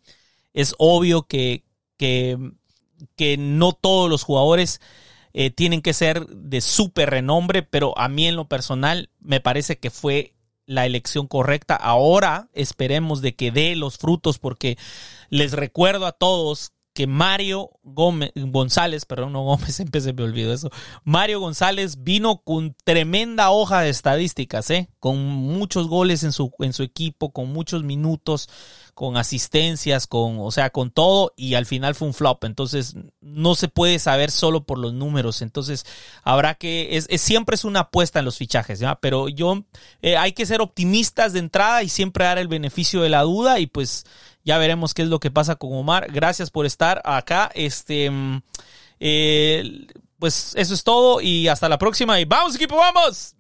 es 0.53 0.75
obvio 0.77 1.23
que, 1.23 1.65
que, 1.99 2.39
que 3.17 3.37
no 3.37 3.73
todos 3.73 4.09
los 4.09 4.23
jugadores 4.23 4.81
eh, 5.35 5.51
tienen 5.51 5.83
que 5.83 5.93
ser 5.93 6.27
de 6.27 6.61
súper 6.61 7.11
renombre, 7.11 7.63
pero 7.63 7.97
a 7.99 8.09
mí 8.09 8.27
en 8.27 8.37
lo 8.37 8.49
personal 8.49 9.11
me 9.21 9.41
parece 9.41 9.79
que 9.79 9.91
fue 9.91 10.35
la 10.65 10.87
elección 10.87 11.27
correcta. 11.27 11.77
Ahora 11.77 12.49
esperemos 12.55 13.21
de 13.23 13.35
que 13.35 13.51
dé 13.51 13.77
los 13.77 13.99
frutos 13.99 14.39
porque 14.39 14.79
les 15.29 15.53
recuerdo 15.53 16.07
a 16.07 16.13
todos 16.13 16.73
que 16.99 17.07
Mario 17.07 17.71
Gómez, 17.85 18.33
González, 18.35 19.05
perdón, 19.05 19.33
no 19.33 19.45
Gómez, 19.45 19.73
siempre 19.77 20.01
se 20.01 20.13
me 20.13 20.25
olvidó 20.25 20.53
eso. 20.53 20.69
Mario 21.05 21.39
González 21.39 22.03
vino 22.03 22.39
con 22.39 22.75
tremenda 22.83 23.51
hoja 23.51 23.83
de 23.83 23.89
estadísticas, 23.89 24.69
¿eh? 24.71 24.91
con 24.99 25.17
muchos 25.25 25.87
goles 25.87 26.25
en 26.25 26.33
su, 26.33 26.51
en 26.59 26.73
su 26.73 26.83
equipo, 26.83 27.33
con 27.33 27.53
muchos 27.53 27.85
minutos, 27.85 28.49
con 28.95 29.17
asistencias, 29.17 30.09
con, 30.09 30.39
o 30.41 30.51
sea, 30.51 30.71
con 30.71 30.91
todo, 30.91 31.33
y 31.37 31.55
al 31.55 31.67
final 31.67 31.95
fue 31.95 32.09
un 32.09 32.15
flop. 32.15 32.43
Entonces, 32.43 32.97
no 33.21 33.55
se 33.55 33.69
puede 33.69 34.01
saber 34.01 34.33
solo 34.33 34.65
por 34.65 34.79
los 34.79 34.93
números. 34.93 35.41
Entonces, 35.41 35.87
habrá 36.25 36.57
que, 36.57 36.97
es, 36.97 37.07
siempre 37.23 37.55
es 37.55 37.65
una 37.65 37.81
apuesta 37.81 38.19
en 38.19 38.25
los 38.25 38.39
fichajes, 38.39 38.81
¿ya? 38.81 38.97
Pero 38.97 39.29
yo, 39.29 39.63
eh, 40.03 40.17
hay 40.17 40.33
que 40.33 40.47
ser 40.47 40.61
optimistas 40.61 41.33
de 41.33 41.39
entrada 41.39 41.85
y 41.85 41.91
siempre 41.91 42.25
dar 42.25 42.39
el 42.39 42.49
beneficio 42.49 43.03
de 43.03 43.09
la 43.09 43.23
duda, 43.23 43.61
y 43.61 43.69
pues 43.69 44.05
ya 44.49 44.57
veremos 44.57 44.95
qué 44.95 45.03
es 45.03 45.09
lo 45.09 45.21
que 45.21 45.31
pasa 45.31 45.57
con 45.57 45.75
Omar. 45.75 46.11
Gracias 46.11 46.51
por 46.51 46.65
estar 46.65 47.03
acá. 47.05 47.51
Este. 47.55 48.11
Eh, 48.99 49.87
pues 50.19 50.55
eso 50.57 50.73
es 50.73 50.83
todo 50.83 51.21
y 51.21 51.49
hasta 51.49 51.69
la 51.69 51.77
próxima 51.77 52.19
y 52.19 52.25
vamos 52.25 52.57
equipo, 52.57 52.77
vamos. 52.77 53.35